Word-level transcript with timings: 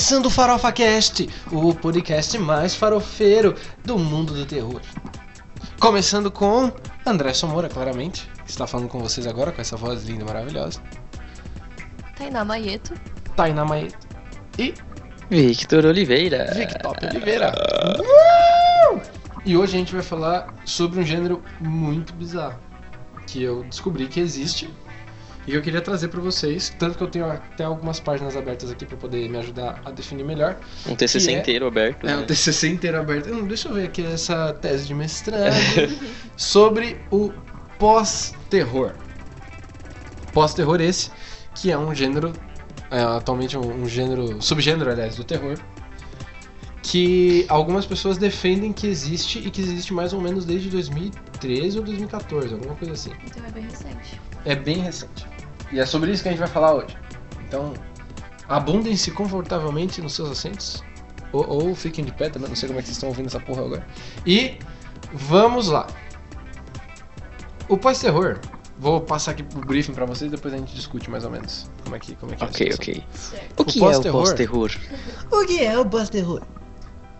Começando 0.00 0.26
o 0.26 0.30
Farofa 0.30 0.72
Cast, 0.72 1.28
o 1.52 1.74
podcast 1.74 2.38
mais 2.38 2.74
farofeiro 2.74 3.54
do 3.84 3.98
mundo 3.98 4.32
do 4.32 4.46
terror. 4.46 4.80
Começando 5.78 6.30
com 6.30 6.72
André 7.04 7.34
Somora, 7.34 7.68
claramente, 7.68 8.26
que 8.42 8.50
está 8.50 8.66
falando 8.66 8.88
com 8.88 8.98
vocês 8.98 9.26
agora 9.26 9.52
com 9.52 9.60
essa 9.60 9.76
voz 9.76 10.04
linda 10.06 10.22
e 10.22 10.26
maravilhosa. 10.26 10.80
Tainá 12.16 12.46
Maieto. 12.46 12.94
Tainá 13.36 13.62
Maieto 13.66 14.08
e 14.58 14.72
Victor 15.28 15.84
Oliveira. 15.84 16.50
Victor 16.54 16.96
Oliveira. 17.04 17.52
Uh! 18.00 19.02
E 19.44 19.54
hoje 19.54 19.76
a 19.76 19.78
gente 19.80 19.92
vai 19.92 20.02
falar 20.02 20.54
sobre 20.64 20.98
um 20.98 21.04
gênero 21.04 21.42
muito 21.60 22.14
bizarro 22.14 22.58
que 23.26 23.42
eu 23.42 23.64
descobri 23.64 24.08
que 24.08 24.18
existe 24.18 24.70
e 25.46 25.54
eu 25.54 25.62
queria 25.62 25.80
trazer 25.80 26.08
pra 26.08 26.20
vocês, 26.20 26.74
tanto 26.78 26.98
que 26.98 27.02
eu 27.02 27.08
tenho 27.08 27.24
até 27.26 27.64
algumas 27.64 27.98
páginas 27.98 28.36
abertas 28.36 28.70
aqui 28.70 28.84
pra 28.84 28.96
poder 28.96 29.28
me 29.28 29.38
ajudar 29.38 29.80
a 29.84 29.90
definir 29.90 30.24
melhor. 30.24 30.58
Um 30.86 30.94
TCC 30.94 31.32
é- 31.32 31.38
inteiro 31.38 31.66
aberto. 31.66 32.06
É 32.06 32.10
né? 32.10 32.16
um 32.18 32.24
TCC 32.24 32.68
inteiro 32.68 32.98
aberto. 32.98 33.32
Hum, 33.32 33.46
deixa 33.46 33.68
eu 33.68 33.74
ver 33.74 33.86
aqui 33.86 34.04
essa 34.04 34.52
tese 34.54 34.86
de 34.86 34.94
mestrado 34.94 35.54
sobre 36.36 37.00
o 37.10 37.32
pós-terror. 37.78 38.94
Pós-terror 40.34 40.80
esse, 40.80 41.10
que 41.54 41.72
é 41.72 41.78
um 41.78 41.94
gênero, 41.94 42.32
é, 42.90 43.00
atualmente 43.00 43.56
um, 43.56 43.82
um 43.82 43.88
gênero, 43.88 44.40
subgênero, 44.40 44.90
aliás, 44.90 45.16
do 45.16 45.24
terror, 45.24 45.58
que 46.82 47.44
algumas 47.48 47.86
pessoas 47.86 48.18
defendem 48.18 48.72
que 48.72 48.86
existe 48.86 49.38
e 49.38 49.50
que 49.50 49.60
existe 49.60 49.92
mais 49.92 50.12
ou 50.12 50.20
menos 50.20 50.44
desde 50.44 50.68
2013 50.68 51.78
ou 51.78 51.84
2014, 51.84 52.54
alguma 52.54 52.74
coisa 52.74 52.94
assim. 52.94 53.12
Então 53.26 53.44
é 53.44 53.50
bem 53.50 53.64
recente. 53.64 54.20
É 54.44 54.54
bem 54.54 54.78
recente. 54.78 55.26
E 55.72 55.78
é 55.78 55.86
sobre 55.86 56.10
isso 56.12 56.22
que 56.22 56.28
a 56.28 56.32
gente 56.32 56.40
vai 56.40 56.48
falar 56.48 56.74
hoje. 56.74 56.96
Então, 57.46 57.74
abundem-se 58.48 59.10
confortavelmente 59.10 60.00
nos 60.00 60.14
seus 60.14 60.30
assentos. 60.30 60.82
Ou, 61.32 61.48
ou 61.48 61.74
fiquem 61.74 62.04
de 62.04 62.12
pé 62.12 62.28
também, 62.28 62.48
não 62.48 62.56
sei 62.56 62.68
como 62.68 62.78
é 62.78 62.82
que 62.82 62.88
vocês 62.88 62.96
estão 62.96 63.08
ouvindo 63.08 63.26
essa 63.26 63.38
porra 63.38 63.62
agora. 63.64 63.86
E 64.26 64.58
vamos 65.12 65.68
lá. 65.68 65.86
O 67.68 67.76
pós-terror. 67.76 68.38
Vou 68.78 68.98
passar 69.02 69.32
aqui 69.32 69.42
o 69.54 69.60
briefing 69.60 69.92
pra 69.92 70.06
vocês 70.06 70.30
depois 70.30 70.54
a 70.54 70.56
gente 70.56 70.74
discute 70.74 71.10
mais 71.10 71.22
ou 71.22 71.30
menos 71.30 71.70
como 71.84 71.94
é 71.96 71.98
que, 71.98 72.14
como 72.16 72.32
é, 72.32 72.36
que 72.36 72.42
é 72.42 72.46
a 72.46 72.48
Ok, 72.48 72.72
situação. 72.72 72.94
ok. 72.94 73.04
Certo. 73.12 73.60
O 73.60 73.64
que 73.66 73.78
é 73.78 73.82
o 73.82 73.84
pós-terror? 73.84 74.20
pós-terror? 74.22 74.70
O 75.30 75.46
que 75.46 75.62
é 75.62 75.78
o 75.78 75.84
pós-terror? 75.84 76.42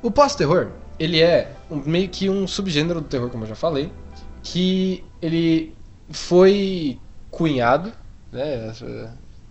O 0.03 0.11
pós-terror, 0.11 0.69
ele 0.99 1.21
é 1.21 1.53
um- 1.71 1.83
meio 1.85 2.09
que 2.09 2.31
um 2.31 2.47
subgênero 2.49 3.03
do 3.03 3.07
terror, 3.09 3.29
como 3.29 3.45
eu 3.45 3.49
já 3.49 3.55
falei, 3.55 3.93
que 4.43 5.05
ele 5.21 5.77
foi 6.09 6.99
cunhado, 7.31 7.93
né? 8.33 8.73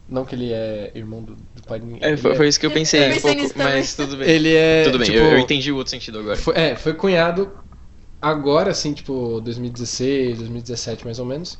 Não 0.08 0.26
que 0.26 0.34
ele 0.34 0.52
é 0.52 0.92
irmão 0.96 1.22
do, 1.22 1.36
do 1.36 1.62
pai 1.68 1.80
de 1.80 1.86
ninguém. 1.86 2.02
É, 2.02 2.18
foi, 2.18 2.32
ele 2.32 2.38
foi 2.38 2.48
isso 2.48 2.60
que 2.60 2.66
eu 2.66 2.72
pensei 2.72 3.00
Eu 3.04 3.10
um 3.10 3.14
pensei 3.14 3.36
pouco, 3.36 3.58
mas 3.58 3.96
tudo 3.96 4.18
bem. 4.18 4.28
Ele 4.28 4.56
é. 4.56 4.84
tudo 4.84 4.98
bem, 4.98 5.06
tipo, 5.06 5.18
eu, 5.18 5.32
eu 5.32 5.40
entendi 5.40 5.72
o 5.72 5.76
outro 5.76 5.92
sentido 5.92 6.20
agora. 6.20 6.36
Foi, 6.36 6.56
é, 6.56 6.76
foi 6.76 6.94
cunhado 6.96 7.52
agora, 8.22 8.72
assim, 8.72 8.92
tipo, 8.94 9.40
2016, 9.42 10.40
2017 10.40 11.06
mais 11.06 11.20
ou 11.20 11.26
menos. 11.26 11.60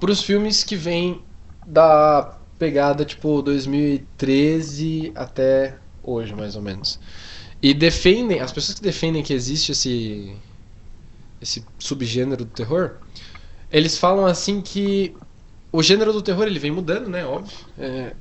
Pros 0.00 0.22
filmes 0.22 0.64
que 0.64 0.74
vêm 0.74 1.22
da 1.64 2.36
pegada, 2.58 3.04
tipo, 3.04 3.40
2013 3.42 5.12
até 5.14 5.78
hoje, 6.02 6.34
mais 6.34 6.56
ou 6.56 6.62
menos. 6.62 6.98
E 7.62 7.72
defendem, 7.72 8.40
as 8.40 8.52
pessoas 8.52 8.76
que 8.78 8.82
defendem 8.82 9.22
que 9.22 9.32
existe 9.32 9.72
esse. 9.72 10.34
esse 11.40 11.64
subgênero 11.78 12.44
do 12.44 12.50
terror, 12.50 12.96
eles 13.74 13.98
falam 13.98 14.24
assim 14.24 14.60
que 14.60 15.14
o 15.72 15.82
gênero 15.82 16.12
do 16.12 16.22
terror 16.22 16.46
ele 16.46 16.60
vem 16.60 16.70
mudando, 16.70 17.08
né? 17.08 17.26
Óbvio. 17.26 17.52
É, 17.76 18.14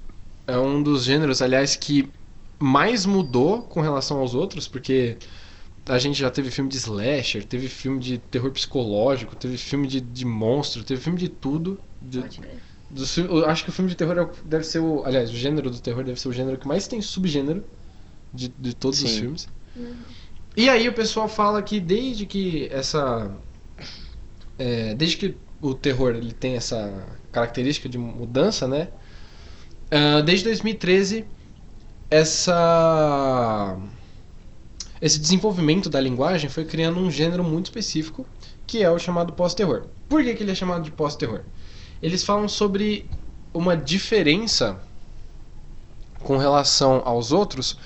é 0.48 0.58
um 0.58 0.82
dos 0.82 1.04
gêneros, 1.04 1.44
aliás, 1.44 1.76
que 1.76 2.10
mais 2.60 3.06
mudou 3.06 3.62
com 3.62 3.80
relação 3.80 4.18
aos 4.18 4.34
outros, 4.34 4.68
porque 4.68 5.18
a 5.86 6.00
gente 6.00 6.18
já 6.20 6.32
teve 6.32 6.50
filme 6.50 6.70
de 6.70 6.78
slasher, 6.78 7.46
teve 7.46 7.68
filme 7.68 8.00
de 8.00 8.18
terror 8.18 8.50
psicológico, 8.52 9.36
teve 9.36 9.58
filme 9.58 9.88
de, 9.88 10.02
de 10.02 10.26
monstro, 10.26 10.84
teve 10.84 11.00
filme 11.00 11.20
de 11.20 11.30
tudo. 11.30 11.80
De, 12.02 12.24
eu 13.18 13.46
acho 13.46 13.64
que 13.64 13.70
o 13.70 13.74
filme 13.74 13.92
de 13.92 13.96
terror 13.96 14.18
é 14.18 14.30
deve 14.46 14.64
ser 14.64 14.80
o. 14.80 15.04
Aliás, 15.06 15.30
o 15.30 15.36
gênero 15.36 15.70
do 15.70 15.80
terror 15.80 16.04
deve 16.04 16.20
ser 16.20 16.30
o 16.30 16.34
gênero 16.34 16.58
que 16.58 16.68
mais 16.68 16.88
tem 16.88 17.00
subgênero 17.00 17.64
de, 18.34 18.48
de 18.58 18.74
todos 18.76 19.04
os 19.04 19.12
Sim. 19.12 19.20
filmes. 19.20 19.48
Uhum. 19.76 19.96
E 20.56 20.70
aí 20.70 20.88
o 20.90 20.94
pessoal 20.94 21.28
fala 21.28 21.62
que 21.62 21.80
desde 21.80 22.26
que 22.26 22.68
essa. 22.72 23.32
É, 24.58 24.94
desde 24.96 25.18
que 25.18 25.38
o 25.62 25.74
terror 25.74 26.16
ele 26.16 26.34
tem 26.34 26.56
essa 26.56 27.08
característica 27.32 27.88
de 27.88 27.98
mudança, 27.98 28.68
né? 28.68 28.90
ah, 29.94 30.22
desde 30.22 30.46
2013, 30.46 31.26
essa. 32.10 33.78
Esse 35.02 35.20
desenvolvimento 35.20 35.90
da 35.90 36.00
linguagem 36.00 36.50
foi 36.50 36.64
criando 36.64 37.00
um 37.00 37.12
gênero 37.12 37.44
muito 37.44 37.66
específico, 37.66 38.26
que 38.66 38.82
é 38.82 38.90
o 38.90 38.98
chamado 38.98 39.34
pós-terror. 39.34 39.88
Por 40.08 40.24
que, 40.24 40.34
que 40.34 40.44
ele 40.44 40.52
é 40.52 40.56
chamado 40.56 40.84
de 40.84 40.92
pós-terror? 40.92 41.42
Eles 42.02 42.24
falam 42.24 42.48
sobre 42.48 43.10
uma 43.54 43.76
diferença 43.76 44.80
com 46.24 46.38
relação 46.38 47.02
aos 47.04 47.32
outros 47.34 47.78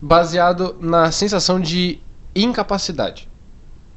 baseado 0.00 0.76
na 0.80 1.12
sensação 1.12 1.60
de 1.60 2.00
incapacidade. 2.34 3.28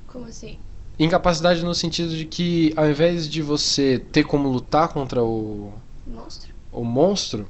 Como 0.08 0.26
assim? 0.26 0.60
Incapacidade 1.00 1.64
no 1.64 1.74
sentido 1.74 2.16
de 2.16 2.26
que 2.26 2.74
ao 2.76 2.88
invés 2.88 3.28
de 3.28 3.42
você 3.42 4.00
ter 4.00 4.24
como 4.24 4.48
lutar 4.50 4.90
contra 4.90 5.24
o, 5.24 5.74
Monstro? 6.06 6.54
o 6.72 6.84
monstro, 6.84 7.48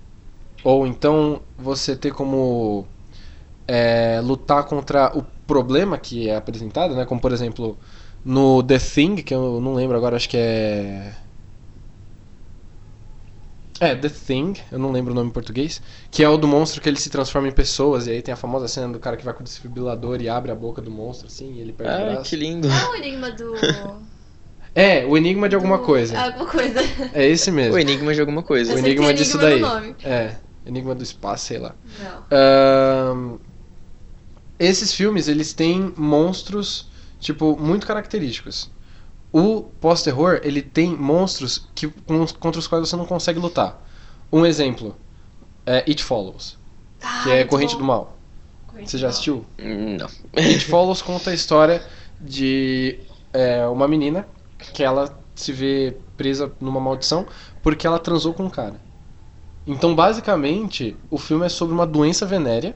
ou 0.64 0.88
então 0.88 1.42
você 1.58 1.96
ter 1.96 2.14
como 2.14 2.86
é, 3.68 4.22
lutar 4.24 4.64
contra 4.66 5.18
o 5.18 5.24
problema 5.46 5.98
que 5.98 6.30
é 6.30 6.36
apresentado, 6.36 6.96
né? 6.96 7.06
Como 7.06 7.20
por 7.20 7.32
exemplo 7.32 7.78
no 8.24 8.64
The 8.64 8.80
Thing, 8.80 9.16
que 9.18 9.34
eu 9.34 9.60
não 9.60 9.74
lembro 9.74 9.98
agora, 9.98 10.16
acho 10.16 10.30
que 10.30 10.38
é. 10.38 11.14
É, 13.80 13.96
The 13.96 14.08
Thing, 14.10 14.54
eu 14.72 14.78
não 14.80 14.92
lembro 14.92 15.12
o 15.12 15.16
nome 15.16 15.30
em 15.30 15.34
português, 15.34 15.82
que 16.12 16.24
é 16.24 16.30
o 16.30 16.38
do 16.38 16.48
monstro 16.48 16.80
que 16.82 16.88
ele 16.88 17.00
se 17.00 17.10
transforma 17.10 17.48
em 17.48 17.52
pessoas, 17.52 18.08
e 18.08 18.12
aí 18.12 18.22
tem 18.22 18.34
a 18.34 18.38
famosa 18.38 18.68
cena 18.68 18.88
do 18.94 19.00
cara 19.00 19.18
que 19.18 19.26
vai 19.26 19.34
com 19.34 19.42
o 19.42 19.44
desfibrilador 19.44 20.22
e 20.22 20.30
abre 20.30 20.52
a 20.52 20.56
boca 20.56 20.82
do 20.82 20.92
monstro, 20.92 21.28
assim, 21.28 21.54
e 21.54 21.60
ele 21.62 21.74
perde 21.74 21.92
o 21.94 21.96
Ah, 22.08 22.12
braço. 22.12 22.30
que 22.30 22.36
lindo. 22.36 22.68
Ah, 22.72 22.92
o 22.92 22.96
enigma 22.96 23.32
do. 23.32 23.54
É, 24.76 25.06
o 25.06 25.16
enigma 25.16 25.48
de 25.48 25.54
alguma 25.54 25.78
do- 25.78 25.84
coisa. 25.84 26.20
Alguma 26.20 26.48
coisa. 26.50 26.80
É 27.14 27.28
esse 27.28 27.52
mesmo. 27.52 27.76
O 27.76 27.80
enigma 27.80 28.12
de 28.12 28.20
alguma 28.20 28.42
coisa. 28.42 28.74
O 28.74 28.76
Eu 28.76 28.80
enigma 28.80 29.12
é 29.12 29.14
disso 29.14 29.38
enigma 29.40 29.50
daí. 29.50 29.62
no 29.62 29.68
nome. 29.68 29.96
É, 30.04 30.36
enigma 30.66 30.96
do 30.96 31.04
espaço, 31.04 31.46
sei 31.46 31.60
lá. 31.60 31.76
Não. 32.32 33.40
Esses 34.58 34.94
filmes, 34.94 35.28
eles 35.28 35.54
têm 35.54 35.94
monstros, 35.98 36.88
tipo, 37.20 37.56
muito 37.60 37.86
característicos. 37.86 38.72
O 39.34 39.64
pós-terror, 39.82 40.40
ele 40.44 40.62
tem 40.62 40.96
monstros 40.96 41.68
que, 41.76 41.88
com- 41.90 42.26
contra 42.40 42.60
os 42.60 42.68
quais 42.68 42.88
você 42.88 42.96
não 42.96 43.06
consegue 43.06 43.40
lutar. 43.40 43.84
Um 44.32 44.46
exemplo 44.46 44.96
é 45.66 45.78
It 45.88 46.04
Follows, 46.04 46.58
que 47.00 47.06
Ah, 47.08 47.30
é 47.32 47.46
muito 47.46 47.50
Corrente 47.50 47.74
bom. 47.74 47.80
do 47.80 47.86
Mal. 47.86 48.18
Corrente 48.68 48.92
Você 48.92 48.98
já 49.00 49.10
assistiu? 49.10 49.46
Hum, 49.60 49.98
Não. 49.98 50.10
It 50.38 50.66
Follows 50.66 51.02
conta 51.04 51.32
a 51.32 51.34
história 51.34 51.84
de 52.20 53.00
é, 53.34 53.66
uma 53.68 53.88
menina 53.88 54.28
que 54.74 54.84
ela 54.84 55.18
se 55.36 55.52
vê 55.52 55.98
presa 56.18 56.52
numa 56.62 56.80
maldição 56.80 57.26
porque 57.64 57.88
ela 57.88 58.00
transou 58.00 58.34
com 58.34 58.46
um 58.46 58.50
cara. 58.50 58.80
Então, 59.66 59.96
basicamente, 59.96 60.98
o 61.10 61.18
filme 61.18 61.46
é 61.46 61.50
sobre 61.50 61.74
uma 61.74 61.88
doença 61.88 62.26
venérea. 62.26 62.76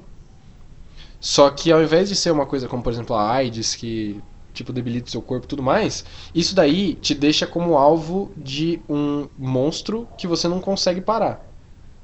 Só 1.20 1.50
que 1.50 1.72
ao 1.72 1.82
invés 1.82 2.10
de 2.10 2.16
ser 2.16 2.32
uma 2.32 2.46
coisa 2.46 2.68
como, 2.68 2.84
por 2.84 2.94
exemplo, 2.94 3.16
a 3.16 3.32
AIDS, 3.32 3.76
que 3.76 4.22
tipo 4.58 4.74
debilita 4.74 5.08
o 5.08 5.12
seu 5.12 5.22
corpo 5.22 5.46
e 5.46 5.48
tudo 5.48 5.62
mais, 5.64 6.04
isso 6.34 6.56
daí 6.56 6.96
te 6.96 7.14
deixa 7.14 7.46
como 7.46 7.78
alvo 7.78 8.34
de 8.36 8.82
um 8.90 9.28
monstro 9.38 10.08
que 10.18 10.26
você 10.28 10.48
não 10.48 10.60
consegue 10.60 11.00
parar. 11.00 11.46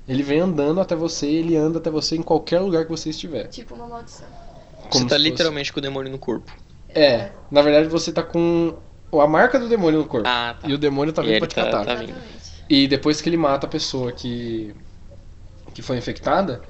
Ele 0.07 0.21
vem 0.21 0.39
andando 0.39 0.79
até 0.81 0.95
você, 0.95 1.27
ele 1.27 1.55
anda 1.55 1.79
até 1.79 1.89
você 1.89 2.15
em 2.15 2.21
qualquer 2.21 2.59
lugar 2.59 2.83
que 2.85 2.91
você 2.91 3.09
estiver. 3.09 3.47
Tipo 3.47 3.73
uma 3.75 3.87
maldição. 3.87 4.27
Como 4.89 4.91
Você 4.91 4.99
tá 4.99 4.99
se 4.99 5.09
fosse- 5.09 5.17
literalmente 5.29 5.73
com 5.73 5.79
o 5.79 5.81
demônio 5.81 6.11
no 6.11 6.19
corpo. 6.19 6.51
É, 6.89 7.31
na 7.49 7.61
verdade 7.61 7.87
você 7.87 8.11
tá 8.11 8.21
com 8.21 8.77
a 9.13 9.27
marca 9.27 9.57
do 9.59 9.67
demônio 9.67 9.99
no 10.01 10.05
corpo. 10.07 10.27
Ah, 10.27 10.55
tá. 10.59 10.67
E 10.67 10.73
o 10.73 10.77
demônio 10.77 11.11
tá 11.13 11.21
vindo 11.21 11.39
pra 11.39 11.47
te 11.47 11.55
tá- 11.55 11.63
catar. 11.65 11.85
tá 11.85 11.95
vindo. 11.95 12.13
E 12.69 12.87
depois 12.87 13.19
que 13.21 13.29
ele 13.29 13.37
mata 13.37 13.65
a 13.65 13.69
pessoa 13.69 14.11
que 14.11 14.75
que 15.73 15.81
foi 15.81 15.97
infectada, 15.97 16.61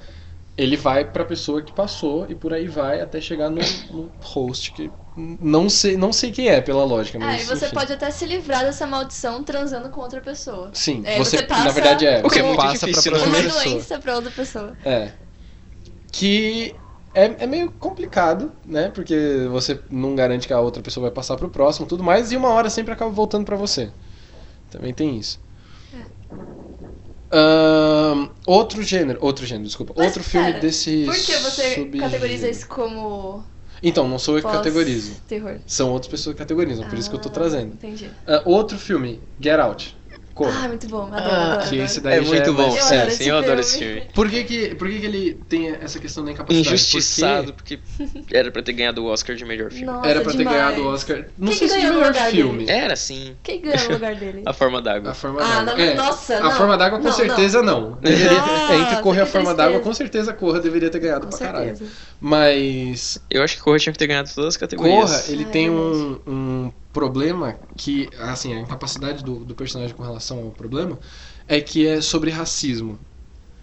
ele 0.56 0.76
vai 0.76 1.04
pra 1.04 1.24
pessoa 1.24 1.60
que 1.60 1.72
passou 1.72 2.26
e 2.30 2.34
por 2.34 2.54
aí 2.54 2.66
vai 2.68 3.00
até 3.02 3.20
chegar 3.20 3.50
no, 3.50 3.60
no 3.90 4.10
host 4.22 4.72
que 4.72 4.90
não 5.16 5.70
sei, 5.70 5.96
não 5.96 6.12
sei 6.12 6.32
quem 6.32 6.48
é 6.48 6.60
pela 6.60 6.84
lógica, 6.84 7.18
Ah, 7.18 7.20
mas 7.20 7.42
e 7.42 7.46
você 7.46 7.66
enfim. 7.66 7.74
pode 7.74 7.92
até 7.92 8.10
se 8.10 8.26
livrar 8.26 8.64
dessa 8.64 8.86
maldição 8.86 9.42
transando 9.44 9.88
com 9.90 10.00
outra 10.00 10.20
pessoa. 10.20 10.70
Sim, 10.74 11.02
É, 11.04 11.18
você, 11.18 11.38
você 11.38 11.42
passa 11.44 11.64
na 11.64 11.70
verdade 11.70 12.06
é, 12.06 12.20
O 12.24 12.28
que 12.28 12.38
é 12.38 12.42
você 12.42 12.48
muito 12.48 12.56
passa 12.56 12.86
difícil, 12.86 13.12
pra 13.12 13.20
né? 13.20 13.26
Uma 13.26 13.42
pessoa. 13.42 13.62
doença 13.64 13.98
pra 14.00 14.14
outra 14.16 14.30
pessoa. 14.30 14.76
É. 14.84 15.12
Que 16.12 16.74
é, 17.14 17.44
é 17.44 17.46
meio 17.46 17.70
complicado, 17.70 18.52
né? 18.64 18.90
Porque 18.90 19.46
você 19.50 19.80
não 19.90 20.14
garante 20.16 20.46
que 20.48 20.52
a 20.52 20.60
outra 20.60 20.82
pessoa 20.82 21.02
vai 21.02 21.10
passar 21.12 21.36
pro 21.36 21.48
próximo 21.48 21.86
e 21.86 21.88
tudo 21.88 22.02
mais, 22.02 22.32
e 22.32 22.36
uma 22.36 22.50
hora 22.50 22.68
sempre 22.68 22.92
acaba 22.92 23.10
voltando 23.10 23.44
pra 23.44 23.56
você. 23.56 23.90
Também 24.70 24.92
tem 24.92 25.16
isso. 25.16 25.38
Ahn, 27.32 28.28
Outro 28.46 28.82
gênero, 28.82 29.18
outro 29.22 29.44
gênero, 29.46 29.66
desculpa. 29.66 29.94
Mas 29.96 30.06
outro 30.06 30.22
filme 30.22 30.48
pera, 30.48 30.60
desse 30.60 31.04
Por 31.04 31.14
que 31.14 31.32
você 31.38 31.74
subgênero. 31.74 31.98
categoriza 31.98 32.48
isso 32.48 32.66
como 32.68 33.44
Então, 33.84 34.08
não 34.08 34.18
sou 34.18 34.38
eu 34.38 34.42
que 34.42 34.50
categorizo. 34.50 35.20
terror? 35.28 35.58
São 35.66 35.90
outras 35.92 36.10
pessoas 36.10 36.34
que 36.34 36.38
categorizam, 36.38 36.88
por 36.88 36.98
isso 36.98 37.10
que 37.10 37.16
eu 37.16 37.20
tô 37.20 37.28
Ah, 37.28 37.32
trazendo. 37.32 37.74
Entendi. 37.74 38.10
Ah, 38.26 38.42
outro 38.46 38.78
filme, 38.78 39.20
Get 39.38 39.60
Out. 39.60 39.94
Corra. 40.34 40.64
Ah, 40.64 40.68
muito 40.68 40.88
bom. 40.88 41.02
Adoro, 41.06 41.20
Ah, 41.24 41.44
adoro, 41.52 41.58
que 41.60 41.66
adoro. 41.66 41.82
esse 41.84 42.00
daí 42.00 42.18
É 42.18 42.20
muito 42.20 42.52
bom, 42.52 42.62
mais- 42.62 42.74
Eu 42.76 42.82
sim, 42.82 42.94
adoro 42.96 43.10
sim, 43.10 43.14
esse 43.16 43.28
eu 43.28 43.36
adoro 43.36 43.46
filme. 43.46 43.60
esse 43.62 43.78
filme. 43.78 44.02
Por 44.12 44.28
que 44.28 44.44
que, 44.44 44.74
por 44.74 44.88
que 44.88 44.98
que 44.98 45.06
ele 45.06 45.34
tem 45.48 45.68
essa 45.80 45.98
questão 46.00 46.24
da 46.24 46.32
incapacidade? 46.32 46.68
Injustiçado, 46.74 47.52
porque 47.54 47.78
era 48.32 48.50
pra 48.50 48.60
ter 48.60 48.72
ganhado 48.72 49.04
o 49.04 49.06
Oscar 49.06 49.36
de 49.36 49.44
melhor 49.44 49.70
filme. 49.70 49.86
Nossa, 49.86 50.08
Era 50.08 50.20
pra 50.22 50.32
ter 50.32 50.38
demais. 50.38 50.56
ganhado 50.56 50.82
o 50.82 50.86
Oscar. 50.88 51.24
Não 51.38 51.48
Quem 51.48 51.56
sei 51.58 51.68
se 51.68 51.80
de 51.80 51.86
melhor 51.86 52.12
filme. 52.14 52.64
Era 52.68 52.96
sim. 52.96 53.36
Quem 53.44 53.60
ganhou 53.60 53.84
no 53.86 53.92
lugar 53.94 54.14
dele? 54.16 54.42
A 54.46 54.52
forma 54.52 54.82
d'água. 54.82 55.10
A 55.12 55.14
forma 55.14 55.40
Ah, 55.40 55.62
d'água. 55.62 55.74
não, 55.76 55.84
É, 55.84 55.94
nossa, 55.94 56.36
A 56.36 56.40
não. 56.40 56.50
forma 56.50 56.76
d'água 56.76 56.98
com 56.98 57.04
Não, 57.04 57.12
certeza 57.12 57.62
não. 57.62 57.92
Deveria, 58.00 58.40
Nossa, 58.40 58.74
entre 58.74 58.96
Corra 59.02 59.18
e 59.18 59.20
a 59.20 59.26
forma 59.26 59.54
d'água, 59.54 59.78
com 59.80 59.94
certeza 59.94 60.32
Corra 60.32 60.58
deveria 60.58 60.90
ter 60.90 60.98
ganhado 60.98 61.26
Com 61.28 61.36
pra 61.36 61.46
caralho. 61.46 61.76
certeza. 61.76 61.90
Mas 62.20 63.18
Eu 63.30 63.42
acho 63.44 63.56
que 63.56 63.62
Corra 63.62 63.78
tinha 63.78 63.92
que 63.92 63.98
ter 64.00 64.08
ganhado 64.08 64.28
todas 64.34 64.48
as 64.48 64.56
categorias. 64.56 64.98
Corra, 65.12 65.22
ele 65.28 65.44
Ah, 65.44 65.48
é 65.48 65.50
tem 65.52 65.70
um 65.70 66.72
problema 66.94 67.58
que, 67.76 68.08
assim, 68.18 68.54
a 68.54 68.60
incapacidade 68.60 69.22
do, 69.22 69.44
do 69.44 69.54
personagem 69.54 69.94
com 69.94 70.02
relação 70.02 70.44
ao 70.44 70.52
problema 70.52 70.98
é 71.46 71.60
que 71.60 71.86
é 71.86 72.00
sobre 72.00 72.30
racismo. 72.30 72.98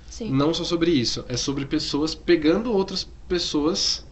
Sim. 0.10 0.32
Não 0.32 0.54
só 0.54 0.66
sobre 0.66 0.92
isso, 0.92 1.24
é 1.30 1.38
sobre 1.38 1.66
pessoas 1.66 2.14
pegando 2.14 2.72
outras 2.72 3.08
pessoas 3.28 4.06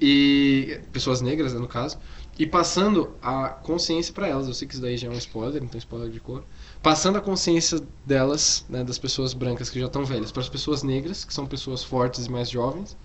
e 0.00 0.80
pessoas 0.92 1.20
negras, 1.20 1.54
né, 1.54 1.60
no 1.60 1.68
caso, 1.68 1.96
e 2.36 2.44
passando 2.44 3.14
a 3.22 3.50
consciência 3.50 4.12
pra 4.12 4.26
elas. 4.26 4.48
Eu 4.48 4.54
sei 4.54 4.66
que 4.66 4.74
isso 4.74 4.82
daí 4.82 4.96
já 4.96 5.06
é 5.06 5.10
um 5.10 5.16
spoiler, 5.16 5.64
tem 5.68 5.78
spoiler 5.78 6.10
de 6.10 6.18
cor. 6.18 6.42
Passando 6.82 7.16
a 7.16 7.20
consciência 7.20 7.80
delas, 8.04 8.66
né, 8.68 8.82
das 8.82 8.98
pessoas 8.98 9.32
brancas 9.32 9.70
que 9.70 9.78
já 9.78 9.86
estão 9.86 10.04
velhas, 10.04 10.32
para 10.32 10.42
as 10.42 10.48
pessoas 10.48 10.82
negras, 10.82 11.24
que 11.24 11.32
são 11.32 11.46
pessoas 11.46 11.84
fortes 11.84 12.26
e 12.26 12.30
mais 12.30 12.50
jovens. 12.50 12.96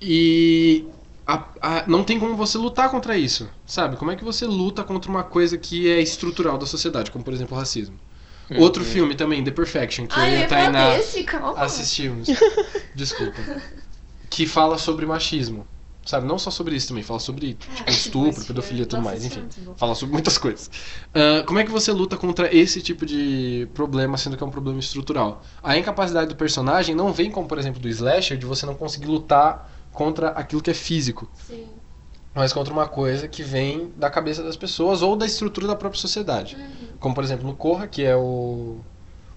E 0.00 0.86
a- 1.26 1.44
a- 1.60 1.84
não 1.86 2.02
tem 2.04 2.18
como 2.18 2.34
você 2.36 2.58
lutar 2.58 2.90
contra 2.90 3.16
isso, 3.16 3.48
sabe? 3.66 3.96
Como 3.96 4.10
é 4.10 4.16
que 4.16 4.24
você 4.24 4.46
luta 4.46 4.82
contra 4.84 5.10
uma 5.10 5.22
coisa 5.22 5.56
que 5.56 5.88
é 5.90 6.00
estrutural 6.00 6.58
da 6.58 6.66
sociedade, 6.66 7.10
como 7.10 7.24
por 7.24 7.32
exemplo 7.32 7.56
o 7.56 7.58
racismo? 7.60 7.96
Uhum. 8.50 8.60
Outro 8.60 8.84
filme 8.84 9.14
também, 9.14 9.42
The 9.42 9.50
Perfection, 9.52 10.06
que 10.06 10.18
Ai, 10.18 10.30
eu 10.30 10.34
eu 10.34 10.40
e 10.40 10.44
a 10.44 10.48
Tainá 10.48 10.90
desse, 10.96 11.24
assistimos. 11.56 12.28
Desculpa. 12.94 13.40
Que 14.28 14.46
fala 14.46 14.78
sobre 14.78 15.06
machismo. 15.06 15.66
Sabe? 16.04 16.26
Não 16.26 16.36
só 16.36 16.50
sobre 16.50 16.74
isso 16.74 16.88
também, 16.88 17.04
fala 17.04 17.20
sobre 17.20 17.54
tipo, 17.54 17.72
Tipo, 17.76 17.88
estupro, 17.90 18.30
esse 18.30 18.44
pedofilia 18.44 18.82
e 18.82 18.86
tudo 18.86 19.02
mais, 19.02 19.24
enfim. 19.24 19.44
é 19.56 19.60
bom. 19.60 19.74
Fala 19.76 19.94
sobre 19.94 20.14
muitas 20.14 20.36
coisas. 20.36 20.68
Ah, 21.14 21.44
como 21.46 21.60
é 21.60 21.64
que 21.64 21.70
você 21.70 21.92
luta 21.92 22.16
contra 22.16 22.52
esse 22.52 22.82
tipo 22.82 23.06
de 23.06 23.68
problema, 23.72 24.18
sendo 24.18 24.36
que 24.36 24.42
é 24.42 24.46
um 24.46 24.50
problema 24.50 24.80
estrutural? 24.80 25.44
A 25.62 25.78
incapacidade 25.78 26.28
do 26.28 26.34
personagem 26.34 26.92
não 26.92 27.12
vem 27.12 27.30
como, 27.30 27.46
por 27.46 27.56
exemplo, 27.56 27.80
do 27.80 27.88
slasher, 27.88 28.36
de 28.36 28.44
você 28.44 28.66
não 28.66 28.74
conseguir 28.74 29.06
lutar 29.06 29.71
contra 29.92 30.28
aquilo 30.30 30.62
que 30.62 30.70
é 30.70 30.74
físico, 30.74 31.30
Sim. 31.46 31.66
mas 32.34 32.52
contra 32.52 32.72
uma 32.72 32.88
coisa 32.88 33.28
que 33.28 33.42
vem 33.42 33.92
da 33.96 34.08
cabeça 34.10 34.42
das 34.42 34.56
pessoas 34.56 35.02
ou 35.02 35.14
da 35.16 35.26
estrutura 35.26 35.66
da 35.66 35.76
própria 35.76 36.00
sociedade. 36.00 36.56
Uhum. 36.56 36.88
Como, 36.98 37.14
por 37.14 37.22
exemplo, 37.24 37.46
no 37.46 37.54
Corra, 37.54 37.86
que 37.86 38.02
é 38.04 38.16
o, 38.16 38.78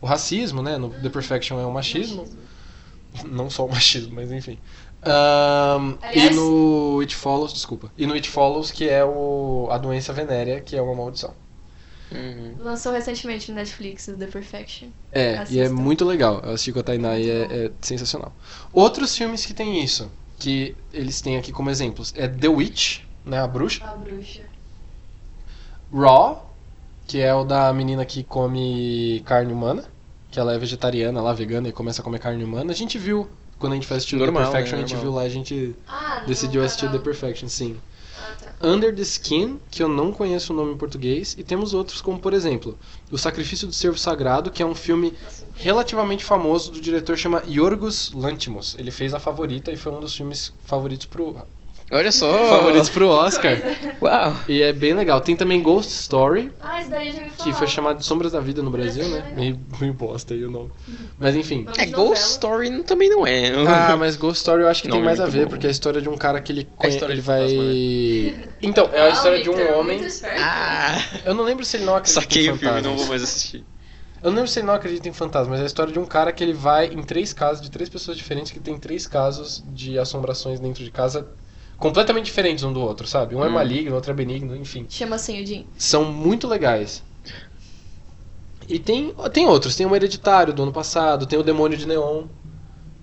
o 0.01 0.05
racismo, 0.05 0.61
né? 0.63 0.77
No 0.77 0.89
The 0.89 1.09
Perfection 1.09 1.59
é 1.59 1.65
o 1.65 1.71
machismo. 1.71 2.25
Não 3.25 3.49
só 3.49 3.65
o 3.65 3.69
machismo, 3.69 4.15
mas 4.15 4.31
enfim. 4.31 4.57
Ahn, 5.03 5.97
Aliás- 6.01 6.31
E 6.31 6.35
no 6.35 6.99
It 7.01 7.15
Follows, 7.15 7.53
desculpa. 7.53 7.91
E 7.97 8.05
no 8.07 8.13
It 8.13 8.27
Follows, 8.29 8.71
que 8.71 8.89
é 8.89 9.05
o, 9.05 9.67
a 9.71 9.77
doença 9.77 10.11
venérea, 10.11 10.59
que 10.61 10.75
é 10.75 10.81
uma 10.81 10.95
maldição. 10.95 11.33
Uhum. 12.11 12.55
Lançou 12.59 12.91
recentemente 12.91 13.49
no 13.49 13.55
Netflix 13.55 14.07
o 14.07 14.13
The 14.17 14.27
Perfection. 14.27 14.89
É, 15.11 15.31
e 15.49 15.59
é 15.59 15.63
Assista. 15.63 15.73
muito 15.73 16.05
legal. 16.05 16.39
Eu 16.43 16.51
assisti 16.51 16.71
com 16.71 16.79
a 16.79 16.83
Tainá 16.83 17.17
e 17.17 17.29
é, 17.29 17.65
é 17.65 17.71
sensacional. 17.81 18.33
Outros 18.73 19.15
filmes 19.17 19.45
que 19.45 19.53
tem 19.53 19.83
isso, 19.83 20.09
que 20.39 20.75
eles 20.93 21.21
têm 21.21 21.37
aqui 21.37 21.51
como 21.51 21.69
exemplos, 21.69 22.13
é 22.15 22.27
The 22.27 22.47
Witch, 22.47 22.99
né? 23.25 23.39
A 23.39 23.47
bruxa. 23.47 23.83
A 23.85 23.95
bruxa. 23.95 24.41
Raw, 25.93 26.53
que 27.07 27.19
é 27.21 27.33
o 27.33 27.43
da 27.43 27.71
menina 27.73 28.05
que 28.05 28.23
come 28.23 29.21
carne 29.25 29.53
humana, 29.53 29.83
que 30.31 30.39
ela 30.39 30.53
é 30.53 30.57
vegetariana 30.57 31.21
lá, 31.21 31.31
vegana, 31.33 31.69
e 31.69 31.71
começa 31.71 32.01
a 32.01 32.03
comer 32.03 32.19
carne 32.19 32.43
humana. 32.43 32.71
A 32.71 32.75
gente 32.75 32.97
viu, 32.97 33.29
quando 33.59 33.73
a 33.73 33.75
gente 33.75 33.87
foi 33.87 33.97
assistir 33.97 34.15
o 34.15 34.19
The 34.25 34.31
Perfection, 34.31 34.77
né? 34.77 34.83
a 34.83 34.87
gente 34.87 34.95
Normal. 34.95 35.11
viu 35.11 35.11
lá, 35.19 35.21
a 35.21 35.29
gente 35.29 35.75
Ah, 35.87 36.23
decidiu 36.27 36.61
tá, 36.61 36.65
assistir. 36.65 36.91
The 36.91 36.99
Perfection, 36.99 37.47
sim. 37.47 37.77
Under 38.65 38.91
the 38.95 39.03
Skin, 39.03 39.59
que 39.69 39.83
eu 39.83 39.87
não 39.87 40.11
conheço 40.11 40.51
o 40.51 40.55
nome 40.55 40.73
em 40.73 40.77
português, 40.77 41.35
e 41.37 41.43
temos 41.43 41.75
outros 41.75 42.01
como, 42.01 42.17
por 42.17 42.33
exemplo, 42.33 42.75
O 43.11 43.17
Sacrifício 43.17 43.67
do 43.67 43.73
Servo 43.73 43.97
Sagrado, 43.99 44.49
que 44.49 44.63
é 44.63 44.65
um 44.65 44.73
filme 44.73 45.13
relativamente 45.53 46.25
famoso 46.25 46.71
do 46.71 46.81
diretor 46.81 47.15
chama 47.15 47.43
Yorgos 47.47 48.11
Lanthimos. 48.11 48.75
Ele 48.79 48.89
fez 48.89 49.13
A 49.13 49.19
Favorita 49.19 49.71
e 49.71 49.77
foi 49.77 49.91
um 49.91 49.99
dos 49.99 50.15
filmes 50.15 50.51
favoritos 50.65 51.05
pro 51.05 51.37
Olha 51.91 52.11
só! 52.11 52.49
favoritos 52.49 52.89
pro 52.89 53.07
Oscar. 53.09 53.57
Uau! 54.01 54.35
E 54.47 54.61
é 54.63 54.73
bem 54.73 54.93
legal. 54.93 55.21
Tem 55.21 55.35
também 55.35 55.61
Ghost 55.61 55.91
Story, 55.91 56.51
Ah, 56.59 56.81
esse 56.81 56.89
daí 56.89 57.11
já 57.11 57.21
me 57.21 57.29
que 57.29 57.37
falou. 57.37 57.53
foi 57.53 57.67
chamado 57.67 57.97
de 57.99 58.05
Sombras 58.05 58.31
da 58.31 58.39
Vida 58.39 58.63
no 58.63 58.71
Brasil, 58.71 59.07
né? 59.07 59.33
Meio, 59.35 59.59
meio 59.79 59.93
bosta 59.93 60.33
aí 60.33 60.43
o 60.43 60.49
nome. 60.49 60.71
Mas 61.19 61.35
enfim. 61.35 61.65
É, 61.77 61.85
Ghost 61.85 62.23
Story 62.31 62.71
não- 62.71 62.81
também 62.83 63.07
não 63.09 63.25
é. 63.25 63.51
Ah, 63.93 63.95
mas 63.97 64.15
Ghost 64.15 64.37
Story 64.39 64.63
eu 64.63 64.67
acho 64.67 64.81
que 64.81 64.87
tem 64.87 64.95
Nome 64.97 65.05
mais 65.05 65.19
a 65.19 65.23
muito 65.23 65.33
ver, 65.33 65.43
bom. 65.45 65.49
porque 65.51 65.67
é 65.67 65.69
a 65.69 65.71
história 65.71 66.01
de 66.01 66.09
um 66.09 66.17
cara 66.17 66.41
que 66.41 66.51
ele, 66.51 66.67
É 66.81 66.87
a 66.87 66.89
ele 66.89 67.15
de 67.15 67.21
vai. 67.21 67.47
Então, 68.63 68.89
é 68.91 69.01
a 69.01 69.09
história 69.09 69.43
de 69.43 69.49
um 69.49 69.77
homem. 69.79 70.01
Ah! 70.39 70.97
Eu 71.23 71.35
não 71.35 71.43
lembro 71.43 71.63
se 71.63 71.77
ele 71.77 71.85
não 71.85 71.95
acredita 71.95 72.19
Saquei 72.21 72.47
em 72.47 72.51
o 72.51 72.57
filme, 72.57 72.59
fantasmas. 72.73 72.83
não 72.91 72.97
vou 72.97 73.05
mais 73.07 73.21
assistir. 73.23 73.63
Eu 74.23 74.31
não 74.31 74.37
lembro 74.37 74.49
se 74.49 74.57
ele 74.59 74.65
não 74.67 74.73
acredita 74.73 75.07
em 75.07 75.13
fantasmas, 75.13 75.49
mas 75.49 75.59
é 75.59 75.63
a 75.63 75.67
história 75.67 75.93
de 75.93 75.99
um 75.99 76.05
cara 76.05 76.31
que 76.31 76.43
ele 76.43 76.53
vai 76.53 76.87
em 76.87 77.03
três 77.03 77.31
casos 77.31 77.61
de 77.61 77.69
três 77.69 77.89
pessoas 77.89 78.17
diferentes 78.17 78.51
que 78.51 78.59
tem 78.59 78.75
três 78.79 79.05
casos 79.05 79.63
de 79.67 79.99
assombrações 79.99 80.59
dentro 80.59 80.83
de 80.83 80.89
casa 80.89 81.27
completamente 81.77 82.25
diferentes 82.25 82.63
um 82.63 82.71
do 82.73 82.79
outro, 82.81 83.05
sabe? 83.07 83.35
Um 83.35 83.43
é 83.43 83.47
Hum. 83.47 83.51
maligno, 83.51 83.95
outro 83.95 84.11
é 84.11 84.13
benigno, 84.13 84.55
enfim. 84.55 84.85
Chama 84.89 85.15
assim 85.15 85.41
o 85.41 85.45
Jim. 85.45 85.65
São 85.77 86.05
muito 86.05 86.47
legais. 86.47 87.03
E 88.67 88.79
tem, 88.79 89.13
tem 89.31 89.47
outros, 89.47 89.75
tem 89.75 89.85
o 89.85 89.95
Hereditário 89.95 90.51
do 90.53 90.63
ano 90.63 90.71
passado, 90.73 91.25
tem 91.27 91.37
o 91.37 91.43
Demônio 91.43 91.77
de 91.77 91.85
Neon. 91.87 92.25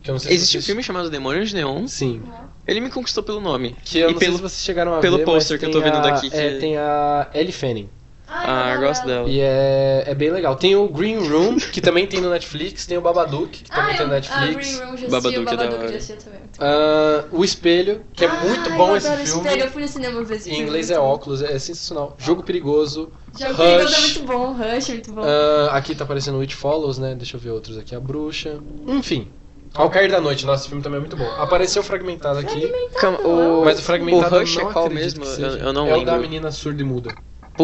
Que 0.02 0.10
eu 0.10 0.14
não 0.14 0.18
sei 0.18 0.30
se 0.30 0.34
Existe 0.36 0.58
um 0.58 0.62
filme 0.62 0.82
chamado 0.82 1.08
Demônios 1.08 1.50
de 1.50 1.54
Neon. 1.54 1.86
Sim. 1.86 2.22
Ele 2.66 2.80
me 2.80 2.90
conquistou 2.90 3.22
pelo 3.22 3.40
nome. 3.40 3.76
Que 3.84 3.98
eu 4.00 4.10
e 4.10 4.12
não 4.12 4.18
pelo... 4.18 4.32
sei 4.32 4.36
se 4.38 4.42
vocês 4.54 4.64
chegaram 4.64 4.94
a 4.94 4.98
pelo 5.00 5.18
ver, 5.18 5.24
pôster 5.24 5.54
mas 5.56 5.60
que 5.60 5.66
eu 5.66 5.70
tô 5.70 5.80
tem 5.80 5.92
vendo 5.92 5.98
a- 6.04 6.10
daqui, 6.10 6.30
que- 6.30 6.36
É, 6.36 6.58
tem 6.58 6.76
a 6.76 7.28
Ellie 7.34 7.52
Fanning. 7.52 7.88
Ah, 8.34 8.72
eu 8.74 8.80
gosto 8.80 9.06
dela. 9.06 9.28
E 9.28 9.40
é, 9.40 10.04
é 10.06 10.14
bem 10.14 10.30
legal. 10.30 10.56
Tem 10.56 10.74
o 10.74 10.88
Green 10.88 11.28
Room, 11.28 11.56
que 11.58 11.80
também 11.80 12.06
tem 12.06 12.20
no 12.20 12.30
Netflix. 12.30 12.86
Tem 12.86 12.96
o 12.96 13.00
Babadook, 13.02 13.62
que 13.62 13.70
também 13.70 13.94
ah, 13.94 13.96
tem 13.98 14.06
no 14.06 14.12
eu, 14.12 14.16
Netflix. 14.16 14.40
Ah, 14.42 14.54
Green 14.54 14.90
Room 14.90 14.96
já 14.96 15.08
Babadook 15.08 15.16
assisti, 15.16 15.38
o 15.38 15.42
é 15.42 15.44
da 15.44 15.56
Babadook 15.56 15.78
hora. 15.82 15.88
já 15.92 15.96
assisti 15.98 16.24
também. 16.24 16.40
Ah, 16.58 17.24
o 17.30 17.44
Espelho, 17.44 18.02
que 18.14 18.24
é 18.24 18.28
muito 18.28 18.70
Ai, 18.70 18.76
bom 18.76 18.90
eu 18.90 18.96
esse 18.96 19.06
adoro 19.06 19.26
filme. 19.26 19.42
Espelho, 19.42 19.64
eu 19.64 19.70
fui 19.70 19.82
no 19.82 19.88
cinema 19.88 20.22
ver 20.24 20.36
esse 20.36 20.48
Em 20.48 20.52
filme, 20.54 20.66
inglês 20.68 20.88
muito 20.88 20.98
é 20.98 21.02
óculos, 21.02 21.42
é 21.42 21.58
sensacional. 21.58 22.16
Jogo 22.18 22.42
Perigoso. 22.42 23.12
Jogo 23.38 23.54
Perigoso 23.54 23.94
é 23.94 23.96
Rush. 23.98 24.16
muito 24.16 24.32
bom, 24.32 24.52
Rush 24.52 24.88
é 24.88 24.92
muito 24.92 25.12
bom. 25.12 25.22
Ah, 25.24 25.76
aqui 25.76 25.94
tá 25.94 26.04
aparecendo 26.04 26.38
o 26.38 26.40
It 26.40 26.54
Follows, 26.54 26.98
né? 26.98 27.14
Deixa 27.14 27.36
eu 27.36 27.40
ver 27.40 27.50
outros 27.50 27.76
aqui. 27.76 27.94
A 27.94 28.00
Bruxa. 28.00 28.58
Enfim. 28.86 29.28
Ao 29.74 29.88
Cair 29.88 30.10
da 30.10 30.20
Noite, 30.20 30.44
nosso 30.44 30.68
filme 30.68 30.82
também 30.82 30.98
é 30.98 31.00
muito 31.00 31.16
bom. 31.16 31.26
Apareceu 31.38 31.82
fragmentado 31.82 32.38
aqui. 32.38 32.70
Calma, 33.00 33.18
o... 33.26 33.64
Mas 33.64 33.78
o 33.78 33.82
fragmentado 33.82 34.36
o 34.36 34.38
Rush 34.40 34.58
é 34.58 34.64
qual 34.66 34.90
mesmo? 34.90 35.24
Eu, 35.24 35.56
eu 35.56 35.72
não 35.72 35.86
é 35.86 35.92
o 35.92 35.96
lembro. 35.96 36.12
da 36.12 36.18
menina 36.18 36.50
surda 36.52 36.82
e 36.82 36.84
muda. 36.84 37.14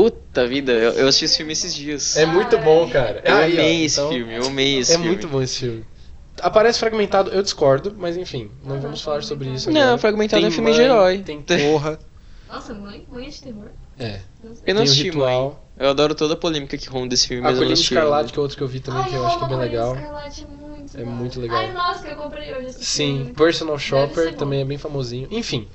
Puta 0.03 0.47
vida, 0.47 0.73
eu, 0.73 0.93
eu 0.93 1.09
assisti 1.09 1.25
esse 1.25 1.37
filme 1.39 1.53
esses 1.53 1.75
dias. 1.75 2.17
É 2.17 2.25
muito 2.27 2.57
bom, 2.59 2.89
cara. 2.89 3.21
Eu 3.25 3.35
Aí, 3.35 3.57
ó, 3.57 3.61
amei 3.61 3.85
esse 3.85 3.99
então- 3.99 4.11
filme, 4.13 4.35
eu 4.37 4.47
amei 4.47 4.79
esse 4.79 4.93
É 4.93 4.95
filme. 4.95 5.09
muito 5.11 5.27
bom 5.29 5.43
esse 5.43 5.59
filme. 5.59 5.85
Aparece 6.41 6.79
fragmentado, 6.79 7.31
eu 7.31 7.43
discordo, 7.43 7.95
mas 7.99 8.17
enfim, 8.17 8.49
não 8.63 8.81
vamos 8.81 9.01
não, 9.01 9.05
falar 9.05 9.23
sobre 9.25 9.49
isso. 9.49 9.71
Não, 9.73 9.81
agora. 9.81 9.99
Fragmentado 9.99 10.41
Tem 10.41 10.49
é 10.49 10.53
filme 10.53 10.71
de 10.73 10.77
Mãe, 10.79 10.87
herói. 10.87 11.19
Tem 11.19 11.43
porra. 11.43 11.99
Nossa, 12.49 12.73
mãe, 12.75 13.05
mãe 13.11 13.29
de 13.29 13.43
terror. 13.43 13.67
É. 13.99 14.21
Não. 14.43 14.53
Eu 14.65 14.75
não 14.77 14.83
assisti, 14.83 15.03
mãe. 15.05 15.11
ritual. 15.11 15.69
Eu 15.77 15.91
adoro 15.91 16.15
toda 16.15 16.35
a 16.35 16.37
polêmica 16.37 16.79
que 16.79 16.89
ronda 16.89 17.13
esse 17.15 17.27
filme, 17.27 17.43
A 17.43 17.51
mas 17.51 17.59
eu 17.59 17.65
não 17.67 17.73
assisti. 17.73 17.93
Escarlate, 17.95 18.33
que 18.33 18.39
é 18.39 18.43
outro 18.43 18.57
que 18.57 18.63
eu 18.63 18.69
vi 18.69 18.79
também, 18.81 19.03
que 19.05 19.15
eu 19.15 19.21
Ai, 19.23 19.27
acho 19.27 19.39
que 19.39 19.45
é 19.45 19.49
bem 19.49 19.59
legal. 19.59 19.95
Escarlate, 19.97 20.45
é 20.45 20.47
muito 20.47 20.97
É 21.01 21.05
bom. 21.05 21.11
muito 21.11 21.41
legal. 21.41 21.59
Ai, 21.59 21.73
nossa, 21.73 22.05
que 22.05 22.13
eu 22.13 22.17
comprei 22.17 22.55
hoje 22.55 22.67
esse 22.69 22.85
Sim, 22.85 23.17
filme. 23.19 23.33
Personal 23.35 23.79
Shopper 23.79 24.35
também 24.37 24.61
é 24.61 24.65
bem 24.65 24.79
famosinho. 24.79 25.27
Enfim, 25.31 25.69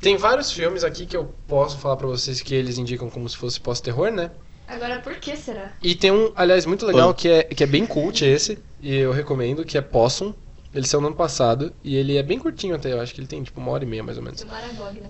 tem 0.00 0.16
vários 0.16 0.50
filmes 0.52 0.84
aqui 0.84 1.06
que 1.06 1.16
eu 1.16 1.34
posso 1.46 1.78
falar 1.78 1.96
pra 1.96 2.06
vocês 2.06 2.40
que 2.40 2.54
eles 2.54 2.78
indicam 2.78 3.08
como 3.10 3.28
se 3.28 3.36
fosse 3.36 3.60
pós-terror, 3.60 4.10
né? 4.10 4.30
Agora, 4.68 5.00
por 5.00 5.14
que 5.16 5.36
será? 5.36 5.72
E 5.82 5.94
tem 5.94 6.10
um, 6.10 6.32
aliás, 6.34 6.66
muito 6.66 6.84
legal 6.84 7.14
que 7.14 7.28
é, 7.28 7.44
que 7.44 7.62
é 7.62 7.66
bem 7.66 7.86
cult 7.86 8.24
esse, 8.24 8.58
e 8.80 8.94
eu 8.94 9.12
recomendo, 9.12 9.64
que 9.64 9.78
é 9.78 9.80
Possum. 9.80 10.34
Ele 10.74 10.86
saiu 10.86 11.00
no 11.00 11.06
ano 11.06 11.16
passado, 11.16 11.72
e 11.82 11.96
ele 11.96 12.18
é 12.18 12.22
bem 12.22 12.38
curtinho 12.38 12.74
até, 12.74 12.92
eu 12.92 13.00
acho 13.00 13.14
que 13.14 13.20
ele 13.20 13.28
tem 13.28 13.42
tipo 13.42 13.58
uma 13.58 13.70
hora 13.70 13.84
e 13.84 13.86
meia 13.86 14.02
mais 14.02 14.18
ou 14.18 14.24
menos. 14.24 14.44
Né? 14.44 14.50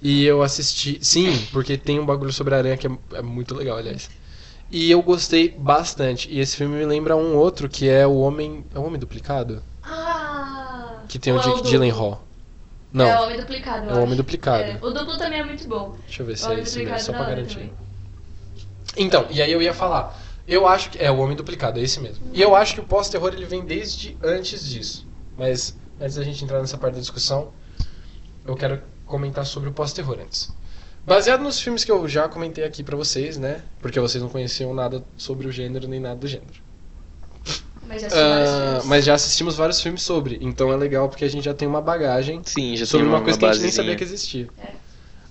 E 0.01 0.25
eu 0.25 0.43
assisti. 0.43 0.99
Sim, 1.03 1.37
porque 1.51 1.77
tem 1.77 1.99
um 1.99 2.07
bagulho 2.07 2.33
sobre 2.33 2.55
a 2.55 2.59
aranha 2.59 2.77
que 2.77 2.87
é, 2.87 2.91
é 3.15 3.23
muito 3.23 3.53
legal, 3.55 3.77
aliás. 3.77 4.09
E 4.71 4.91
eu 4.91 5.03
gostei 5.03 5.49
bastante. 5.49 6.31
E 6.31 6.39
esse 6.39 6.57
filme 6.57 6.77
me 6.77 6.85
lembra 6.85 7.17
um 7.17 7.37
outro 7.37 7.69
que 7.69 7.89
é 7.89 8.07
o 8.07 8.17
Homem. 8.17 8.65
É 8.75 8.79
o 8.79 8.83
Homem 8.83 8.99
Duplicado? 8.99 9.63
Ah! 9.83 11.03
Que 11.09 11.19
tem 11.19 11.33
o 11.33 11.37
é 11.37 11.41
Jake 11.41 11.57
duplo? 11.57 11.71
Gyllenhaal. 11.71 12.26
Não, 12.97 13.05
É 13.05 13.15
o 13.15 13.19
é 13.19 13.21
Homem 13.27 13.37
Duplicado, 13.37 13.91
eu 13.91 13.97
o 13.97 14.03
Homem. 14.03 14.17
Duplicado. 14.17 14.63
É, 14.63 14.79
O 14.81 14.91
duplo 14.91 15.19
também 15.19 15.41
é 15.41 15.45
muito 15.45 15.69
bom. 15.69 15.97
Deixa 16.07 16.23
eu 16.23 16.27
ver 16.27 16.39
se 16.39 16.51
é 16.51 16.61
esse 16.61 16.79
mesmo, 16.79 16.99
só 16.99 17.13
pra 17.13 17.25
garantir. 17.25 17.55
também. 17.55 17.73
Então, 18.97 19.27
e 19.29 19.43
aí 19.43 19.53
eu 19.53 19.61
ia 19.61 19.75
falar. 19.75 20.19
Eu 20.49 20.67
acho 20.67 20.89
que. 20.89 20.99
É, 20.99 21.11
o 21.11 21.19
Homem 21.19 21.37
Duplicado, 21.37 21.79
é 21.79 21.83
esse 21.83 22.01
mesmo. 22.01 22.27
E 22.33 22.41
eu 22.41 22.57
acho 22.57 22.73
que 22.73 22.81
o 22.81 22.85
pós-terror 22.85 23.35
ele 23.35 23.45
vem 23.45 23.63
desde 23.67 24.17
antes 24.23 24.67
disso. 24.67 25.07
Mas 25.37 25.77
antes 26.01 26.17
da 26.17 26.25
gente 26.25 26.43
entrar 26.43 26.59
nessa 26.59 26.79
parte 26.79 26.95
da 26.95 27.01
discussão, 27.01 27.53
eu 28.47 28.57
quero 28.57 28.81
comentar 29.05 29.45
sobre 29.45 29.69
o 29.69 29.73
pós-terror 29.73 30.19
antes. 30.19 30.51
Baseado 31.05 31.43
nos 31.43 31.61
filmes 31.61 31.85
que 31.85 31.93
eu 31.93 32.09
já 32.09 32.27
comentei 32.31 32.65
aqui 32.65 32.83
pra 32.83 32.97
vocês, 32.97 33.37
né? 33.37 33.63
Porque 33.79 34.01
vocês 34.01 34.23
não 34.23 34.31
conheciam 34.31 34.73
nada 34.73 35.05
sobre 35.19 35.47
o 35.47 35.53
gênero 35.53 35.87
nem 35.87 36.01
nada 36.01 36.17
do 36.17 36.27
gênero. 36.27 36.66
Mas 37.87 38.03
já 38.03 38.11
filmes. 38.11 38.85
mas 38.85 39.05
já 39.05 39.15
assistimos 39.15 39.57
vários 39.57 39.81
filmes 39.81 40.03
sobre, 40.03 40.39
então 40.41 40.73
é 40.73 40.77
legal 40.77 41.09
porque 41.09 41.25
a 41.25 41.29
gente 41.29 41.45
já 41.45 41.55
tem 41.55 41.69
uma 41.69 41.81
bagagem 41.81 42.43
Sim, 42.45 42.77
já 42.77 42.85
sobre 42.85 43.05
tem 43.05 43.13
uma, 43.13 43.19
uma, 43.19 43.25
coisa 43.25 43.39
que 43.39 43.45
a 43.45 43.53
gente 43.53 43.63
nem 43.63 43.73
sabia 43.73 43.97
que 43.97 44.03
existia. 44.03 44.49
É. 44.59 44.73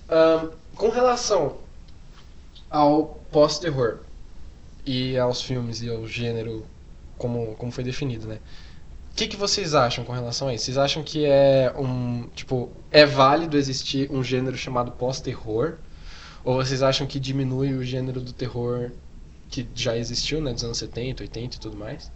Ahn, 0.08 0.50
com 0.74 0.88
relação 0.88 1.58
ao 2.70 3.20
pós-terror 3.30 3.98
e 4.84 5.18
aos 5.18 5.42
filmes 5.42 5.82
e 5.82 5.90
ao 5.90 6.06
gênero 6.06 6.64
como, 7.18 7.54
como 7.56 7.72
foi 7.72 7.84
definido, 7.84 8.26
né? 8.26 8.38
O 9.12 9.16
que, 9.16 9.26
que 9.26 9.36
vocês 9.36 9.74
acham 9.74 10.04
com 10.04 10.12
relação 10.12 10.48
a 10.48 10.54
isso? 10.54 10.66
Vocês 10.66 10.76
acham 10.76 11.02
que 11.02 11.24
é 11.24 11.72
um. 11.76 12.28
Tipo, 12.34 12.70
é 12.90 13.06
válido 13.06 13.56
existir 13.56 14.10
um 14.10 14.22
gênero 14.22 14.58
chamado 14.58 14.92
pós-terror? 14.92 15.78
Ou 16.44 16.56
vocês 16.56 16.82
acham 16.82 17.06
que 17.06 17.18
diminui 17.18 17.72
o 17.72 17.82
gênero 17.82 18.20
do 18.20 18.32
terror 18.32 18.90
que 19.48 19.66
já 19.74 19.96
existiu, 19.96 20.40
né? 20.40 20.52
Dos 20.52 20.64
anos 20.64 20.76
70, 20.78 21.22
80 21.22 21.56
e 21.56 21.58
tudo 21.58 21.76
mais? 21.76 22.10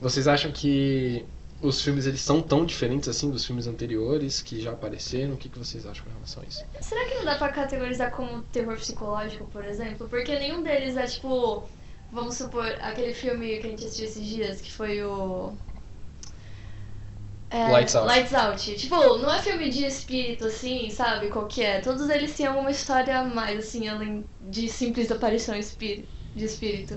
Vocês 0.00 0.26
acham 0.26 0.50
que 0.50 1.24
os 1.60 1.82
filmes 1.82 2.06
eles 2.06 2.20
são 2.20 2.40
tão 2.40 2.64
diferentes 2.64 3.08
assim 3.08 3.30
dos 3.30 3.44
filmes 3.44 3.66
anteriores 3.66 4.40
que 4.40 4.60
já 4.60 4.72
apareceram? 4.72 5.34
O 5.34 5.36
que, 5.36 5.48
que 5.48 5.58
vocês 5.58 5.84
acham 5.86 6.04
com 6.04 6.10
relação 6.10 6.42
a 6.42 6.46
isso? 6.46 6.64
Será 6.80 7.04
que 7.04 7.14
não 7.16 7.24
dá 7.24 7.36
pra 7.36 7.50
categorizar 7.50 8.10
como 8.10 8.42
terror 8.44 8.76
psicológico, 8.76 9.44
por 9.46 9.64
exemplo? 9.64 10.08
Porque 10.08 10.38
nenhum 10.38 10.62
deles 10.62 10.96
é 10.96 11.06
tipo. 11.06 11.68
Vamos 12.12 12.34
supor, 12.34 12.66
aquele 12.80 13.14
filme 13.14 13.58
que 13.58 13.66
a 13.66 13.70
gente 13.70 13.84
assistiu 13.84 14.06
esses 14.06 14.26
dias, 14.26 14.60
que 14.60 14.72
foi 14.72 15.04
o. 15.04 15.52
É, 17.50 17.68
Lights 17.68 17.94
Out. 17.94 18.06
Lights 18.08 18.34
Out. 18.34 18.74
Tipo, 18.76 19.18
não 19.18 19.32
é 19.32 19.42
filme 19.42 19.68
de 19.70 19.84
espírito, 19.84 20.46
assim, 20.46 20.88
sabe? 20.90 21.28
Qual 21.28 21.46
que 21.46 21.62
é? 21.62 21.80
Todos 21.80 22.08
eles 22.08 22.34
têm 22.36 22.46
alguma 22.46 22.70
história 22.70 23.18
a 23.18 23.24
mais, 23.24 23.58
assim, 23.58 23.86
além 23.86 24.24
de 24.40 24.68
simples 24.68 25.10
aparição 25.10 25.54
de 25.54 26.44
espírito. 26.44 26.96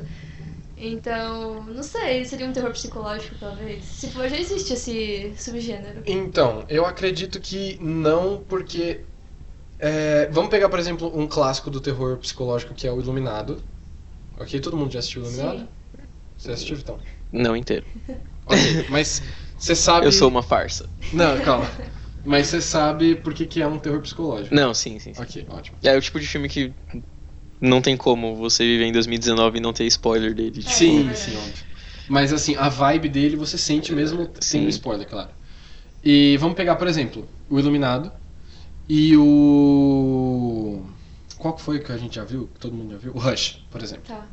Então, 0.75 1.63
não 1.65 1.83
sei, 1.83 2.25
seria 2.25 2.47
um 2.47 2.53
terror 2.53 2.71
psicológico, 2.71 3.35
talvez. 3.39 3.85
Se 3.85 4.09
for, 4.09 4.27
já 4.27 4.37
existe 4.37 4.73
esse 4.73 5.33
subgênero. 5.37 6.01
Então, 6.05 6.65
eu 6.67 6.85
acredito 6.85 7.39
que 7.39 7.77
não, 7.81 8.43
porque. 8.47 9.01
é, 9.79 10.27
vamos 10.31 10.49
pegar, 10.49 10.69
por 10.69 10.79
exemplo, 10.79 11.11
um 11.17 11.27
clássico 11.27 11.69
do 11.69 11.79
terror 11.79 12.17
psicológico 12.17 12.73
que 12.73 12.87
é 12.87 12.91
o 12.91 12.99
Iluminado. 12.99 13.63
Ok? 14.39 14.59
Todo 14.59 14.75
mundo 14.75 14.91
já 14.91 14.99
assistiu 14.99 15.21
o 15.21 15.25
Iluminado? 15.25 15.59
Sim. 15.59 15.67
Você 16.37 16.51
assistiu, 16.51 16.77
então? 16.77 16.99
Não 17.31 17.55
inteiro. 17.55 17.85
Ok, 18.45 18.85
mas 18.89 19.23
você 19.57 19.73
sabe. 19.73 20.05
Eu 20.05 20.11
sou 20.11 20.27
uma 20.27 20.43
farsa. 20.43 20.89
Não, 21.13 21.39
calma. 21.39 21.65
Mas 22.25 22.47
você 22.47 22.61
sabe 22.61 23.15
por 23.15 23.33
que, 23.33 23.45
que 23.45 23.61
é 23.61 23.67
um 23.67 23.79
terror 23.79 24.01
psicológico. 24.01 24.53
Não, 24.53 24.73
sim, 24.73 24.99
sim. 24.99 25.13
sim. 25.13 25.21
Ok, 25.21 25.45
ótimo. 25.49 25.77
É 25.81 25.95
o 25.95 26.01
tipo 26.01 26.19
de 26.19 26.27
filme 26.27 26.49
que 26.49 26.73
não 27.63 27.81
tem 27.81 27.95
como 27.95 28.35
você 28.35 28.63
viver 28.63 28.85
em 28.85 28.91
2019 28.91 29.57
e 29.57 29.61
não 29.61 29.71
ter 29.71 29.85
spoiler 29.85 30.33
dele. 30.33 30.61
Tipo, 30.61 30.69
Sim, 30.69 31.09
é 31.09 31.13
sim, 31.13 31.35
óbvio. 31.37 31.65
Mas 32.09 32.33
assim, 32.33 32.55
a 32.57 32.67
vibe 32.67 33.07
dele 33.07 33.35
você 33.37 33.57
sente 33.57 33.93
mesmo 33.93 34.29
sem 34.41 34.67
spoiler, 34.67 35.07
claro. 35.07 35.29
E 36.03 36.35
vamos 36.37 36.55
pegar, 36.55 36.75
por 36.75 36.87
exemplo, 36.87 37.27
o 37.49 37.57
Iluminado 37.57 38.11
e 38.89 39.15
o. 39.15 40.81
Qual 41.37 41.53
que 41.53 41.61
foi 41.61 41.79
que 41.79 41.91
a 41.91 41.97
gente 41.97 42.15
já 42.15 42.25
viu? 42.25 42.49
Que 42.53 42.59
todo 42.59 42.75
mundo 42.75 42.91
já 42.91 42.97
viu? 42.97 43.13
O 43.15 43.19
Rush, 43.19 43.65
por 43.71 43.81
exemplo. 43.81 44.03
Tá. 44.07 44.27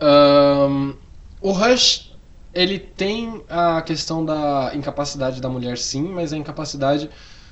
Ahn, 0.00 0.94
o 1.40 1.52
Rush, 1.52 2.12
ele 2.54 2.78
tem 2.78 3.42
a 3.48 3.82
questão 3.82 4.24
da 4.24 4.72
incapacidade 4.74 5.40
da 5.40 5.48
mulher, 5.50 5.76
sim, 5.76 6.02
mas 6.08 6.32
a 6.32 6.36
incapacidade 6.36 7.10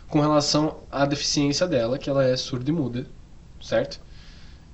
com 0.09 0.21
relação 0.21 0.79
à 0.91 1.05
deficiência 1.05 1.67
dela, 1.67 1.99
que 1.99 2.09
ela 2.09 2.25
é 2.25 2.37
surda 2.37 2.71
e 2.71 2.73
muda, 2.73 3.07
certo? 3.61 4.01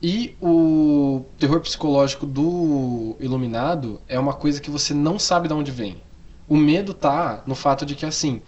E 0.02 0.36
o 0.40 1.24
terror 1.38 1.60
psicológico 1.60 2.26
do 2.26 3.16
Iluminado 3.18 4.00
é 4.06 4.18
uma 4.18 4.34
coisa 4.34 4.60
que 4.60 4.70
você 4.70 4.92
não 4.92 5.18
sabe 5.18 5.48
de 5.48 5.54
onde 5.54 5.70
vem. 5.70 6.02
O 6.48 6.56
medo 6.56 6.92
tá 6.92 7.42
no 7.46 7.54
fato 7.54 7.86
de 7.86 7.94
que, 7.94 8.04
assim, 8.04 8.42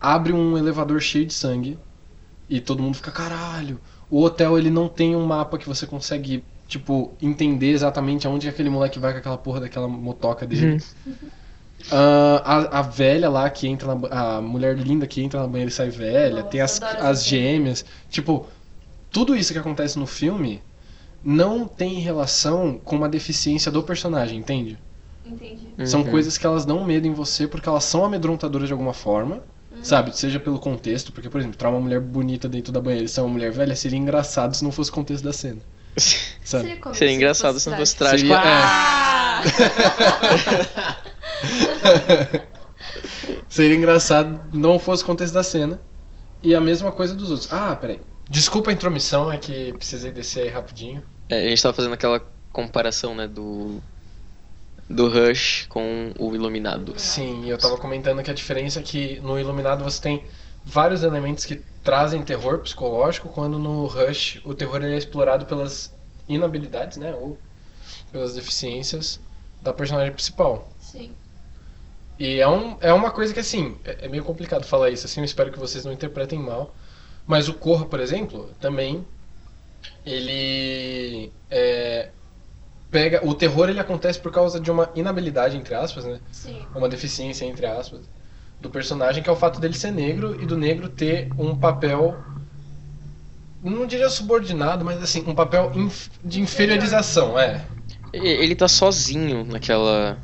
abre 0.00 0.32
um 0.32 0.56
elevador 0.56 1.00
cheio 1.00 1.26
de 1.26 1.34
sangue 1.34 1.78
e 2.48 2.60
todo 2.60 2.82
mundo 2.82 2.94
fica, 2.94 3.10
caralho. 3.10 3.80
O 4.08 4.22
hotel, 4.22 4.56
ele 4.56 4.70
não 4.70 4.88
tem 4.88 5.16
um 5.16 5.26
mapa 5.26 5.58
que 5.58 5.66
você 5.66 5.86
consegue, 5.86 6.44
tipo, 6.68 7.12
entender 7.20 7.70
exatamente 7.70 8.26
aonde 8.26 8.48
aquele 8.48 8.70
moleque 8.70 8.98
vai 8.98 9.12
com 9.12 9.18
aquela 9.18 9.38
porra 9.38 9.60
daquela 9.60 9.88
motoca 9.88 10.46
dele. 10.46 10.80
Ah, 11.90 12.42
a, 12.44 12.78
a 12.78 12.82
velha 12.82 13.28
lá 13.28 13.50
que 13.50 13.66
entra 13.66 13.94
na, 13.94 14.36
a 14.36 14.40
mulher 14.40 14.76
linda 14.78 15.06
que 15.06 15.22
entra 15.22 15.40
na 15.40 15.46
banheira 15.46 15.70
e 15.70 15.74
sai 15.74 15.90
velha, 15.90 16.36
Nossa, 16.36 16.48
tem 16.48 16.60
as, 16.60 16.82
as 16.82 17.24
gêmeas. 17.24 17.84
Tipo, 18.08 18.46
tudo 19.10 19.36
isso 19.36 19.52
que 19.52 19.58
acontece 19.58 19.98
no 19.98 20.06
filme 20.06 20.62
não 21.24 21.66
tem 21.66 21.94
relação 22.00 22.78
com 22.84 22.96
uma 22.96 23.08
deficiência 23.08 23.72
do 23.72 23.82
personagem, 23.82 24.38
entende? 24.38 24.78
Entendi. 25.24 25.68
São 25.86 26.02
Uhum. 26.02 26.10
coisas 26.10 26.36
que 26.36 26.46
elas 26.46 26.66
dão 26.66 26.84
medo 26.84 27.06
em 27.06 27.14
você 27.14 27.48
porque 27.48 27.68
elas 27.68 27.84
são 27.84 28.04
amedrontadoras 28.04 28.68
de 28.68 28.72
alguma 28.72 28.92
forma, 28.92 29.42
sabe? 29.82 30.16
Seja 30.16 30.38
pelo 30.38 30.58
contexto, 30.58 31.12
porque, 31.12 31.30
por 31.30 31.38
exemplo, 31.40 31.56
entrar 31.56 31.70
uma 31.70 31.80
mulher 31.80 32.00
bonita 32.00 32.46
dentro 32.48 32.70
da 32.72 32.80
banheira 32.80 33.06
e 33.06 33.08
ser 33.08 33.22
uma 33.22 33.30
mulher 33.30 33.50
velha 33.50 33.74
seria 33.74 33.98
engraçado 33.98 34.54
se 34.54 34.62
não 34.62 34.70
fosse 34.70 34.90
o 34.90 34.92
contexto 34.92 35.24
da 35.24 35.32
cena, 35.32 35.60
sabe? 36.44 36.78
Seria 36.92 36.94
se 36.94 37.08
engraçado 37.16 37.58
se 37.58 37.70
não 37.70 37.76
fosse 37.78 37.96
trágico. 37.96 38.28
Seria- 38.28 38.36
é. 38.36 38.42
Ah! 38.46 39.42
Seria 43.48 43.76
engraçado 43.76 44.40
não 44.52 44.78
fosse 44.78 45.02
o 45.02 45.06
contexto 45.06 45.34
da 45.34 45.42
cena. 45.42 45.80
E 46.42 46.54
a 46.54 46.60
mesma 46.60 46.92
coisa 46.92 47.14
dos 47.14 47.30
outros. 47.30 47.52
Ah, 47.52 47.74
peraí. 47.74 48.00
Desculpa 48.28 48.70
a 48.70 48.72
intromissão, 48.72 49.32
é 49.32 49.38
que 49.38 49.72
precisei 49.74 50.10
descer 50.12 50.42
aí 50.44 50.48
rapidinho. 50.48 51.02
É, 51.28 51.46
a 51.46 51.48
gente 51.48 51.62
tava 51.62 51.74
fazendo 51.74 51.94
aquela 51.94 52.20
comparação, 52.52 53.14
né, 53.14 53.26
do 53.26 53.80
do 54.88 55.08
Rush 55.08 55.66
com 55.68 56.12
o 56.18 56.34
Iluminado. 56.34 56.92
Sim, 56.98 57.44
e 57.44 57.50
eu 57.50 57.56
tava 57.56 57.78
comentando 57.78 58.22
que 58.22 58.30
a 58.30 58.34
diferença 58.34 58.80
é 58.80 58.82
que 58.82 59.18
no 59.20 59.38
Iluminado 59.38 59.82
você 59.82 60.00
tem 60.00 60.24
vários 60.64 61.02
elementos 61.02 61.44
que 61.44 61.56
trazem 61.82 62.22
terror 62.22 62.58
psicológico, 62.58 63.28
quando 63.28 63.58
no 63.58 63.86
Rush 63.86 64.40
o 64.44 64.54
terror 64.54 64.82
ele 64.82 64.94
é 64.94 64.98
explorado 64.98 65.46
pelas 65.46 65.92
inabilidades, 66.28 66.96
né? 66.98 67.14
Ou 67.14 67.38
pelas 68.12 68.34
deficiências 68.34 69.20
da 69.62 69.72
personagem 69.72 70.12
principal. 70.12 70.70
Sim. 70.78 71.12
E 72.18 72.38
é, 72.38 72.48
um, 72.48 72.76
é 72.80 72.92
uma 72.92 73.10
coisa 73.10 73.34
que, 73.34 73.40
assim, 73.40 73.76
é, 73.84 74.06
é 74.06 74.08
meio 74.08 74.24
complicado 74.24 74.64
falar 74.64 74.90
isso, 74.90 75.04
assim, 75.06 75.20
eu 75.20 75.24
espero 75.24 75.50
que 75.50 75.58
vocês 75.58 75.84
não 75.84 75.92
interpretem 75.92 76.38
mal. 76.38 76.74
Mas 77.26 77.48
o 77.48 77.54
Corra, 77.54 77.86
por 77.86 78.00
exemplo, 78.00 78.50
também, 78.60 79.04
ele 80.04 81.32
é, 81.50 82.10
pega... 82.90 83.26
O 83.26 83.34
terror, 83.34 83.68
ele 83.68 83.80
acontece 83.80 84.18
por 84.18 84.32
causa 84.32 84.60
de 84.60 84.70
uma 84.70 84.90
inabilidade, 84.94 85.56
entre 85.56 85.74
aspas, 85.74 86.04
né? 86.04 86.20
Sim. 86.32 86.66
Uma 86.74 86.88
deficiência, 86.88 87.44
entre 87.44 87.66
aspas, 87.66 88.08
do 88.60 88.70
personagem, 88.70 89.22
que 89.22 89.28
é 89.28 89.32
o 89.32 89.36
fato 89.36 89.60
dele 89.60 89.74
ser 89.74 89.90
negro 89.90 90.40
e 90.42 90.46
do 90.46 90.56
negro 90.56 90.88
ter 90.88 91.30
um 91.38 91.56
papel... 91.56 92.16
Não 93.62 93.86
diria 93.86 94.10
subordinado, 94.10 94.84
mas, 94.84 95.02
assim, 95.02 95.24
um 95.26 95.34
papel 95.34 95.72
inf- 95.74 96.08
de 96.22 96.40
inferiorização, 96.40 97.38
é. 97.38 97.64
Ele 98.12 98.54
tá 98.54 98.68
sozinho 98.68 99.44
naquela 99.44 100.18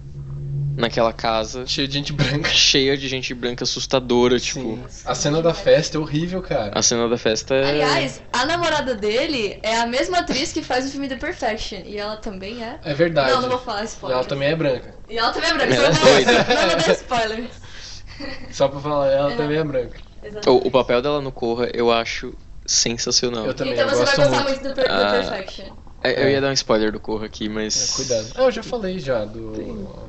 naquela 0.80 1.12
casa, 1.12 1.66
Cheio 1.66 1.86
de 1.86 1.94
gente 1.94 2.12
branca. 2.12 2.48
cheia 2.54 2.96
de 2.96 3.06
gente 3.08 3.32
branca 3.34 3.64
assustadora, 3.64 4.38
tipo, 4.40 4.60
Sim. 4.60 4.84
A 5.04 5.14
cena 5.14 5.40
da 5.42 5.54
festa 5.54 5.96
é 5.96 6.00
horrível, 6.00 6.42
cara. 6.42 6.72
a 6.74 6.82
cena 6.82 7.08
da 7.08 7.16
festa 7.18 7.54
é 7.54 7.70
Aliás, 7.70 8.22
a 8.32 8.44
namorada 8.46 8.94
dele 8.94 9.58
é 9.62 9.76
a 9.78 9.86
mesma 9.86 10.18
atriz 10.18 10.52
que 10.52 10.62
faz 10.62 10.86
o 10.86 10.90
filme 10.90 11.08
The 11.08 11.16
Perfection. 11.16 11.80
E 11.84 11.98
ela 11.98 12.16
também 12.16 12.62
é. 12.64 12.78
É 12.84 12.94
verdade. 12.94 13.30
Não, 13.32 13.42
não 13.42 13.48
vou 13.50 13.58
falar 13.58 13.82
E 13.82 13.86
spoiler. 13.86 14.18
ela 14.18 14.26
também 14.26 14.48
é 14.48 14.56
branca. 14.56 14.94
E 15.08 15.18
ela 15.18 15.32
também 15.32 15.50
é 15.50 15.54
branca. 15.54 15.74
Ela 15.74 15.86
é 15.88 15.92
só 15.92 16.04
não- 16.04 16.12
doida. 16.12 16.32
Não 16.32 16.68
vou 16.68 16.76
dar 16.86 16.92
spoiler. 16.92 17.44
Só 18.52 18.68
pra 18.68 18.80
falar, 18.80 19.06
ela 19.10 19.32
É. 19.32 19.36
também 19.36 19.58
é 19.58 19.64
branca. 19.64 19.98
O, 20.46 20.68
o 20.68 20.70
papel 20.70 21.00
dela 21.00 21.20
no 21.22 21.32
Corra, 21.32 21.70
eu 21.72 21.90
acho 21.90 22.34
sensacional. 22.66 23.46
Eu 23.46 23.54
também 23.54 23.72
Então 23.72 23.88
você 23.88 23.96
vai 23.96 24.04
gosto 24.04 24.16
gostar 24.16 24.42
muito. 24.44 24.48
muito 24.62 24.68
do, 24.68 24.74
Per- 24.74 24.88
do 24.88 24.94
Ah. 24.94 25.10
Perfection. 25.10 25.64
É, 26.02 26.24
Eu 26.24 26.30
ia 26.30 26.40
dar 26.40 26.48
um 26.48 26.52
spoiler 26.52 26.90
do 26.90 26.98
Corra 26.98 27.26
aqui, 27.26 27.48
mas 27.48 27.76
É, 27.76 27.96
cuidado. 27.96 28.32
Ah, 28.36 28.42
eu 28.44 28.50
já 28.50 28.62
falei 28.62 28.98
já 28.98 29.24
do, 29.24 29.52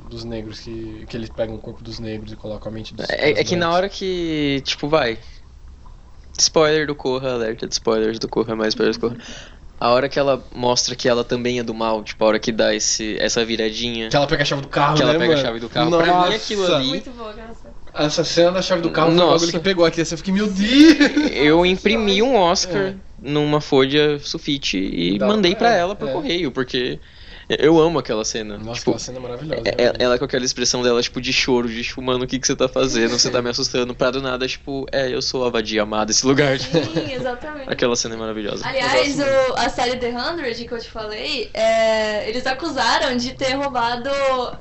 dos 0.08 0.24
negros, 0.24 0.60
que, 0.62 1.06
que 1.08 1.18
eles 1.18 1.30
pegam 1.30 1.56
o 1.56 1.60
corpo 1.60 1.84
dos 1.84 2.00
negros 2.00 2.32
e 2.32 2.36
colocam 2.36 2.72
a 2.72 2.74
mente 2.74 2.96
dos 2.96 3.10
É, 3.10 3.32
é 3.32 3.44
que 3.44 3.56
na 3.56 3.72
hora 3.72 3.90
que, 3.90 4.62
tipo, 4.66 4.88
vai. 4.88 5.18
Spoiler 6.40 6.88
do 6.88 6.96
Corra, 6.96 7.34
alerta 7.34 7.68
de 7.68 7.74
spoilers 7.74 8.18
do 8.18 8.28
Corra, 8.30 8.56
mais 8.56 8.70
spoilers 8.70 8.98
do 8.98 9.10
Corra. 9.10 9.18
A 9.80 9.90
hora 9.90 10.08
que 10.08 10.18
ela 10.20 10.44
mostra 10.56 10.96
que 10.96 11.10
ela 11.10 11.24
também 11.24 11.60
é 11.60 11.64
do 11.64 11.74
mal, 11.74 12.04
tipo, 12.04 12.24
a 12.24 12.28
hora 12.28 12.40
que 12.40 12.52
dá 12.52 12.74
esse, 12.74 13.18
essa 13.20 13.44
viradinha, 13.44 14.10
Que 14.10 14.16
ela 14.16 14.28
pega 14.28 14.44
a 14.44 14.46
chave 14.46 14.62
do 14.62 14.70
carro, 14.70 14.96
que 14.96 15.02
ela 15.02 15.14
né, 15.14 15.20
pega 15.20 15.34
a 15.34 15.36
mano? 15.36 15.48
chave 15.48 15.60
do 15.60 15.70
carro. 15.70 15.90
Pra 15.90 16.06
mim, 16.06 16.12
Nossa! 16.12 16.36
aquilo 16.36 16.66
ali- 16.76 16.88
Muito 16.88 17.12
boa 17.12 17.34
cena. 17.34 17.74
Essa 17.94 18.24
cena 18.24 18.52
da 18.52 18.62
chave 18.62 18.82
do 18.82 18.90
carro 18.92 19.12
foi 19.12 19.16
o 19.20 19.26
Nossa. 19.26 19.52
que 19.52 19.60
pegou 19.60 19.86
aqui. 19.86 20.02
Assim, 20.02 20.14
eu 20.14 20.18
fiquei, 20.18 20.34
meu 20.34 20.48
Deus! 20.48 21.32
eu 21.34 21.66
imprimi 21.66 22.22
um 22.22 22.36
Oscar 22.36 22.82
É. 22.88 22.94
numa 23.22 23.60
folha 23.62 24.18
sulfite 24.20 24.78
e 24.78 25.18
Dá- 25.18 25.28
mandei 25.28 25.56
pra 25.56 25.76
é, 25.76 25.80
ela 25.80 25.96
por 25.96 26.08
é. 26.08 26.12
correio, 26.14 26.52
porque 26.52 27.00
Eu 27.60 27.78
amo 27.82 28.00
aquela 28.00 28.24
cena. 28.24 28.58
Nossa, 28.58 28.76
tipo, 28.80 28.92
aquela 28.92 29.00
cena 29.00 29.18
é 29.18 29.22
maravilhosa. 29.22 29.62
é- 29.66 29.72
é- 29.72 29.82
realmente. 29.82 30.02
ela 30.04 30.18
com 30.18 30.24
aquela 30.24 30.46
expressão 30.46 30.82
dela, 30.82 31.02
tipo, 31.02 31.20
de 31.20 31.34
choro, 31.34 31.68
de 31.68 31.84
tipo, 31.84 32.02
mano, 32.02 32.24
o 32.24 32.28
que, 32.28 32.40
que 32.40 32.48
você 32.48 32.56
tá 32.56 32.70
fazendo? 32.70 33.20
Você 33.20 33.30
tá 33.30 33.42
me 33.42 33.50
assustando. 33.50 33.94
Pra 33.94 34.10
do 34.10 34.22
nada, 34.22 34.48
tipo, 34.48 34.86
é, 34.90 35.14
eu 35.14 35.22
sou 35.22 35.46
a 35.46 35.50
vadia 35.50 35.82
amada 35.84 36.06
desse 36.06 36.26
lugar. 36.26 36.58
Sim, 36.58 37.12
exatamente. 37.14 37.70
Aquela 37.70 37.94
cena 37.98 38.16
é 38.16 38.18
maravilhosa. 38.18 38.66
Aliás, 38.66 39.20
o- 39.20 39.54
a 39.58 39.68
série 39.68 39.98
The 39.98 40.12
100 40.14 40.66
que 40.66 40.74
eu 40.74 40.80
te 40.80 40.90
falei, 40.90 41.50
é, 41.54 42.30
eles 42.30 42.48
acusaram 42.48 43.18
de 43.18 43.34
ter 43.34 43.52
roubado 43.56 44.10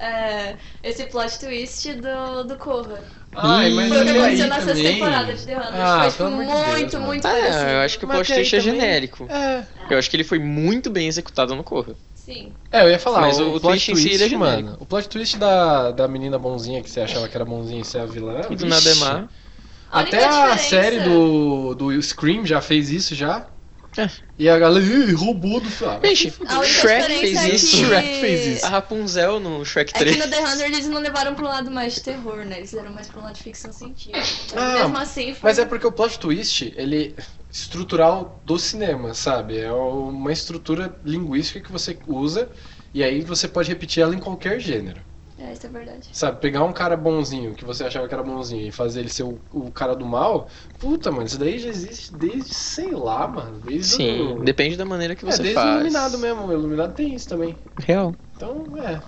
é, 0.01 0.57
esse 0.83 1.05
plot 1.07 1.39
twist 1.39 1.93
do, 1.93 2.43
do 2.43 2.57
Corra. 2.57 2.99
Ai, 3.33 3.71
mas 3.71 3.89
Foi 3.89 4.01
o 4.01 4.05
que 4.05 4.11
aconteceu 4.11 4.47
na 4.49 4.61
sexta 4.61 4.75
temporada 4.83 5.33
de 5.35 5.47
The 5.47 5.55
100. 5.55 5.55
Ah, 5.57 6.11
Foi 6.11 6.11
tipo, 6.11 6.25
de 6.25 6.37
Deus, 6.37 6.67
muito, 6.69 6.93
mano. 6.95 7.07
muito 7.07 7.27
Ah, 7.27 7.31
parecido. 7.31 7.71
eu 7.71 7.79
acho 7.81 7.99
que 7.99 8.05
o 8.05 8.09
plot 8.09 8.35
twist 8.35 8.57
é 8.57 8.61
genérico. 8.61 9.27
É. 9.31 9.65
Eu 9.89 9.99
acho 9.99 10.11
que 10.11 10.17
ele 10.17 10.25
foi 10.25 10.39
muito 10.39 10.91
bem 10.91 11.07
executado 11.07 11.55
no 11.55 11.63
Corra. 11.63 11.95
Sim. 12.15 12.53
É, 12.73 12.83
eu 12.83 12.91
ia 12.91 12.99
falar, 12.99 13.21
Mas 13.23 13.39
o, 13.39 13.55
o 13.57 13.61
plot 13.61 13.63
twist 13.85 13.93
em 13.93 13.97
si, 13.97 14.03
twist, 14.09 14.23
ele 14.25 14.35
é 14.35 14.39
mano. 14.39 14.77
O 14.81 14.87
plot 14.87 15.09
twist 15.09 15.37
da, 15.39 15.91
da 15.93 16.07
menina 16.09 16.39
bonzinha 16.39 16.83
que 16.83 16.91
você 16.91 17.01
achava 17.01 17.29
que 17.29 17.37
era 17.37 17.45
bonzinha 17.45 17.81
e 17.81 17.85
ser 17.85 18.01
a 18.01 18.07
vilã. 18.07 18.41
E 18.51 18.57
do 18.57 18.67
nada 18.67 18.89
é 18.91 18.95
má. 18.97 19.29
A 19.93 20.01
Até 20.01 20.25
a 20.25 20.29
diferença- 20.29 20.69
série 20.69 21.01
do, 21.01 21.75
do 21.75 22.03
Scream 22.03 22.45
já 22.47 22.61
fez 22.61 22.91
isso 22.91 23.15
já. 23.15 23.47
É. 23.97 24.09
E 24.39 24.49
a 24.49 24.59
galera, 24.59 24.85
"Ih, 24.87 25.13
roubou 25.13 25.61
do 25.61 25.69
vai 25.69 26.01
Gente, 26.15 26.31
se 26.31 26.31
fuder." 26.31 26.55
A 26.55 26.59
única 26.61 26.73
Shrek 26.73 27.07
fez 27.21 27.37
é 27.37 27.49
isso. 27.51 27.71
que... 27.71 27.77
Shrek 27.85 28.21
fez 28.21 28.47
isso. 28.47 28.67
A 28.67 28.69
Rapunzel 28.69 29.41
no 29.41 29.65
Shrek 29.65 29.93
É 29.95 29.99
3. 29.99 30.17
que 30.17 30.23
no 30.25 30.31
The 30.31 30.47
100 30.47 30.67
eles 30.67 30.87
não 30.89 31.01
levaram 31.01 31.35
pro 31.35 31.45
lado 31.45 31.71
mais 31.71 31.95
de 31.95 32.03
terror, 32.03 32.45
né? 32.45 32.59
Eles 32.59 32.71
fizeram 32.71 32.93
mais 32.93 33.09
pro 33.09 33.21
lado 33.21 33.35
de 33.35 33.43
ficção 33.43 33.73
científica. 33.73 34.21
Ah, 34.57 34.75
Mesmo 34.83 34.97
assim, 34.99 35.35
foi... 35.35 35.51
Mas 35.51 35.59
é 35.59 35.65
porque 35.65 35.87
o 35.87 35.93
plot 35.93 36.19
twist, 36.19 36.73
ele 36.77 37.15
é 37.19 37.23
estrutural 37.51 38.41
do 38.45 38.59
cinema, 38.59 39.13
sabe? 39.13 39.59
É 39.59 39.73
uma 39.73 40.33
estrutura 40.33 40.95
linguística 41.05 41.61
que 41.61 41.73
você 41.73 41.99
usa 42.07 42.49
e 42.95 43.03
aí 43.03 43.23
você 43.23 43.49
pode 43.49 43.69
repetir 43.69 44.03
ela 44.03 44.15
em 44.15 44.21
qualquer 44.21 44.61
gênero. 44.61 45.01
É, 45.41 45.53
isso 45.53 45.67
é 45.67 45.71
verdade. 45.71 46.09
Sabe, 46.13 46.41
pegar 46.41 46.65
um 46.65 46.73
cara 46.73 46.97
bonzinho, 46.97 47.55
que 47.55 47.65
você 47.65 47.85
achava 47.85 48.07
que 48.07 48.15
era 48.15 48.23
bonzinho, 48.23 48.67
e 48.69 48.73
fazer 48.73 49.01
ele 49.01 49.09
ser 49.09 49.23
o, 49.23 49.41
o 49.53 49.71
cara 49.73 49.95
do 49.95 50.05
mal, 50.05 50.49
puta, 50.79 51.11
mano, 51.11 51.25
isso 51.27 51.39
daí 51.39 51.59
já 51.59 51.69
existe 51.69 52.13
desde, 52.15 52.53
sei 52.53 52.95
lá, 52.95 53.27
mano, 53.27 53.59
desde 53.61 53.95
Sim, 53.95 54.33
o... 54.33 54.45
depende 54.45 54.77
da 54.77 54.85
maneira 54.85 55.15
que 55.17 55.25
é, 55.25 55.31
você 55.31 55.43
desde 55.43 55.61
o 55.61 55.65
faz. 55.65 55.75
Iluminado 55.77 56.19
mesmo, 56.19 56.47
o 56.47 56.53
Iluminado 56.53 56.95
tem 56.95 57.15
isso 57.15 57.29
também. 57.29 57.57
Real. 57.79 58.15
Então, 58.37 58.77
é, 58.79 59.01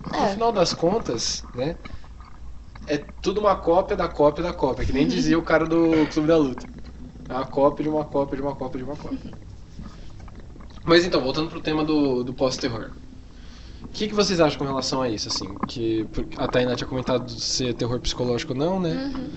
no 0.00 0.14
É. 0.14 0.28
final 0.28 0.52
das 0.52 0.72
contas, 0.74 1.44
né, 1.54 1.76
é 2.86 2.98
tudo 3.22 3.40
uma 3.40 3.56
cópia 3.56 3.96
da 3.96 4.08
cópia 4.08 4.42
da 4.42 4.52
cópia, 4.52 4.84
que 4.84 4.92
nem 4.92 5.06
dizia 5.08 5.38
o 5.38 5.42
cara 5.42 5.66
do 5.66 6.06
Clube 6.12 6.28
da 6.28 6.36
Luta. 6.36 6.66
É 7.28 7.32
uma 7.34 7.46
cópia 7.46 7.82
de 7.84 7.88
uma 7.88 8.04
cópia 8.04 8.36
de 8.36 8.42
uma 8.42 8.54
cópia 8.54 8.78
de 8.78 8.84
uma 8.84 8.96
cópia. 8.96 9.34
Mas 10.86 11.04
então, 11.04 11.20
voltando 11.22 11.50
pro 11.50 11.60
tema 11.60 11.84
do, 11.84 12.22
do 12.22 12.34
pós-terror. 12.34 12.90
O 13.94 13.96
que, 13.96 14.08
que 14.08 14.14
vocês 14.14 14.40
acham 14.40 14.58
com 14.58 14.64
relação 14.64 15.02
a 15.02 15.08
isso, 15.08 15.28
assim? 15.28 15.46
Que 15.68 16.04
a 16.36 16.48
Tainá 16.48 16.74
tinha 16.74 16.88
comentado 16.88 17.26
de 17.26 17.40
ser 17.40 17.72
terror 17.74 18.00
psicológico 18.00 18.52
ou 18.52 18.58
não, 18.58 18.80
né? 18.80 18.90
Uhum. 18.90 19.30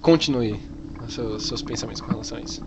Continue 0.00 0.58
os 1.06 1.12
seus, 1.12 1.42
seus 1.48 1.60
pensamentos 1.60 2.00
com 2.00 2.10
relação 2.10 2.38
a 2.38 2.40
isso. 2.40 2.62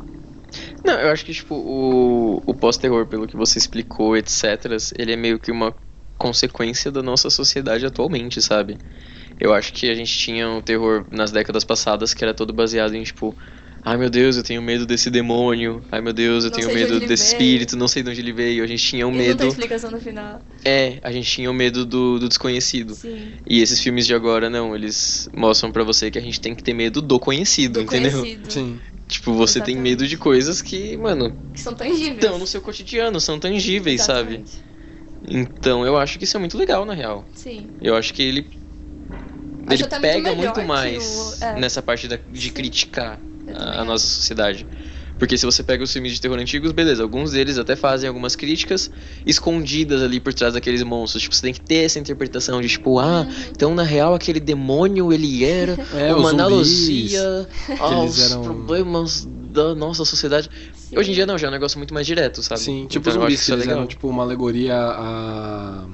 Não, 0.86 0.94
eu 0.94 1.10
acho 1.10 1.26
que, 1.26 1.34
tipo, 1.34 1.56
o, 1.56 2.36
o 2.46 2.54
pós-terror, 2.54 3.08
pelo 3.08 3.26
que 3.26 3.36
você 3.36 3.58
explicou, 3.58 4.16
etc., 4.16 4.78
ele 4.96 5.12
é 5.12 5.16
meio 5.16 5.40
que 5.40 5.52
uma 5.52 5.74
consequência 6.20 6.92
da 6.92 7.02
nossa 7.02 7.32
sociedade 7.32 7.84
atualmente, 7.84 8.40
sabe? 8.40 8.78
Eu 9.40 9.56
acho 9.56 9.74
que 9.74 9.90
a 9.90 9.96
gente 9.96 10.16
tinha 10.16 10.48
um 10.48 10.62
terror 10.62 11.04
nas 11.12 11.32
décadas 11.32 11.64
passadas 11.64 12.14
que 12.14 12.24
era 12.24 12.32
todo 12.32 12.54
baseado 12.54 12.94
em, 12.94 13.02
tipo, 13.02 13.36
ai 13.86 13.98
meu 13.98 14.10
Deus, 14.10 14.36
eu 14.36 14.44
tenho 14.44 14.62
medo 14.62 14.86
desse 14.86 15.10
demônio, 15.12 15.86
ai 15.92 16.02
meu 16.02 16.12
Deus, 16.12 16.44
eu 16.44 16.50
Não 16.50 16.58
tenho 16.58 16.70
de 16.70 16.74
medo 16.74 16.96
ele 16.96 17.06
desse 17.08 17.24
veio. 17.24 17.34
espírito, 17.34 17.78
não 17.78 17.88
sei 17.88 18.02
de 18.04 18.10
onde 18.10 18.20
ele 18.20 18.34
veio. 18.34 18.64
A 18.64 18.68
gente 18.68 18.84
tinha 18.84 19.08
um 19.08 19.12
E 19.12 19.14
não 19.14 19.20
tem 19.20 19.28
medo. 19.28 19.48
explicação 19.48 19.92
no 19.92 20.00
final. 20.02 20.42
É, 20.64 21.00
a 21.04 21.12
gente 21.12 21.30
tinha 21.30 21.50
o 21.50 21.54
medo 21.54 21.86
do, 21.86 22.18
do 22.20 22.28
desconhecido. 22.28 22.96
Sim. 22.96 23.34
E 23.46 23.62
esses 23.62 23.80
filmes 23.80 24.08
de 24.08 24.16
agora, 24.16 24.50
não, 24.50 24.76
eles 24.76 25.30
mostram 25.36 25.72
pra 25.72 25.84
você 25.84 26.10
que 26.10 26.18
a 26.18 26.22
gente 26.22 26.42
tem 26.42 26.56
que 26.56 26.64
ter 26.64 26.74
medo 26.74 27.02
do 27.02 27.20
conhecido, 27.20 27.74
Do 27.76 27.82
entendeu? 27.84 28.20
conhecido. 28.20 28.52
Sim. 28.52 28.82
Tipo, 29.08 29.34
você 29.34 29.60
tem 29.62 29.76
Exatamente. 29.76 29.84
medo 29.92 30.08
de 30.08 30.18
coisas 30.18 30.64
que, 30.64 30.98
mano, 30.98 31.32
Que 31.54 31.62
são 31.62 31.76
tangíveis. 31.76 32.16
estão 32.24 32.40
no 32.40 32.48
seu 32.48 32.60
cotidiano, 32.62 33.22
são 33.22 33.40
tangíveis, 33.40 34.02
sabe? 34.02 34.34
Exatamente. 34.42 34.66
Então 35.28 35.86
eu 35.86 35.96
acho 35.98 36.18
que 36.18 36.24
isso 36.26 36.36
é 36.38 36.40
muito 36.40 36.58
legal, 36.58 36.86
na 36.86 36.94
real. 36.96 37.24
Sim. 37.36 37.70
Eu 37.80 37.96
acho 37.96 38.14
que 38.14 38.24
ele. 38.24 38.48
Acho 39.68 39.84
ele 39.84 39.90
muito 39.90 40.02
pega 40.02 40.34
muito 40.36 40.54
que 40.54 40.62
mais 40.66 41.40
o- 41.42 41.46
é. 41.46 41.60
nessa 41.60 41.82
parte 41.82 42.08
da- 42.08 42.20
de 42.30 42.48
Sim. 42.48 42.50
criticar 42.52 43.20
a, 43.58 43.84
nossa 43.84 44.06
sociedade. 44.06 44.68
Porque 45.18 45.38
se 45.38 45.46
você 45.46 45.64
pega 45.64 45.82
os 45.82 45.94
filmes 45.94 46.12
de 46.14 46.20
terror 46.20 46.38
antigos, 46.38 46.74
beleza, 46.74 47.02
alguns 47.02 47.32
deles 47.32 47.58
até 47.58 47.74
fazem 47.74 48.06
algumas 48.06 48.36
críticas 48.36 48.92
escondidas 49.26 50.02
ali 50.04 50.20
por 50.20 50.34
trás 50.34 50.54
daqueles 50.56 50.84
monstros. 50.84 51.24
Tipo, 51.24 51.34
você 51.36 51.42
tem 51.44 51.54
que 51.54 51.62
ter 51.62 51.86
essa 51.86 51.98
interpretação 52.00 52.60
de 52.62 52.68
tipo, 52.68 53.00
ah, 53.00 53.22
Uhum. 53.22 53.34
então 53.52 53.74
na 53.74 53.84
real 53.84 54.14
aquele 54.14 54.42
demônio 54.42 55.14
ele 55.14 55.46
era 55.46 55.78
É, 55.96 56.14
os 56.14 56.20
uma 56.20 56.32
analogia 56.32 57.48
aos 57.80 58.30
eram- 58.32 58.44
problemas 58.44 59.26
da 59.26 59.74
nossa 59.74 60.04
sociedade. 60.04 60.50
Sim. 60.74 60.98
Hoje 60.98 61.12
em 61.12 61.14
dia 61.14 61.26
não, 61.26 61.38
já 61.38 61.48
é 61.48 61.50
um 61.50 61.54
negócio 61.54 61.78
muito 61.78 61.94
mais 61.94 62.06
direto, 62.06 62.44
sabe? 62.44 62.60
Sim, 62.60 62.86
tipo 62.86 63.08
então, 63.10 63.12
os 63.12 63.16
eu 63.16 63.24
acho 63.24 63.32
zumbis, 63.38 63.50
é 63.50 63.54
eles 63.54 63.66
legal. 63.66 63.78
eram 63.78 63.88
tipo 63.88 64.10
uma 64.10 64.24
alegoria 64.24 64.76
a 64.78 65.86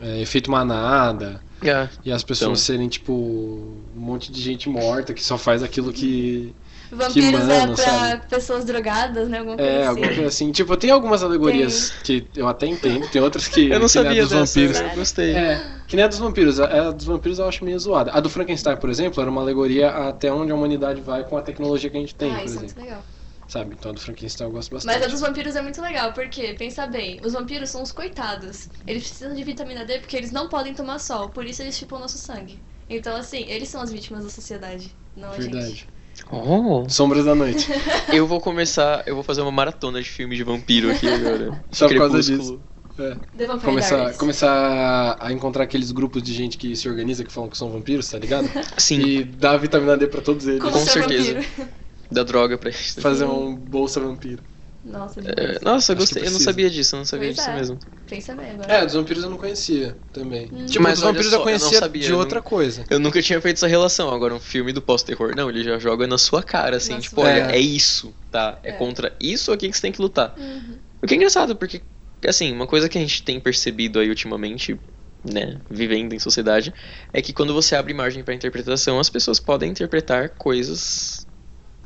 é, 0.00 0.22
efeito 0.22 0.50
manada. 0.50 1.42
É. 1.62 1.86
E 2.02 2.10
as 2.10 2.24
pessoas 2.24 2.48
Então. 2.52 2.56
serem, 2.56 2.88
tipo, 2.88 3.12
um 3.12 4.00
monte 4.00 4.32
de 4.32 4.40
gente 4.40 4.66
morta 4.70 5.12
que 5.12 5.22
só 5.22 5.36
faz 5.36 5.62
aquilo 5.62 5.92
que. 5.92 6.54
Vampiros 6.90 7.46
mano, 7.46 7.52
é 7.52 7.66
pra 7.68 7.76
sabe? 7.76 8.26
pessoas 8.28 8.64
drogadas, 8.64 9.28
né? 9.28 9.38
Alguma 9.38 9.58
coisa 9.58 9.70
É, 9.70 9.78
assim. 9.78 9.88
alguma 9.88 10.06
coisa 10.12 10.26
assim. 10.28 10.52
Tipo, 10.52 10.76
tem 10.76 10.90
algumas 10.90 11.22
alegorias 11.22 11.90
que 12.02 12.28
eu 12.34 12.48
até 12.48 12.66
entendo, 12.66 13.08
tem 13.08 13.22
outras 13.22 13.46
que. 13.48 13.68
Eu 13.70 13.78
não 13.78 13.88
que 13.88 13.98
nem 13.98 14.08
a 14.08 14.16
sabia 14.16 14.22
dos 14.22 14.30
dessa, 14.30 14.60
vampiros. 14.60 14.80
eu 14.80 14.90
gostei. 14.90 15.34
É, 15.34 15.82
que 15.86 15.94
nem 15.96 16.04
a 16.04 16.08
dos 16.08 16.18
vampiros. 16.18 16.58
A, 16.60 16.88
a 16.88 16.90
dos 16.90 17.04
vampiros 17.06 17.38
eu 17.38 17.46
acho 17.48 17.64
meio 17.64 17.78
zoada. 17.78 18.10
A 18.12 18.20
do 18.20 18.28
Frankenstein, 18.30 18.76
por 18.76 18.90
exemplo, 18.90 19.20
era 19.20 19.30
uma 19.30 19.40
alegoria 19.40 19.90
até 19.90 20.32
onde 20.32 20.50
a 20.52 20.54
humanidade 20.54 21.00
vai 21.00 21.24
com 21.24 21.36
a 21.36 21.42
tecnologia 21.42 21.88
que 21.90 21.96
a 21.96 22.00
gente 22.00 22.14
tem, 22.14 22.30
ah, 22.32 22.38
por 22.38 22.44
isso 22.44 22.58
é 22.58 22.64
exemplo. 22.64 22.74
muito 22.74 22.80
legal. 22.80 23.02
Sabe? 23.46 23.74
Então 23.74 23.90
a 23.90 23.94
do 23.94 24.00
Frankenstein 24.00 24.46
eu 24.46 24.52
gosto 24.52 24.70
bastante. 24.72 24.92
Mas 24.94 25.02
a 25.02 25.08
dos 25.08 25.20
vampiros 25.20 25.56
é 25.56 25.62
muito 25.62 25.80
legal, 25.82 26.12
porque, 26.12 26.54
pensa 26.54 26.86
bem, 26.86 27.20
os 27.24 27.32
vampiros 27.32 27.70
são 27.70 27.82
os 27.82 27.92
coitados. 27.92 28.68
Eles 28.86 29.02
precisam 29.04 29.34
de 29.34 29.42
vitamina 29.44 29.84
D 29.84 29.98
porque 30.00 30.16
eles 30.16 30.30
não 30.32 30.48
podem 30.48 30.74
tomar 30.74 30.98
sol, 31.00 31.30
por 31.30 31.44
isso 31.44 31.62
eles 31.62 31.76
chupam 31.76 31.98
nosso 31.98 32.18
sangue. 32.18 32.62
Então, 32.88 33.16
assim, 33.16 33.44
eles 33.48 33.68
são 33.68 33.80
as 33.80 33.90
vítimas 33.90 34.24
da 34.24 34.30
sociedade, 34.30 34.96
não 35.16 35.32
a 35.32 35.40
gente. 35.40 35.88
Oh. 36.30 36.88
Sombras 36.88 37.24
da 37.24 37.34
Noite. 37.34 37.68
Eu 38.12 38.26
vou 38.26 38.40
começar, 38.40 39.02
eu 39.06 39.14
vou 39.14 39.22
fazer 39.22 39.40
uma 39.40 39.50
maratona 39.52 40.02
de 40.02 40.08
filmes 40.08 40.36
de 40.36 40.44
vampiro 40.44 40.90
aqui 40.90 41.06
agora. 41.08 41.62
Só 41.70 41.86
por 41.88 41.96
causa 41.96 42.20
disso. 42.22 42.60
É. 42.98 43.46
Começar, 43.64 44.12
começar 44.14 45.16
a 45.18 45.32
encontrar 45.32 45.64
aqueles 45.64 45.90
grupos 45.90 46.22
de 46.22 46.34
gente 46.34 46.58
que 46.58 46.76
se 46.76 46.88
organiza, 46.88 47.24
que 47.24 47.32
falam 47.32 47.48
que 47.48 47.56
são 47.56 47.70
vampiros, 47.70 48.10
tá 48.10 48.18
ligado? 48.18 48.48
Sim, 48.76 49.00
E 49.00 49.24
dar 49.24 49.56
vitamina 49.56 49.96
D 49.96 50.06
pra 50.06 50.20
todos 50.20 50.46
eles. 50.46 50.60
Como 50.60 50.72
com 50.72 50.80
certeza. 50.80 51.34
vampiro. 51.34 51.68
da 52.10 52.22
droga 52.24 52.58
pra 52.58 52.68
eles. 52.68 52.96
Fazer 53.00 53.24
um 53.24 53.54
bolsa 53.54 54.00
vampiro. 54.00 54.42
Nossa, 54.82 55.20
É, 55.20 55.62
nossa, 55.62 55.92
eu 55.92 55.96
que 55.96 56.02
gostei. 56.02 56.26
Eu 56.26 56.30
não 56.30 56.40
sabia 56.40 56.70
disso, 56.70 56.94
eu 56.96 56.98
não 56.98 57.04
sabia 57.04 57.28
Pois 57.28 57.36
disso 57.36 57.50
é. 57.50 57.54
mesmo. 57.54 57.78
Pensa 58.08 58.34
bem 58.34 58.50
agora. 58.50 58.72
É, 58.72 58.84
dos 58.84 58.94
vampiros 58.94 59.22
eu 59.22 59.30
não 59.30 59.36
conhecia 59.36 59.96
também. 60.12 60.48
Hum. 60.52 60.66
Tipo, 60.66 60.82
Mas 60.82 60.94
dos 60.94 61.02
vampiros 61.02 61.26
só, 61.28 61.36
eu 61.36 61.38
eu 61.40 61.44
conhecia 61.44 61.70
não 61.70 61.78
sabia, 61.78 62.02
de 62.02 62.10
eu 62.10 62.18
outra 62.18 62.36
não- 62.36 62.42
coisa. 62.42 62.84
Eu 62.90 62.98
nunca 62.98 63.22
tinha 63.22 63.40
feito 63.40 63.56
essa 63.56 63.66
relação. 63.68 64.10
Agora, 64.12 64.34
um 64.34 64.40
filme 64.40 64.72
do 64.72 64.82
pós-terror, 64.82 65.34
não, 65.36 65.48
ele 65.50 65.62
já 65.62 65.78
joga 65.78 66.06
na 66.06 66.18
sua 66.18 66.42
cara, 66.42 66.78
assim, 66.78 66.94
Na 66.94 67.00
tipo, 67.00 67.20
olha, 67.20 67.52
é 67.52 67.58
isso, 67.58 68.12
tá? 68.30 68.58
É, 68.64 68.70
É. 68.70 68.72
contra 68.72 69.14
isso 69.20 69.52
aqui 69.52 69.68
que 69.70 69.76
você 69.76 69.82
tem 69.82 69.92
que 69.92 70.00
lutar. 70.02 70.34
Uhum. 70.36 70.78
O 71.02 71.06
que 71.06 71.14
é 71.14 71.16
engraçado, 71.16 71.54
porque, 71.54 71.82
assim, 72.26 72.52
uma 72.52 72.66
coisa 72.66 72.88
que 72.88 72.98
a 72.98 73.00
gente 73.00 73.22
tem 73.22 73.38
percebido 73.38 74.00
aí 74.00 74.08
ultimamente, 74.08 74.76
né, 75.24 75.60
vivendo 75.70 76.12
em 76.12 76.18
sociedade, 76.18 76.74
é 77.12 77.22
que 77.22 77.32
quando 77.32 77.54
você 77.54 77.76
abre 77.76 77.94
margem 77.94 78.24
pra 78.24 78.34
interpretação, 78.34 78.98
as 78.98 79.08
pessoas 79.10 79.38
podem 79.38 79.70
interpretar 79.70 80.30
coisas 80.30 81.26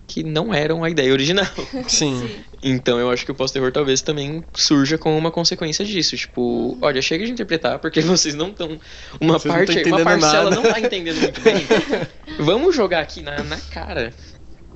que 0.07 0.23
não 0.23 0.53
eram 0.53 0.85
a 0.85 0.91
ideia 0.91 1.13
original. 1.13 1.47
Sim. 1.89 2.29
Então 2.63 2.99
eu 2.99 3.11
acho 3.11 3.25
que 3.25 3.31
o 3.31 3.35
pós-terror 3.35 3.73
talvez 3.73 4.03
também 4.03 4.45
surja 4.55 4.97
com 4.99 5.17
uma 5.17 5.31
consequência 5.31 5.85
disso. 5.85 6.17
Tipo, 6.17 6.41
Uhum. 6.43 6.79
olha, 6.83 7.01
chega 7.03 7.25
de 7.25 7.33
interpretar 7.33 7.79
porque 7.79 8.01
vocês 8.03 8.35
não 8.35 8.49
estão. 8.49 8.79
Uma 9.21 9.39
Vocês 9.39 9.55
parte, 9.55 9.83
uma 9.89 10.03
parcela 10.03 10.51
nada. 10.51 10.57
não 10.57 10.63
tá 10.63 10.81
entendendo 10.81 11.21
muito 11.21 11.41
bem. 11.41 11.57
Vamos 12.41 12.75
jogar 12.77 13.01
aqui 13.01 13.23
na, 13.23 13.43
na 13.43 13.57
cara. 13.59 14.13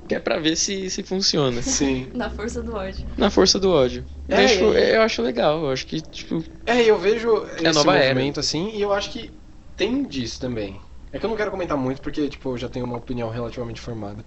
Que 0.07 0.15
é 0.15 0.19
pra 0.19 0.39
ver 0.39 0.55
se, 0.55 0.89
se 0.89 1.03
funciona. 1.03 1.61
Sim. 1.61 2.07
Na 2.15 2.31
força 2.31 2.63
do 2.63 2.73
ódio. 2.75 3.05
Na 3.15 3.29
força 3.29 3.59
do 3.59 3.69
ódio. 3.71 4.03
Eu, 4.27 4.37
É, 4.37 4.45
acho, 4.45 4.73
é. 4.73 4.95
eu 4.97 5.01
acho 5.03 5.21
legal, 5.21 5.63
eu 5.65 5.69
acho 5.71 5.85
que, 5.85 6.01
tipo. 6.01 6.43
É, 6.65 6.81
eu 6.81 6.97
vejo 6.97 7.45
esse 7.57 7.67
a 7.67 7.73
nova 7.73 7.95
era. 7.95 8.13
movimento 8.15 8.39
assim, 8.39 8.71
e 8.75 8.81
eu 8.81 8.91
acho 8.91 9.11
que 9.11 9.29
tem 9.77 10.03
disso 10.03 10.39
também. 10.39 10.81
É 11.13 11.19
que 11.19 11.25
eu 11.25 11.29
não 11.29 11.37
quero 11.37 11.51
comentar 11.51 11.77
muito 11.77 12.01
porque, 12.01 12.27
tipo, 12.27 12.49
eu 12.53 12.57
já 12.57 12.67
tenho 12.67 12.85
uma 12.85 12.97
opinião 12.97 13.29
relativamente 13.29 13.79
formada. 13.79 14.25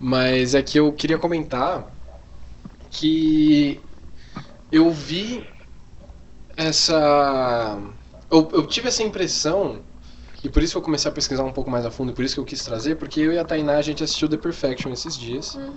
Mas 0.00 0.54
é 0.54 0.62
que 0.62 0.78
eu 0.78 0.92
queria 0.92 1.18
comentar 1.18 1.86
que 2.90 3.78
eu 4.72 4.90
vi 4.90 5.44
essa. 6.56 7.78
Eu, 8.30 8.48
eu 8.52 8.66
tive 8.66 8.88
essa 8.88 9.02
impressão, 9.02 9.80
e 10.42 10.48
por 10.48 10.62
isso 10.62 10.72
que 10.72 10.78
eu 10.78 10.82
comecei 10.82 11.10
a 11.10 11.14
pesquisar 11.14 11.44
um 11.44 11.52
pouco 11.52 11.70
mais 11.70 11.84
a 11.84 11.90
fundo, 11.90 12.12
e 12.12 12.14
por 12.14 12.24
isso 12.24 12.34
que 12.34 12.40
eu 12.40 12.44
quis 12.44 12.64
trazer, 12.64 12.96
porque 12.96 13.20
eu 13.20 13.32
e 13.32 13.38
a 13.38 13.44
Tainá 13.44 13.76
a 13.76 13.82
gente 13.82 14.02
assistiu 14.02 14.28
The 14.28 14.38
Perfection 14.38 14.92
esses 14.92 15.16
dias. 15.16 15.54
Uhum. 15.54 15.74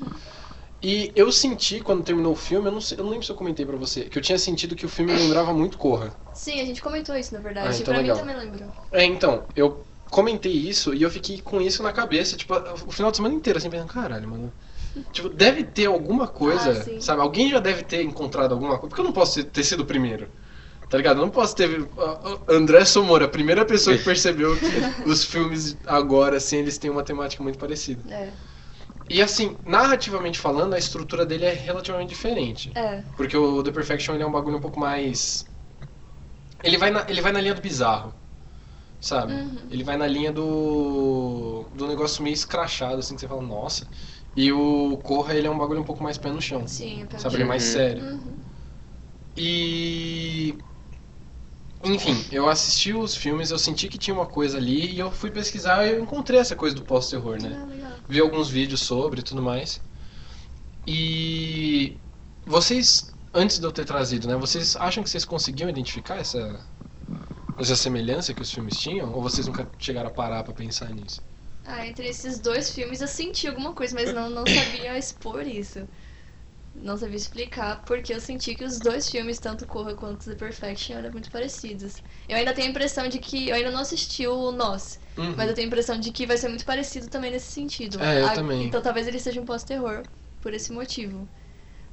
E 0.81 1.11
eu 1.15 1.31
senti, 1.31 1.79
quando 1.79 2.03
terminou 2.03 2.33
o 2.33 2.35
filme, 2.35 2.67
eu 2.67 2.71
não, 2.71 2.81
sei, 2.81 2.99
eu 2.99 3.03
não 3.03 3.11
lembro 3.11 3.25
se 3.25 3.31
eu 3.31 3.37
comentei 3.37 3.65
pra 3.65 3.77
você, 3.77 4.03
que 4.03 4.17
eu 4.17 4.21
tinha 4.21 4.37
sentido 4.37 4.75
que 4.75 4.85
o 4.85 4.89
filme 4.89 5.13
lembrava 5.13 5.53
muito 5.53 5.77
Corra. 5.77 6.13
Sim, 6.33 6.59
a 6.59 6.65
gente 6.65 6.81
comentou 6.81 7.15
isso, 7.15 7.33
na 7.33 7.39
verdade. 7.39 7.69
Ah, 7.69 7.71
e 7.71 7.81
então 7.81 7.93
pra 7.93 8.01
legal. 8.01 8.17
mim 8.17 8.21
também 8.21 8.37
lembrou. 8.37 8.69
É, 8.91 9.05
então, 9.05 9.45
eu 9.55 9.85
comentei 10.13 10.51
isso 10.53 10.93
e 10.93 11.01
eu 11.01 11.09
fiquei 11.09 11.41
com 11.41 11.59
isso 11.59 11.81
na 11.83 11.91
cabeça, 11.91 12.37
tipo, 12.37 12.53
o 12.87 12.91
final 12.91 13.09
de 13.11 13.17
semana 13.17 13.33
inteiro, 13.35 13.57
assim, 13.57 13.69
pensando, 13.69 13.89
caralho, 13.91 14.29
mano. 14.29 14.53
Tipo, 15.11 15.27
deve 15.27 15.63
ter 15.63 15.87
alguma 15.87 16.27
coisa, 16.27 16.71
Ah, 16.71 17.01
sabe? 17.01 17.19
Alguém 17.21 17.49
já 17.49 17.59
deve 17.59 17.81
ter 17.81 18.03
encontrado 18.03 18.51
alguma 18.53 18.77
coisa. 18.77 18.87
Porque 18.89 19.01
eu 19.01 19.05
não 19.05 19.11
posso 19.11 19.43
ter- 19.43 19.63
sido 19.63 19.79
o 19.81 19.85
primeiro. 19.85 20.27
Tá 20.87 20.97
ligado? 20.97 21.17
Eu 21.17 21.25
não 21.25 21.31
posso 21.31 21.55
ter. 21.55 21.67
André 22.47 22.85
Somora, 22.85 23.25
a 23.25 23.27
primeira 23.27 23.65
pessoa 23.65 23.97
que 23.97 24.03
percebeu 24.03 24.55
que 24.55 24.65
os 25.09 25.23
filmes 25.25 25.75
agora, 25.87 26.37
assim, 26.37 26.57
eles 26.57 26.77
têm 26.77 26.91
uma 26.91 27.01
temática 27.01 27.41
muito 27.41 27.57
parecida. 27.57 28.01
É. 28.13 28.29
E 29.09 29.19
assim, 29.19 29.57
narrativamente 29.65 30.37
falando, 30.37 30.75
a 30.75 30.77
estrutura 30.77 31.25
dele 31.25 31.45
é 31.45 31.53
relativamente 31.53 32.09
diferente. 32.09 32.71
É. 32.75 33.01
Porque 33.17 33.35
o 33.35 33.63
The 33.63 33.71
Perfection 33.71 34.13
ele 34.13 34.21
é 34.23 34.27
um 34.27 34.31
bagulho 34.31 34.57
um 34.57 34.61
pouco 34.61 34.79
mais. 34.79 35.45
Ele 36.63 36.77
vai 36.77 36.91
na, 36.91 37.03
ele 37.09 37.19
vai 37.21 37.31
na 37.31 37.41
linha 37.41 37.55
do 37.55 37.61
bizarro. 37.61 38.13
Sabe? 39.03 39.33
Uhum. 39.33 39.57
Ele 39.69 39.83
vai 39.83 39.97
na 39.97 40.07
linha 40.07 40.31
do. 40.31 41.65
do 41.75 41.87
negócio 41.87 42.23
meio 42.23 42.33
escrachado, 42.33 42.99
assim, 42.99 43.15
que 43.15 43.21
você 43.21 43.27
fala, 43.27 43.41
nossa. 43.41 43.85
E 44.35 44.49
o 44.51 44.97
Corra, 45.03 45.35
ele 45.35 45.45
é 45.45 45.51
um 45.51 45.57
bagulho 45.57 45.81
um 45.81 45.83
pouco 45.83 46.01
mais 46.01 46.17
pé 46.17 46.29
no 46.31 46.41
chão. 46.41 46.65
Sim, 46.65 47.05
é 47.13 47.17
Sabe? 47.19 47.35
Ele 47.35 47.43
é 47.43 47.45
mais 47.45 47.63
Uhum. 47.65 47.71
sério. 47.73 48.03
Uhum. 48.05 48.33
E. 49.35 50.55
Enfim, 51.83 52.15
eu 52.31 52.47
assisti 52.47 52.93
os 52.93 53.13
filmes, 53.13 53.51
eu 53.51 53.59
senti 53.59 53.89
que 53.89 53.97
tinha 53.97 54.13
uma 54.13 54.25
coisa 54.25 54.57
ali 54.57 54.93
e 54.95 54.99
eu 54.99 55.11
fui 55.11 55.29
pesquisar 55.29 55.85
e 55.85 55.91
eu 55.91 56.01
encontrei 56.01 56.39
essa 56.39 56.55
coisa 56.55 56.73
do 56.73 56.81
pós-terror, 56.83 57.41
né? 57.41 57.61
Ah, 57.61 57.65
legal. 57.65 57.91
vi 58.07 58.21
alguns 58.21 58.49
vídeos 58.49 58.79
sobre 58.81 59.19
e 59.19 59.23
tudo 59.23 59.41
mais. 59.41 59.81
E 60.87 61.97
vocês, 62.45 63.13
antes 63.33 63.59
de 63.59 63.65
eu 63.65 63.71
ter 63.71 63.85
trazido, 63.85 64.27
né? 64.27 64.35
Vocês 64.35 64.75
acham 64.75 65.03
que 65.03 65.09
vocês 65.09 65.25
conseguiam 65.25 65.69
identificar 65.69 66.17
essa, 66.17 66.65
essa 67.57 67.75
semelhança 67.75 68.33
que 68.33 68.41
os 68.41 68.51
filmes 68.51 68.77
tinham? 68.79 69.11
Ou 69.13 69.21
vocês 69.21 69.47
nunca 69.47 69.69
chegaram 69.79 70.09
a 70.09 70.13
parar 70.13 70.43
pra 70.43 70.53
pensar 70.53 70.91
nisso? 70.93 71.23
Ah, 71.65 71.85
entre 71.87 72.07
esses 72.07 72.39
dois 72.41 72.71
filmes 72.73 72.99
eu 73.01 73.07
senti 73.07 73.47
alguma 73.47 73.73
coisa, 73.73 73.95
mas 73.95 74.11
não, 74.11 74.29
não 74.29 74.47
sabia 74.47 74.97
expor 74.97 75.47
isso. 75.47 75.87
Não 76.73 76.97
sabia 76.97 77.17
explicar, 77.17 77.83
porque 77.85 78.13
eu 78.13 78.21
senti 78.21 78.55
que 78.55 78.63
os 78.65 78.81
dois 78.81 79.09
filmes, 79.09 79.39
tanto 79.39 79.67
Corra 79.67 79.95
quanto 79.95 80.25
The 80.25 80.35
Perfection, 80.35 80.97
eram 80.97 81.11
muito 81.11 81.31
parecidos. 81.31 82.03
Eu 82.27 82.37
ainda 82.37 82.53
tenho 82.53 82.67
a 82.67 82.71
impressão 82.71 83.07
de 83.09 83.19
que. 83.19 83.49
Eu 83.49 83.55
ainda 83.55 83.71
não 83.71 83.81
assisti 83.81 84.27
o 84.27 84.51
Nós, 84.51 84.99
Uhum. 85.17 85.35
mas 85.35 85.49
eu 85.49 85.55
tenho 85.55 85.67
a 85.67 85.69
impressão 85.69 85.99
de 85.99 86.11
que 86.11 86.27
vai 86.27 86.37
ser 86.37 86.49
muito 86.49 86.65
parecido 86.65 87.09
também 87.09 87.31
nesse 87.31 87.51
sentido. 87.51 87.99
É, 87.99 88.21
eu 88.21 88.29
Ah, 88.29 88.33
também. 88.33 88.59
Então 88.59 88.81
talvez 88.81 89.07
ele 89.07 89.19
seja 89.19 89.41
um 89.41 89.45
pós-terror, 89.45 90.07
por 90.41 90.53
esse 90.53 90.71
motivo. 90.73 91.29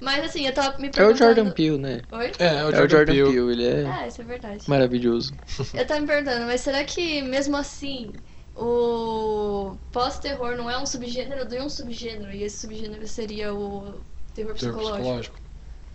Mas 0.00 0.24
assim, 0.24 0.46
eu 0.46 0.54
tava 0.54 0.78
me 0.78 0.88
É 0.96 1.04
o 1.04 1.14
perguntando. 1.14 1.16
Jordan 1.16 1.50
Peele, 1.50 1.78
né? 1.78 2.02
Oi? 2.12 2.32
É, 2.38 2.46
é 2.46 2.64
o 2.64 2.72
É 2.72 2.72
Jordan, 2.72 2.84
o 2.84 2.88
Jordan 2.88 3.04
Peele. 3.04 3.22
Peele, 3.22 3.52
ele 3.52 3.64
é 3.66 3.86
Ah, 3.86 4.06
isso 4.06 4.20
é 4.20 4.24
verdade. 4.24 4.64
maravilhoso. 4.66 5.34
Eu 5.74 5.86
tava 5.86 6.00
me 6.00 6.06
perguntando, 6.06 6.46
mas 6.46 6.60
será 6.62 6.84
que 6.84 7.22
mesmo 7.22 7.56
assim 7.56 8.12
o 8.54 9.76
pós-terror 9.92 10.56
não 10.56 10.70
é 10.70 10.78
um 10.78 10.86
subgênero 10.86 11.46
de 11.46 11.60
um 11.60 11.68
subgênero? 11.68 12.32
E 12.32 12.42
esse 12.42 12.58
subgênero 12.60 13.06
seria 13.06 13.54
o 13.54 14.00
terror 14.34 14.54
Terror 14.58 14.74
psicológico? 14.74 15.02
psicológico. 15.02 15.40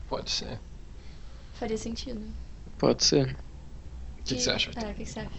Pode 0.08 0.32
ser. 0.32 0.62
Faria 1.54 1.78
sentido. 1.78 2.22
Pode 2.78 3.04
ser. 3.04 3.32
O 4.20 4.24
que, 4.26 4.36
que 4.36 4.42
você 4.42 4.52
acha? 4.52 4.72
É, 4.76 4.92
o 4.92 4.94
que, 4.96 5.04
que 5.04 5.10
você 5.10 5.20
acha? 5.20 5.32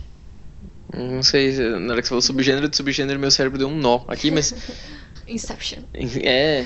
Não 0.93 1.23
sei, 1.23 1.53
na 1.59 1.93
hora 1.93 2.01
que 2.03 2.07
você 2.07 2.11
falou 2.11 2.23
subgênero 2.23 2.69
de 2.69 2.77
subgênero, 2.77 3.19
meu 3.19 3.31
cérebro 3.31 3.59
deu 3.59 3.69
um 3.69 3.77
nó 3.77 4.05
aqui, 4.09 4.31
mas. 4.31 4.55
Inception. 5.27 5.85
É. 6.25 6.65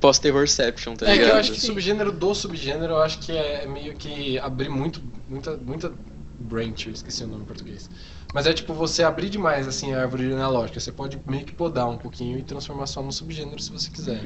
Pós-terrorception, 0.00 0.94
tá 0.94 1.06
É 1.06 1.16
que 1.18 1.22
ligado? 1.22 1.30
eu 1.30 1.36
acho 1.36 1.52
que 1.52 1.60
Sim. 1.60 1.66
subgênero 1.66 2.12
do 2.12 2.34
subgênero, 2.34 2.94
eu 2.94 3.02
acho 3.02 3.18
que 3.20 3.32
é 3.32 3.66
meio 3.66 3.94
que 3.96 4.38
abrir 4.38 4.68
muito, 4.68 5.00
muita, 5.28 5.56
muita 5.56 5.92
branch, 6.38 6.86
eu 6.86 6.92
esqueci 6.92 7.24
o 7.24 7.26
nome 7.28 7.42
em 7.44 7.46
português. 7.46 7.88
Mas 8.32 8.46
é 8.46 8.52
tipo 8.52 8.74
você 8.74 9.02
abrir 9.02 9.30
demais 9.30 9.66
assim 9.66 9.94
a 9.94 10.02
árvore 10.02 10.24
genealógica. 10.28 10.78
Você 10.78 10.92
pode 10.92 11.18
meio 11.26 11.44
que 11.46 11.52
podar 11.54 11.88
um 11.88 11.96
pouquinho 11.96 12.38
e 12.38 12.42
transformar 12.42 12.86
só 12.86 13.02
num 13.02 13.10
subgênero 13.12 13.60
se 13.60 13.70
você 13.72 13.90
quiser. 13.90 14.22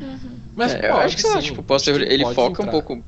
Mas 0.56 0.72
É, 0.72 0.88
eu 0.90 0.94
pode, 0.94 1.14
acho 1.14 1.16
que 1.16 1.22
lá, 1.28 1.40
sim. 1.40 1.42
tipo, 1.42 1.64
ele 2.04 2.24
pode 2.24 2.34
foca 2.34 2.62
um 2.62 2.66
entrar. 2.66 2.72
pouco, 2.72 3.04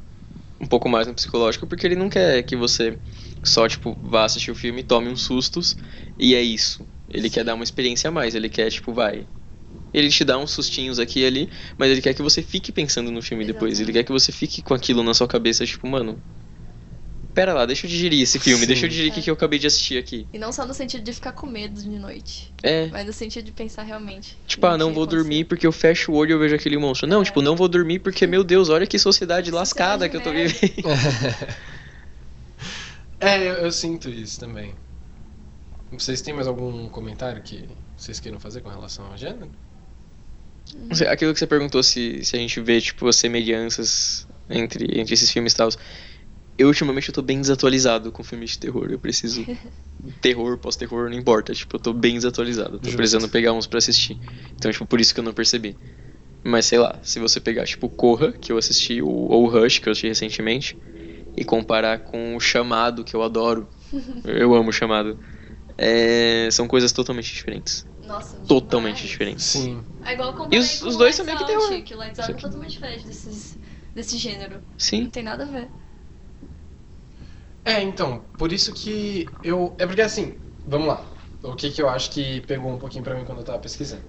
um 0.60 0.66
pouco 0.66 0.88
mais 0.88 1.06
no 1.06 1.14
psicológico, 1.14 1.66
porque 1.66 1.86
ele 1.86 1.96
não 1.96 2.10
quer 2.10 2.42
que 2.44 2.56
você 2.56 2.98
só, 3.44 3.68
tipo, 3.68 3.98
vá 4.02 4.24
assistir 4.24 4.50
o 4.50 4.54
filme, 4.54 4.82
tome 4.84 5.08
uns 5.08 5.22
sustos 5.22 5.76
e 6.18 6.34
é 6.34 6.42
isso. 6.42 6.88
Ele 7.08 7.30
quer 7.30 7.44
dar 7.44 7.54
uma 7.54 7.64
experiência 7.64 8.08
a 8.08 8.12
mais, 8.12 8.34
ele 8.34 8.48
quer, 8.50 8.70
tipo, 8.70 8.92
vai. 8.92 9.28
Ele 9.94 10.08
te 10.10 10.24
dá 10.24 10.36
uns 10.36 10.50
sustinhos 10.50 10.98
aqui 10.98 11.20
e 11.20 11.26
ali, 11.26 11.48
mas 11.78 11.90
ele 11.90 12.02
quer 12.02 12.12
que 12.12 12.20
você 12.22 12.42
fique 12.42 12.72
pensando 12.72 13.10
no 13.12 13.22
filme 13.22 13.44
depois. 13.44 13.74
Ele 13.78 13.84
Exatamente. 13.84 13.94
quer 13.94 14.04
que 14.04 14.12
você 14.12 14.32
fique 14.32 14.60
com 14.60 14.74
aquilo 14.74 15.02
na 15.04 15.14
sua 15.14 15.28
cabeça, 15.28 15.64
tipo, 15.64 15.86
mano. 15.86 16.20
Pera 17.32 17.52
lá, 17.52 17.66
deixa 17.66 17.86
eu 17.86 17.90
digerir 17.90 18.22
esse 18.22 18.38
filme, 18.38 18.60
Sim. 18.60 18.66
deixa 18.68 18.86
eu 18.86 18.88
digerir 18.88 19.10
o 19.10 19.14
que, 19.14 19.18
É. 19.20 19.22
que 19.24 19.28
eu 19.30 19.34
acabei 19.34 19.58
de 19.58 19.66
assistir 19.66 19.98
aqui. 19.98 20.24
E 20.32 20.38
não 20.38 20.52
só 20.52 20.64
no 20.64 20.72
sentido 20.72 21.02
de 21.02 21.12
ficar 21.12 21.32
com 21.32 21.48
medo 21.48 21.82
de 21.82 21.88
noite, 21.88 22.52
É. 22.62 22.86
mas 22.92 23.04
no 23.04 23.12
sentido 23.12 23.44
de 23.46 23.50
pensar 23.52 23.82
realmente. 23.82 24.36
Tipo, 24.46 24.66
ah, 24.68 24.78
não 24.78 24.90
que 24.90 24.94
vou 24.94 25.04
dormir 25.04 25.44
porque 25.44 25.66
eu 25.66 25.72
fecho 25.72 26.12
o 26.12 26.14
olho 26.14 26.30
e 26.30 26.32
eu 26.34 26.38
vejo 26.38 26.54
aquele 26.54 26.76
monstro. 26.78 27.08
Não, 27.08 27.22
É. 27.22 27.24
tipo, 27.24 27.42
não 27.42 27.56
vou 27.56 27.66
dormir 27.66 27.98
porque, 27.98 28.24
meu 28.24 28.44
Deus, 28.44 28.68
olha 28.68 28.86
que 28.86 28.96
sociedade 29.00 29.50
lascada 29.50 30.08
que 30.08 30.16
eu 30.16 30.20
tô 30.20 30.30
merda. 30.32 30.52
vivendo. 30.54 30.84
É, 33.20 33.38
eu, 33.38 33.54
eu 33.54 33.72
sinto 33.72 34.08
isso 34.10 34.38
também. 34.38 34.74
Vocês 35.92 36.20
têm 36.20 36.34
mais 36.34 36.46
algum 36.46 36.88
comentário 36.88 37.40
que 37.42 37.68
vocês 37.96 38.20
queiram 38.20 38.38
fazer 38.38 38.60
com 38.60 38.68
relação 38.68 39.06
ao 39.06 39.16
gênero? 39.16 39.50
Não 40.72 40.94
sei, 40.94 41.06
Aquilo 41.08 41.32
que 41.32 41.38
você 41.38 41.46
perguntou 41.46 41.82
se, 41.82 42.24
se 42.24 42.36
a 42.36 42.38
gente 42.38 42.60
vê, 42.60 42.80
tipo, 42.80 43.06
as 43.06 43.16
semelhanças 43.16 44.26
entre, 44.48 44.98
entre 44.98 45.14
esses 45.14 45.30
filmes 45.30 45.52
e 45.52 45.56
tal. 45.56 45.68
Eu, 46.56 46.68
ultimamente, 46.68 47.08
eu 47.08 47.14
tô 47.14 47.22
bem 47.22 47.40
desatualizado 47.40 48.12
com 48.12 48.22
filmes 48.22 48.50
de 48.50 48.58
terror. 48.58 48.88
Eu 48.90 48.98
preciso... 48.98 49.44
terror, 50.20 50.58
pós-terror, 50.58 51.08
não 51.10 51.16
importa. 51.18 51.54
Tipo, 51.54 51.76
eu 51.76 51.80
tô 51.80 51.92
bem 51.92 52.14
desatualizado. 52.14 52.78
Tô 52.78 52.86
Justo. 52.86 52.96
precisando 52.96 53.28
pegar 53.28 53.52
uns 53.52 53.66
pra 53.66 53.78
assistir. 53.78 54.18
Então, 54.56 54.70
tipo, 54.70 54.86
por 54.86 55.00
isso 55.00 55.14
que 55.14 55.20
eu 55.20 55.24
não 55.24 55.32
percebi. 55.32 55.76
Mas, 56.42 56.66
sei 56.66 56.78
lá, 56.78 56.98
se 57.02 57.18
você 57.18 57.40
pegar, 57.40 57.64
tipo, 57.64 57.88
Corra, 57.88 58.32
que 58.32 58.52
eu 58.52 58.58
assisti, 58.58 59.00
ou, 59.00 59.30
ou 59.30 59.48
Rush, 59.48 59.78
que 59.78 59.88
eu 59.88 59.92
assisti 59.92 60.08
recentemente, 60.08 60.76
e 61.36 61.44
comparar 61.44 61.98
com 62.00 62.36
o 62.36 62.40
Chamado, 62.40 63.04
que 63.04 63.14
eu 63.14 63.22
adoro. 63.22 63.68
eu 64.24 64.54
amo 64.54 64.68
o 64.68 64.72
Chamado. 64.72 65.18
É, 65.76 66.48
são 66.52 66.68
coisas 66.68 66.92
totalmente 66.92 67.32
diferentes. 67.32 67.86
Nossa, 68.06 68.36
Totalmente 68.46 68.96
demais. 68.96 69.10
diferentes. 69.10 69.44
Sim. 69.44 69.84
É 70.04 70.12
igual 70.12 70.34
E 70.50 70.58
os- 70.58 70.80
com 70.80 70.88
os 70.88 70.96
dois 70.96 71.14
são 71.14 71.24
meio 71.24 71.38
que 71.38 71.46
terror. 71.46 71.82
Que 71.82 71.94
o 71.94 71.98
Lights 71.98 72.20
Out 72.20 72.32
é 72.32 72.34
totalmente 72.34 72.72
diferente 72.72 73.06
desses, 73.06 73.56
desse 73.94 74.16
gênero. 74.18 74.62
Sim. 74.76 75.02
Não 75.04 75.10
tem 75.10 75.22
nada 75.22 75.44
a 75.44 75.46
ver. 75.46 75.68
É, 77.64 77.80
então, 77.80 78.24
por 78.36 78.52
isso 78.52 78.72
que 78.74 79.26
eu. 79.42 79.74
É 79.78 79.86
porque 79.86 80.02
assim, 80.02 80.34
vamos 80.66 80.88
lá. 80.88 81.04
O 81.42 81.54
que, 81.54 81.70
que 81.70 81.80
eu 81.80 81.88
acho 81.88 82.10
que 82.10 82.40
pegou 82.42 82.70
um 82.70 82.78
pouquinho 82.78 83.04
pra 83.04 83.14
mim 83.14 83.24
quando 83.24 83.38
eu 83.38 83.44
tava 83.44 83.58
pesquisando. 83.58 84.02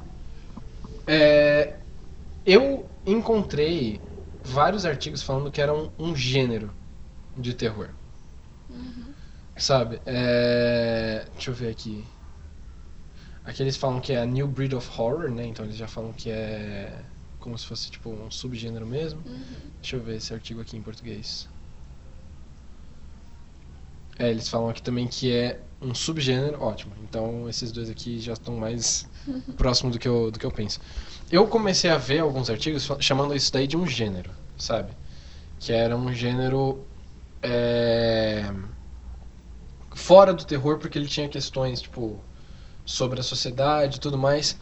É, 1.08 1.76
eu 2.46 2.90
encontrei 3.06 4.02
vários 4.44 4.86
artigos 4.86 5.24
falando 5.24 5.52
que 5.52 5.62
era 5.62 5.74
um, 5.74 5.92
um 5.98 6.16
gênero 6.16 6.74
de 7.38 7.54
terror. 7.54 7.90
Sabe? 9.58 10.02
É, 10.06 11.26
deixa 11.34 11.50
eu 11.52 11.54
ver 11.56 11.70
aqui. 11.70 12.04
Aqui 13.46 13.62
eles 13.62 13.78
falam 13.78 14.00
que 14.02 14.12
é 14.12 14.22
a 14.22 14.26
New 14.26 14.48
Breed 14.48 14.74
of 14.74 14.90
Horror, 15.00 15.30
né? 15.30 15.46
Então 15.46 15.64
eles 15.66 15.78
já 15.78 15.88
falam 15.88 16.12
que 16.12 16.30
é 16.30 17.00
como 17.40 17.56
se 17.58 17.66
fosse 17.68 17.92
tipo 17.92 18.10
um 18.10 18.32
subgênero 18.32 18.88
mesmo. 18.88 19.22
Deixa 19.80 19.96
eu 19.96 20.02
ver 20.02 20.16
esse 20.16 20.34
artigo 20.34 20.62
aqui 20.62 20.76
em 20.76 20.82
português. 20.82 21.48
É, 24.18 24.32
eles 24.32 24.50
falam 24.50 24.70
aqui 24.70 24.82
também 24.82 25.08
que 25.08 25.32
é 25.32 25.62
um 25.80 25.94
subgênero, 25.94 26.60
ótimo. 26.60 26.94
Então 27.04 27.48
esses 27.48 27.72
dois 27.72 27.88
aqui 27.88 28.20
já 28.20 28.34
estão 28.34 28.58
mais 28.58 29.08
próximos 29.58 29.94
do 29.94 30.00
que 30.00 30.08
eu, 30.08 30.32
do 30.32 30.40
que 30.40 30.46
eu 30.46 30.52
penso. 30.52 30.80
Eu 31.32 31.48
comecei 31.48 31.92
a 31.92 31.98
ver 31.98 32.20
alguns 32.20 32.50
artigos 32.50 32.90
chamando 33.00 33.36
isso 33.36 33.54
daí 33.54 33.68
de 33.68 33.78
um 33.78 33.86
gênero, 33.86 34.32
sabe? 34.58 34.92
Que 35.60 35.72
era 35.72 35.96
um 35.96 36.12
gênero 36.12 36.84
é, 37.44 38.52
fora 39.94 40.34
do 40.34 40.44
terror 40.46 40.80
porque 40.80 40.98
ele 40.98 41.08
tinha 41.08 41.30
questões 41.30 41.82
tipo 41.82 42.20
sobre 42.86 43.19
a 43.19 43.24
sociedade 43.24 43.98
e 43.98 44.00
tudo 44.00 44.17
mais. 44.17 44.60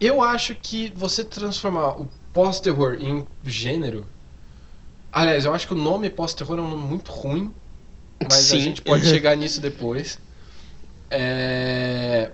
Eu 0.00 0.22
acho 0.22 0.54
que 0.56 0.92
você 0.96 1.24
transformar 1.24 2.00
o 2.00 2.10
pós-terror 2.32 2.96
em 3.00 3.26
gênero. 3.44 4.06
Aliás, 5.10 5.44
eu 5.44 5.54
acho 5.54 5.66
que 5.66 5.74
o 5.74 5.76
nome 5.76 6.08
pós-terror 6.10 6.58
é 6.58 6.62
um 6.62 6.70
nome 6.70 6.84
muito 6.88 7.10
ruim, 7.12 7.54
mas 8.22 8.52
a 8.52 8.58
Sim. 8.58 8.60
gente 8.60 8.82
pode 8.82 9.06
chegar 9.08 9.36
nisso 9.36 9.60
depois. 9.60 10.20
É, 11.10 12.32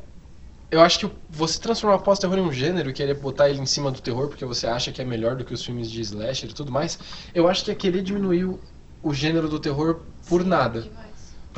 Eu 0.70 0.80
acho 0.82 0.98
que 1.00 1.10
você 1.28 1.60
transformar 1.60 2.00
pós-terror 2.00 2.38
em 2.38 2.42
um 2.42 2.52
gênero 2.52 2.90
e 2.90 2.92
querer 2.94 3.14
botar 3.20 3.48
ele 3.50 3.60
em 3.60 3.66
cima 3.66 3.90
do 3.92 4.00
terror 4.02 4.28
porque 4.28 4.44
você 4.44 4.66
acha 4.66 4.92
que 4.92 5.00
é 5.02 5.04
melhor 5.04 5.36
do 5.36 5.44
que 5.44 5.54
os 5.54 5.64
filmes 5.64 5.90
de 5.90 6.00
slasher 6.02 6.50
e 6.50 6.54
tudo 6.54 6.72
mais, 6.72 6.98
eu 7.34 7.48
acho 7.48 7.64
que 7.64 7.70
é 7.70 7.74
querer 7.74 8.02
diminuir 8.02 8.44
o, 8.46 8.60
o 9.02 9.14
gênero 9.14 9.48
do 9.48 9.60
terror 9.60 10.06
por 10.26 10.44
nada. 10.44 10.92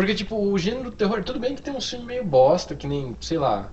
Porque, 0.01 0.15
tipo, 0.15 0.35
o 0.37 0.57
gênero 0.59 0.91
do 0.91 0.97
terror, 0.97 1.23
tudo 1.23 1.39
bem 1.39 1.55
que 1.55 1.61
tem 1.61 1.75
um 1.75 1.81
filme 1.81 2.07
meio 2.07 2.25
bosta, 2.25 2.75
que 2.75 2.87
nem, 2.87 3.15
sei 3.21 3.37
lá, 3.37 3.71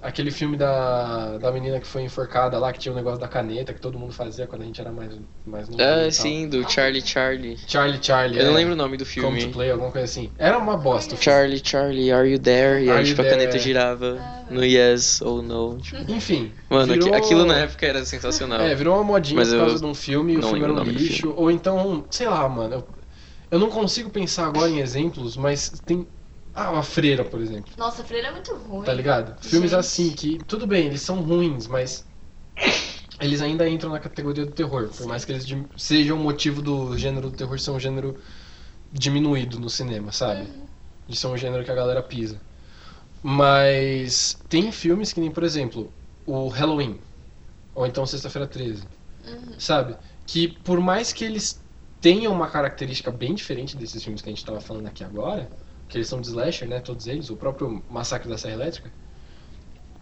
aquele 0.00 0.30
filme 0.30 0.56
da, 0.56 1.38
da 1.38 1.50
menina 1.50 1.80
que 1.80 1.86
foi 1.88 2.02
enforcada 2.02 2.56
lá, 2.56 2.72
que 2.72 2.78
tinha 2.78 2.92
o 2.92 2.94
negócio 2.96 3.18
da 3.18 3.26
caneta, 3.26 3.74
que 3.74 3.80
todo 3.80 3.98
mundo 3.98 4.12
fazia 4.12 4.46
quando 4.46 4.62
a 4.62 4.64
gente 4.64 4.80
era 4.80 4.92
mais, 4.92 5.18
mais 5.44 5.68
novo. 5.68 5.82
Ah, 5.82 6.08
sim, 6.12 6.48
do 6.48 6.68
Charlie 6.70 7.02
Charlie. 7.04 7.56
Charlie 7.66 7.98
Charlie. 8.00 8.38
Eu 8.38 8.44
não 8.46 8.52
é. 8.52 8.56
lembro 8.58 8.74
o 8.74 8.76
nome 8.76 8.96
do 8.96 9.04
Come 9.04 9.14
filme. 9.14 9.40
to 9.40 9.48
Play, 9.50 9.70
alguma 9.72 9.90
coisa 9.90 10.04
assim. 10.04 10.30
Era 10.38 10.56
uma 10.58 10.76
bosta. 10.76 11.14
o 11.14 11.18
filme. 11.18 11.24
Charlie 11.24 11.62
Charlie, 11.64 12.12
are 12.12 12.30
you 12.30 12.38
there? 12.38 12.84
E 12.84 12.90
aí, 12.90 13.04
tipo, 13.04 13.20
a 13.20 13.24
there? 13.24 13.36
caneta 13.36 13.58
girava 13.58 14.18
no 14.50 14.64
yes 14.64 15.20
ou 15.20 15.42
no. 15.42 15.78
Tipo, 15.78 16.12
Enfim. 16.12 16.52
mano, 16.70 16.92
virou- 16.92 17.14
aquilo 17.14 17.44
na 17.44 17.58
época 17.58 17.86
era 17.86 18.04
sensacional. 18.04 18.60
É, 18.60 18.74
virou 18.74 18.94
uma 18.94 19.04
modinha 19.04 19.36
Mas 19.40 19.48
por 19.48 19.54
eu 19.54 19.60
causa 19.60 19.78
de 19.80 19.84
um 19.86 19.94
filme 19.94 20.34
e 20.34 20.36
o 20.36 20.40
não 20.40 20.48
filme 20.50 20.64
era 20.64 20.72
um 20.72 20.82
lixo. 20.84 21.34
Ou 21.36 21.50
então, 21.50 22.04
sei 22.10 22.28
lá, 22.28 22.48
mano. 22.48 22.74
Eu, 22.74 22.95
eu 23.50 23.58
não 23.58 23.70
consigo 23.70 24.10
pensar 24.10 24.46
agora 24.46 24.70
em 24.70 24.80
exemplos, 24.80 25.36
mas 25.36 25.70
tem. 25.84 26.06
Ah, 26.54 26.78
a 26.78 26.82
Freira, 26.82 27.24
por 27.24 27.40
exemplo. 27.40 27.72
Nossa, 27.76 28.02
Freira 28.02 28.28
é 28.28 28.32
muito 28.32 28.54
ruim. 28.54 28.84
Tá 28.84 28.92
ligado? 28.92 29.36
Filmes 29.44 29.70
Gente. 29.70 29.80
assim 29.80 30.10
que, 30.10 30.38
tudo 30.38 30.66
bem, 30.66 30.86
eles 30.86 31.02
são 31.02 31.20
ruins, 31.20 31.66
mas 31.66 32.06
eles 33.20 33.42
ainda 33.42 33.68
entram 33.68 33.90
na 33.90 34.00
categoria 34.00 34.46
do 34.46 34.52
terror. 34.52 34.88
Por 34.88 35.06
mais 35.06 35.24
que 35.24 35.32
eles 35.32 35.46
sejam 35.76 36.18
o 36.18 36.20
motivo 36.20 36.62
do 36.62 36.96
gênero 36.96 37.30
do 37.30 37.36
terror 37.36 37.58
ser 37.58 37.70
um 37.70 37.80
gênero 37.80 38.16
diminuído 38.92 39.60
no 39.60 39.68
cinema, 39.68 40.12
sabe? 40.12 40.42
Uhum. 40.42 40.66
De 41.06 41.16
ser 41.16 41.26
um 41.26 41.36
gênero 41.36 41.62
que 41.62 41.70
a 41.70 41.74
galera 41.74 42.02
pisa. 42.02 42.40
Mas 43.22 44.38
tem 44.48 44.72
filmes 44.72 45.12
que 45.12 45.20
nem, 45.20 45.30
por 45.30 45.42
exemplo, 45.42 45.92
o 46.24 46.48
Halloween. 46.48 46.98
Ou 47.74 47.86
então 47.86 48.06
Sexta-feira 48.06 48.46
13. 48.46 48.82
Uhum. 49.26 49.58
Sabe? 49.58 49.96
Que 50.26 50.48
por 50.48 50.80
mais 50.80 51.12
que 51.12 51.24
eles 51.24 51.60
tenham 52.06 52.32
uma 52.32 52.48
característica 52.50 53.10
bem 53.10 53.34
diferente 53.34 53.76
desses 53.76 54.02
filmes 54.04 54.22
que 54.22 54.28
a 54.30 54.32
gente 54.34 54.44
tava 54.44 54.60
falando 54.60 54.86
aqui 54.88 55.02
agora, 55.04 55.52
que 55.88 55.98
eles 55.98 56.08
são 56.08 56.20
de 56.20 56.28
slasher, 56.28 56.68
né? 56.68 56.80
Todos 56.80 57.06
eles, 57.06 57.30
o 57.30 57.36
próprio 57.36 57.84
Massacre 57.88 58.28
da 58.28 58.38
Serra 58.38 58.54
Elétrica, 58.54 58.92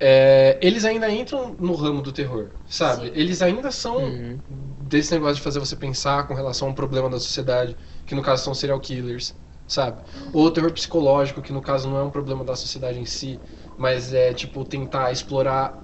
é, 0.00 0.58
eles 0.62 0.84
ainda 0.84 1.10
entram 1.10 1.54
no 1.58 1.74
ramo 1.74 2.02
do 2.02 2.12
terror, 2.12 2.52
sabe? 2.66 3.06
Sim. 3.06 3.12
Eles 3.14 3.42
ainda 3.42 3.70
são 3.70 4.00
Uhum. 4.00 4.42
desse 4.48 5.12
negócio 5.14 5.36
de 5.36 5.42
fazer 5.42 5.60
você 5.60 5.76
pensar 5.76 6.26
com 6.26 6.34
relação 6.34 6.68
a 6.68 6.70
um 6.70 6.74
problema 6.74 7.08
da 7.08 7.18
sociedade, 7.18 7.76
que 8.06 8.14
no 8.14 8.22
caso 8.22 8.44
são 8.44 8.54
serial 8.54 8.80
killers, 8.80 9.34
sabe? 9.66 10.02
Ou 10.32 10.46
o 10.46 10.50
terror 10.50 10.72
psicológico, 10.72 11.40
que 11.42 11.52
no 11.52 11.62
caso 11.62 11.88
não 11.88 11.98
é 11.98 12.02
um 12.02 12.10
problema 12.10 12.44
da 12.44 12.56
sociedade 12.56 12.98
em 12.98 13.06
si, 13.06 13.42
mas 13.76 14.12
é 14.12 14.34
tipo 14.34 14.64
tentar 14.64 15.12
explorar 15.12 15.82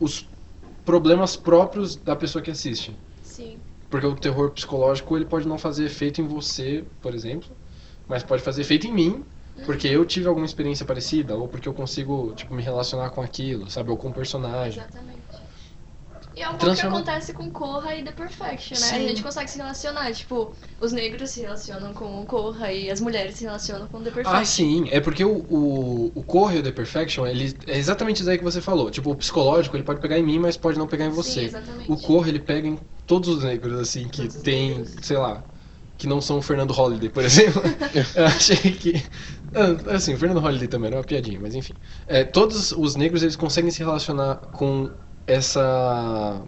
os 0.00 0.30
problemas 0.84 1.36
próprios 1.36 1.96
da 1.96 2.16
pessoa 2.16 2.42
que 2.42 2.50
assiste. 2.52 3.00
Sim. 3.22 3.62
Porque 3.92 4.06
o 4.06 4.16
terror 4.16 4.50
psicológico 4.52 5.14
ele 5.18 5.26
pode 5.26 5.46
não 5.46 5.58
fazer 5.58 5.84
efeito 5.84 6.18
em 6.22 6.26
você, 6.26 6.82
por 7.02 7.14
exemplo, 7.14 7.54
mas 8.08 8.22
pode 8.22 8.42
fazer 8.42 8.62
efeito 8.62 8.86
em 8.86 8.92
mim, 8.92 9.22
porque 9.66 9.86
eu 9.86 10.02
tive 10.06 10.26
alguma 10.26 10.46
experiência 10.46 10.86
parecida, 10.86 11.36
ou 11.36 11.46
porque 11.46 11.68
eu 11.68 11.74
consigo 11.74 12.32
tipo, 12.34 12.54
me 12.54 12.62
relacionar 12.62 13.10
com 13.10 13.20
aquilo, 13.20 13.70
sabe? 13.70 13.90
Ou 13.90 13.98
com 13.98 14.08
o 14.08 14.12
personagem. 14.12 14.82
Exatamente. 14.82 15.21
E 16.34 16.42
é 16.42 16.48
um 16.48 16.56
pouco 16.56 16.74
que 16.74 16.80
acontece 16.80 17.32
com 17.32 17.50
Korra 17.50 17.94
e 17.94 18.02
The 18.02 18.12
Perfection, 18.12 18.78
né? 18.78 18.86
Sim. 18.86 18.94
A 18.96 19.08
gente 19.08 19.22
consegue 19.22 19.50
se 19.50 19.58
relacionar. 19.58 20.12
Tipo, 20.12 20.54
os 20.80 20.92
negros 20.92 21.30
se 21.30 21.40
relacionam 21.42 21.92
com 21.92 22.22
o 22.22 22.26
Korra 22.26 22.72
e 22.72 22.90
as 22.90 23.00
mulheres 23.00 23.36
se 23.36 23.44
relacionam 23.44 23.86
com 23.86 23.98
The 24.02 24.10
Perfection. 24.10 24.40
Ah, 24.40 24.44
sim. 24.44 24.88
É 24.90 25.00
porque 25.00 25.24
o, 25.24 25.30
o, 25.50 26.12
o 26.14 26.22
Corre 26.22 26.56
e 26.56 26.60
o 26.60 26.62
The 26.62 26.72
Perfection, 26.72 27.26
ele 27.26 27.54
é 27.66 27.76
exatamente 27.78 28.20
isso 28.20 28.30
aí 28.30 28.38
que 28.38 28.44
você 28.44 28.60
falou. 28.60 28.90
Tipo, 28.90 29.10
o 29.10 29.16
psicológico, 29.16 29.76
ele 29.76 29.84
pode 29.84 30.00
pegar 30.00 30.18
em 30.18 30.22
mim, 30.22 30.38
mas 30.38 30.56
pode 30.56 30.78
não 30.78 30.86
pegar 30.86 31.04
em 31.06 31.10
Sim, 31.10 31.16
você. 31.16 31.40
exatamente. 31.42 31.90
o 31.90 31.96
Corre, 31.96 32.30
ele 32.30 32.40
pega 32.40 32.66
em 32.66 32.78
todos 33.06 33.28
os 33.28 33.44
negros, 33.44 33.78
assim, 33.78 34.08
que 34.08 34.22
Todos 34.22 34.36
os 34.36 34.42
tem, 34.42 34.84
sei 35.02 35.18
lá, 35.18 35.44
que 35.98 36.06
não 36.06 36.20
são 36.20 36.38
o 36.38 36.42
Fernando 36.42 36.72
Holliday, 36.72 37.10
por 37.10 37.24
exemplo. 37.24 37.62
Eu 38.14 38.26
achei 38.26 38.56
que... 38.56 39.02
Ah, 39.54 39.94
Assim, 39.96 40.14
o 40.14 40.18
Fernando 40.18 40.40
Holliday 40.40 40.66
também 40.66 40.88
era 40.88 40.96
uma 40.96 41.04
piadinha, 41.04 41.38
mas 41.40 41.54
enfim. 41.54 41.74
É, 42.06 42.24
todos 42.24 42.72
os 42.72 42.96
negros, 42.96 43.22
eles 43.22 43.36
conseguem 43.36 43.70
se 43.70 43.80
relacionar 43.80 44.36
com 44.52 44.90
essa... 45.26 46.42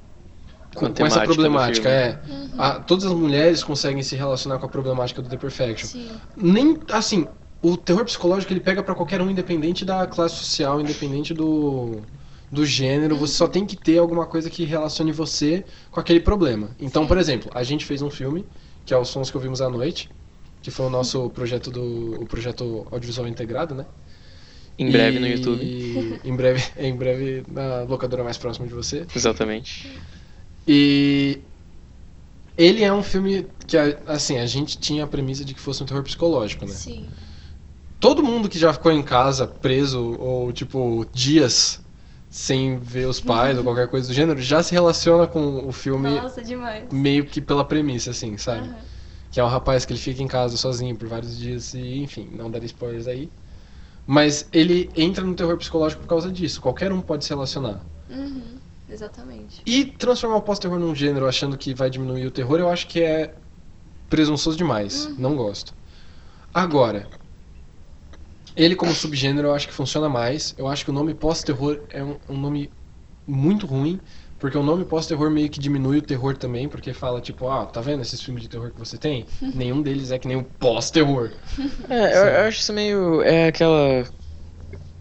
Com 0.74 0.86
a 0.86 0.90
Com, 0.90 1.06
essa 1.06 1.22
problemática, 1.22 1.88
é. 1.88 2.20
Uhum. 2.28 2.50
A- 2.58 2.80
todas 2.80 3.04
as 3.04 3.12
mulheres 3.12 3.62
conseguem 3.62 4.02
se 4.02 4.16
relacionar 4.16 4.58
com 4.58 4.66
a 4.66 4.68
problemática 4.68 5.22
do 5.22 5.28
The 5.28 5.36
Perfection 5.36 5.86
Sim. 5.88 6.10
nem 6.36 6.76
assim 6.90 7.28
o 7.62 7.76
terror 7.76 8.04
psicológico 8.04 8.52
ele 8.52 8.60
pega 8.60 8.82
pra 8.82 8.94
qualquer 8.94 9.20
um 9.22 9.30
independente 9.30 9.84
da 9.84 10.04
classe 10.06 10.34
social 10.34 10.80
independente 10.80 11.32
do 11.32 12.02
do 12.50 12.66
gênero 12.66 13.16
você 13.16 13.34
só 13.34 13.46
tem 13.46 13.64
que 13.64 13.76
ter 13.76 13.98
alguma 13.98 14.26
coisa 14.26 14.50
que 14.50 14.64
relacione 14.64 15.12
você 15.12 15.64
com 15.92 16.00
aquele 16.00 16.18
problema 16.20 16.70
então 16.80 17.02
Sim. 17.02 17.08
por 17.08 17.18
exemplo 17.18 17.50
a 17.54 17.62
gente 17.62 17.84
fez 17.84 18.02
um 18.02 18.10
filme 18.10 18.44
que 18.84 18.92
é 18.92 18.98
os 18.98 19.08
sons 19.08 19.30
que 19.30 19.36
ouvimos 19.36 19.60
à 19.62 19.68
noite 19.70 20.10
que 20.60 20.72
foi 20.72 20.86
o 20.86 20.90
nosso 20.90 21.30
projeto 21.30 21.70
do 21.70 22.20
o 22.20 22.26
projeto 22.26 22.84
audiovisual 22.90 23.28
integrado 23.28 23.76
né 23.76 23.86
Em 24.78 24.90
breve 24.90 25.18
no 25.20 25.26
E 25.26 25.30
YouTube. 25.30 26.20
em 26.24 26.36
breve 26.36 26.62
em 26.78 26.96
breve 26.96 27.44
na 27.48 27.82
locadora 27.82 28.24
mais 28.24 28.36
próxima 28.36 28.66
de 28.66 28.74
você 28.74 29.06
Exatamente. 29.14 29.88
e 30.66 31.38
ele 32.56 32.82
é 32.82 32.92
um 32.92 33.02
filme 33.02 33.46
que 33.66 33.76
assim 34.06 34.38
a 34.38 34.46
gente 34.46 34.78
tinha 34.78 35.04
a 35.04 35.06
premissa 35.06 35.44
de 35.44 35.54
que 35.54 35.60
fosse 35.60 35.82
um 35.82 35.86
terror 35.86 36.02
psicológico 36.02 36.64
né 36.66 36.72
Sim. 36.72 37.06
todo 38.00 38.22
mundo 38.22 38.48
que 38.48 38.58
já 38.58 38.72
ficou 38.72 38.90
em 38.90 39.02
casa 39.02 39.46
preso 39.46 40.16
ou 40.18 40.52
tipo 40.52 41.06
dias 41.12 41.80
sem 42.28 42.76
ver 42.78 43.06
os 43.06 43.20
pais 43.20 43.56
ou 43.56 43.62
qualquer 43.62 43.88
coisa 43.88 44.08
do 44.08 44.14
gênero 44.14 44.42
já 44.42 44.60
se 44.60 44.72
relaciona 44.72 45.24
com 45.26 45.68
o 45.68 45.72
filme 45.72 46.10
Nossa, 46.10 46.42
demais. 46.42 46.84
meio 46.90 47.24
que 47.24 47.40
pela 47.40 47.64
premissa 47.64 48.10
assim, 48.10 48.36
sabe? 48.36 48.66
Aham. 48.66 48.76
Que 49.30 49.40
é 49.40 49.44
um 49.44 49.48
rapaz 49.48 49.84
que 49.84 49.92
ele 49.92 50.00
fica 50.00 50.22
em 50.22 50.28
casa 50.28 50.56
sozinho 50.56 50.96
por 50.96 51.08
vários 51.08 51.36
dias 51.36 51.74
e 51.74 51.98
enfim, 52.02 52.28
não 52.32 52.48
dar 52.50 52.62
spoilers 52.64 53.06
aí. 53.08 53.28
Mas 54.06 54.46
ele 54.52 54.90
entra 54.96 55.24
no 55.24 55.34
terror 55.34 55.56
psicológico 55.56 56.02
por 56.02 56.08
causa 56.08 56.30
disso. 56.30 56.60
Qualquer 56.60 56.92
um 56.92 57.00
pode 57.00 57.24
se 57.24 57.30
relacionar. 57.30 57.80
Uhum. 58.10 58.42
Exatamente. 58.88 59.62
E 59.64 59.84
transformar 59.86 60.36
o 60.36 60.42
pós-terror 60.42 60.78
num 60.78 60.94
gênero 60.94 61.26
achando 61.26 61.56
que 61.56 61.74
vai 61.74 61.88
diminuir 61.88 62.26
o 62.26 62.30
terror, 62.30 62.58
eu 62.58 62.68
acho 62.68 62.86
que 62.86 63.00
é 63.00 63.34
presunçoso 64.10 64.56
demais. 64.56 65.06
Uhum. 65.06 65.14
Não 65.18 65.36
gosto. 65.36 65.74
Agora, 66.52 67.08
ele 68.56 68.76
como 68.76 68.94
subgênero 68.94 69.48
eu 69.48 69.54
acho 69.54 69.66
que 69.66 69.74
funciona 69.74 70.08
mais. 70.08 70.54
Eu 70.56 70.68
acho 70.68 70.84
que 70.84 70.90
o 70.90 70.94
nome 70.94 71.14
pós-terror 71.14 71.80
é 71.90 72.04
um, 72.04 72.16
um 72.28 72.38
nome 72.38 72.70
muito 73.26 73.66
ruim, 73.66 74.00
porque 74.38 74.58
o 74.58 74.62
nome 74.62 74.84
pós-terror 74.84 75.30
meio 75.30 75.48
que 75.48 75.60
diminui 75.60 75.98
o 75.98 76.02
terror 76.02 76.36
também, 76.36 76.68
porque 76.68 76.92
fala 76.92 77.20
tipo, 77.20 77.48
ah, 77.48 77.66
tá 77.66 77.80
vendo 77.80 78.02
esses 78.02 78.20
filmes 78.20 78.42
de 78.42 78.48
terror 78.48 78.70
que 78.72 78.78
você 78.78 78.98
tem? 78.98 79.26
Nenhum 79.54 79.82
deles 79.82 80.10
é 80.10 80.18
que 80.18 80.28
nem 80.28 80.36
o 80.36 80.44
pós-terror. 80.44 81.30
É, 81.88 82.16
eu, 82.16 82.24
eu 82.26 82.40
acho 82.48 82.60
isso 82.60 82.72
meio. 82.72 83.22
É 83.22 83.48
aquela. 83.48 84.04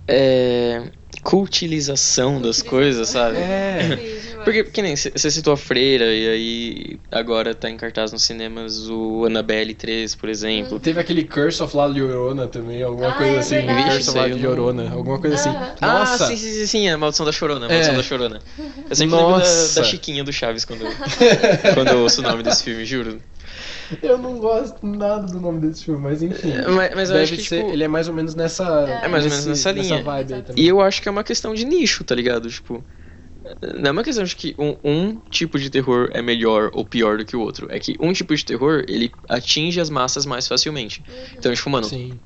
É. 0.07 0.91
Cultilização 1.21 2.41
das 2.41 2.61
coisas, 2.61 3.09
sabe? 3.09 3.37
É. 3.37 3.79
Sim, 3.81 3.95
demais. 3.95 4.33
Porque, 4.43 4.63
que 4.65 4.81
nem, 4.81 4.93
você 4.95 5.31
citou 5.31 5.53
a 5.53 5.57
Freira, 5.57 6.03
e 6.13 6.27
aí 6.27 6.99
agora 7.09 7.55
tá 7.55 7.69
em 7.69 7.77
cartaz 7.77 8.11
nos 8.11 8.23
cinemas 8.23 8.89
o 8.89 9.23
Annabelle 9.25 9.73
3, 9.73 10.15
por 10.15 10.27
exemplo. 10.27 10.79
Teve 10.81 10.99
aquele 10.99 11.23
Curse 11.23 11.63
of 11.63 11.77
La 11.77 11.85
Llorona 11.85 12.47
também, 12.47 12.83
alguma 12.83 13.07
Ah, 13.09 13.13
coisa 13.13 13.35
é 13.35 13.39
assim. 13.39 13.55
verdade. 13.65 13.83
Curse 13.89 14.09
of 14.09 14.19
La 14.19 14.25
Llorona, 14.27 14.91
alguma 14.91 15.17
coisa 15.19 15.35
assim. 15.35 15.49
Aham. 15.49 15.75
Nossa! 15.81 16.25
Ah, 16.25 16.27
sim, 16.27 16.35
sim, 16.35 16.51
sim, 16.51 16.65
sim, 16.67 16.89
a 16.89 16.97
Maldição 16.97 17.25
da 17.25 17.31
Chorona, 17.31 17.67
a 17.67 17.69
Maldição 17.69 17.93
É. 17.93 17.97
da 17.97 18.03
Chorona. 18.03 18.41
Eu 18.89 18.95
sempre 18.95 19.15
lembro 19.15 19.31
da, 19.31 19.37
Nossa. 19.39 19.79
da 19.79 19.87
Chiquinha 19.87 20.23
do 20.25 20.33
Chaves 20.33 20.65
quando, 20.65 20.83
quando 21.73 21.87
eu 21.87 21.99
ouço 21.99 22.19
o 22.19 22.23
nome 22.23 22.43
desse 22.43 22.63
filme, 22.63 22.83
juro. 22.85 23.21
Eu 24.01 24.17
não 24.17 24.37
gosto 24.39 24.85
nada 24.85 25.27
do 25.27 25.39
nome 25.39 25.61
desse 25.61 25.85
filme, 25.85 26.01
mas 26.01 26.21
enfim. 26.21 26.51
Mas, 26.75 26.95
mas 26.95 27.09
eu 27.09 27.17
acho 27.17 27.35
que, 27.35 27.43
ser, 27.43 27.61
tipo, 27.61 27.71
ele 27.71 27.83
é 27.83 27.87
mais 27.87 28.07
ou 28.07 28.13
menos 28.13 28.35
nessa. 28.35 28.63
É 29.03 29.07
mais 29.07 29.23
ou 29.25 29.29
menos 29.29 29.45
nessa 29.45 29.71
linha. 29.71 30.01
vibe 30.03 30.33
aí 30.33 30.41
também. 30.43 30.63
E 30.63 30.67
eu 30.67 30.81
acho 30.81 31.01
que 31.01 31.07
é 31.07 31.11
uma 31.11 31.23
questão 31.23 31.53
de 31.53 31.65
nicho, 31.65 32.03
tá 32.03 32.15
ligado? 32.15 32.49
Tipo, 32.49 32.83
não 33.75 33.89
é 33.89 33.91
uma 33.91 34.03
questão 34.03 34.23
de 34.23 34.35
que 34.35 34.55
um, 34.57 34.77
um 34.83 35.19
tipo 35.29 35.59
de 35.59 35.69
terror 35.69 36.09
é 36.13 36.21
melhor 36.21 36.71
ou 36.73 36.85
pior 36.85 37.17
do 37.17 37.25
que 37.25 37.35
o 37.35 37.41
outro. 37.41 37.67
É 37.69 37.79
que 37.79 37.95
um 37.99 38.13
tipo 38.13 38.33
de 38.35 38.45
terror, 38.45 38.83
ele 38.87 39.11
atinge 39.27 39.79
as 39.81 39.89
massas 39.89 40.25
mais 40.25 40.47
facilmente. 40.47 41.03
Então, 41.37 41.53
tipo, 41.53 41.69
mano, 41.69 41.85
Sim. 41.85 42.19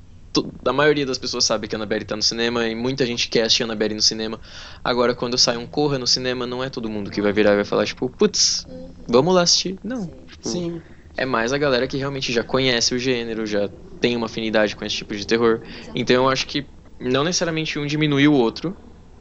a 0.64 0.72
maioria 0.72 1.04
das 1.04 1.18
pessoas 1.18 1.44
sabe 1.44 1.66
que 1.66 1.74
a 1.74 1.78
Annabelle 1.78 2.04
tá 2.04 2.14
no 2.14 2.22
cinema 2.22 2.68
e 2.68 2.74
muita 2.74 3.04
gente 3.04 3.28
quer 3.28 3.42
assistir 3.42 3.64
a 3.64 3.66
Annabelle 3.66 3.94
no 3.94 4.02
cinema. 4.02 4.40
Agora, 4.84 5.12
quando 5.14 5.36
sai 5.36 5.56
um 5.56 5.66
Corra 5.66 5.98
no 5.98 6.06
cinema, 6.06 6.46
não 6.46 6.62
é 6.62 6.70
todo 6.70 6.88
mundo 6.88 7.10
que 7.10 7.20
vai 7.20 7.32
virar 7.32 7.52
e 7.52 7.56
vai 7.56 7.64
falar, 7.64 7.84
tipo, 7.84 8.08
putz, 8.08 8.64
Uhum. 8.68 8.92
vamos 9.08 9.34
lá 9.34 9.42
assistir. 9.42 9.78
Não. 9.82 10.06
Tipo, 10.06 10.48
Sim. 10.48 10.80
É 11.18 11.26
mais 11.26 11.52
a 11.52 11.58
galera 11.58 11.86
que 11.86 11.96
realmente 11.96 12.32
já 12.32 12.42
conhece 12.42 12.94
o 12.94 12.98
gênero, 12.98 13.44
já 13.46 13.68
tem 14.00 14.16
uma 14.16 14.26
afinidade 14.26 14.74
com 14.76 14.84
esse 14.84 14.96
tipo 14.96 15.14
de 15.14 15.26
terror. 15.26 15.60
Então 15.94 16.16
eu 16.16 16.28
acho 16.28 16.46
que 16.46 16.64
não 16.98 17.24
necessariamente 17.24 17.78
um 17.78 17.86
diminui 17.86 18.26
o 18.26 18.32
outro. 18.32 18.76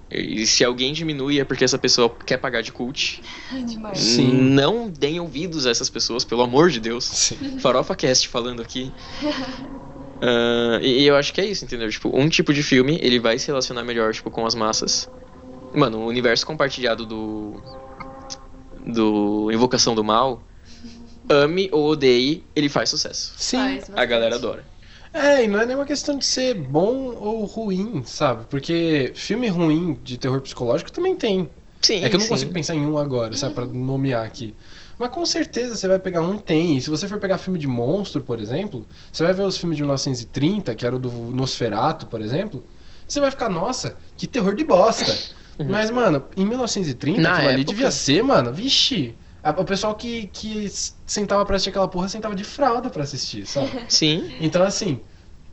E 0.09 0.47
se 0.47 0.63
alguém 0.63 0.93
diminui 0.93 1.39
é 1.39 1.43
porque 1.43 1.65
essa 1.65 1.77
pessoa 1.77 2.09
quer 2.25 2.37
pagar 2.37 2.61
de 2.61 2.71
cult. 2.71 3.21
Demais. 3.65 3.99
Sim. 3.99 4.31
Não 4.31 4.89
deem 4.89 5.19
ouvidos 5.19 5.65
a 5.65 5.69
essas 5.69 5.89
pessoas, 5.89 6.23
pelo 6.23 6.43
amor 6.43 6.69
de 6.69 6.79
Deus. 6.79 7.03
Sim. 7.03 7.59
Farofa 7.59 7.93
Cast 7.93 8.27
falando 8.29 8.61
aqui. 8.61 8.91
Ah, 10.21 10.79
e, 10.81 11.01
e 11.01 11.07
eu 11.07 11.15
acho 11.15 11.33
que 11.33 11.41
é 11.41 11.45
isso, 11.45 11.65
entendeu? 11.65 11.89
Tipo, 11.89 12.09
um 12.17 12.29
tipo 12.29 12.53
de 12.53 12.63
filme, 12.63 12.97
ele 13.01 13.19
vai 13.19 13.37
se 13.37 13.47
relacionar 13.47 13.83
melhor, 13.83 14.13
tipo, 14.13 14.31
com 14.31 14.45
as 14.45 14.55
massas. 14.55 15.09
Mano, 15.75 15.99
o 15.99 16.07
universo 16.07 16.45
compartilhado 16.45 17.05
do... 17.05 17.61
Do 18.85 19.51
Invocação 19.51 19.93
do 19.93 20.03
Mal, 20.03 20.41
ame 21.29 21.69
ou 21.71 21.87
odeie, 21.89 22.43
ele 22.55 22.69
faz 22.69 22.89
sucesso. 22.89 23.33
Sim. 23.37 23.57
Faz 23.57 23.89
A 23.95 24.05
galera 24.05 24.35
adora. 24.35 24.63
É, 25.13 25.43
e 25.43 25.47
não 25.47 25.59
é 25.59 25.65
nem 25.65 25.75
uma 25.75 25.85
questão 25.85 26.17
de 26.17 26.25
ser 26.25 26.53
bom 26.53 27.15
ou 27.15 27.45
ruim, 27.45 28.03
sabe? 28.05 28.45
Porque 28.49 29.11
filme 29.15 29.47
ruim 29.47 29.97
de 30.03 30.17
terror 30.17 30.41
psicológico 30.41 30.91
também 30.91 31.15
tem. 31.15 31.49
Sim, 31.81 32.03
É 32.03 32.09
que 32.09 32.15
eu 32.15 32.19
não 32.19 32.25
sim. 32.25 32.29
consigo 32.31 32.51
pensar 32.53 32.75
em 32.75 32.85
um 32.85 32.97
agora, 32.97 33.35
sabe? 33.35 33.53
Pra 33.55 33.65
nomear 33.65 34.25
aqui. 34.25 34.53
Mas 34.99 35.09
com 35.09 35.25
certeza 35.25 35.75
você 35.75 35.87
vai 35.87 35.99
pegar 35.99 36.21
um 36.21 36.37
tem. 36.37 36.75
E 36.77 36.81
se 36.81 36.89
você 36.89 37.07
for 37.07 37.19
pegar 37.19 37.37
filme 37.37 37.57
de 37.59 37.67
monstro, 37.67 38.21
por 38.21 38.39
exemplo, 38.39 38.85
você 39.11 39.23
vai 39.23 39.33
ver 39.33 39.43
os 39.43 39.57
filmes 39.57 39.77
de 39.77 39.83
1930, 39.83 40.75
que 40.75 40.85
era 40.85 40.95
o 40.95 40.99
do 40.99 41.09
Nosferatu, 41.11 42.07
por 42.07 42.19
exemplo. 42.21 42.63
Você 43.07 43.19
vai 43.19 43.31
ficar, 43.31 43.47
nossa, 43.49 43.95
que 44.17 44.27
terror 44.27 44.53
de 44.55 44.63
bosta. 44.65 45.15
Mas, 45.69 45.89
mano, 45.89 46.23
em 46.35 46.45
1930, 46.45 47.17
Uhum. 47.17 47.23
Na 47.23 47.33
aquilo 47.35 47.49
ali 47.49 47.61
época. 47.61 47.73
devia 47.75 47.91
ser, 47.91 48.23
mano, 48.23 48.51
vixe. 48.53 49.15
O 49.51 49.63
pessoal 49.65 49.95
que, 49.95 50.27
que 50.27 50.67
sentava 51.05 51.45
pra 51.45 51.55
assistir 51.55 51.69
aquela 51.69 51.87
porra 51.87 52.07
sentava 52.09 52.35
de 52.35 52.43
fralda 52.43 52.89
pra 52.89 53.03
assistir, 53.03 53.45
sabe? 53.45 53.69
Sim. 53.87 54.31
Então, 54.39 54.63
assim, 54.63 54.99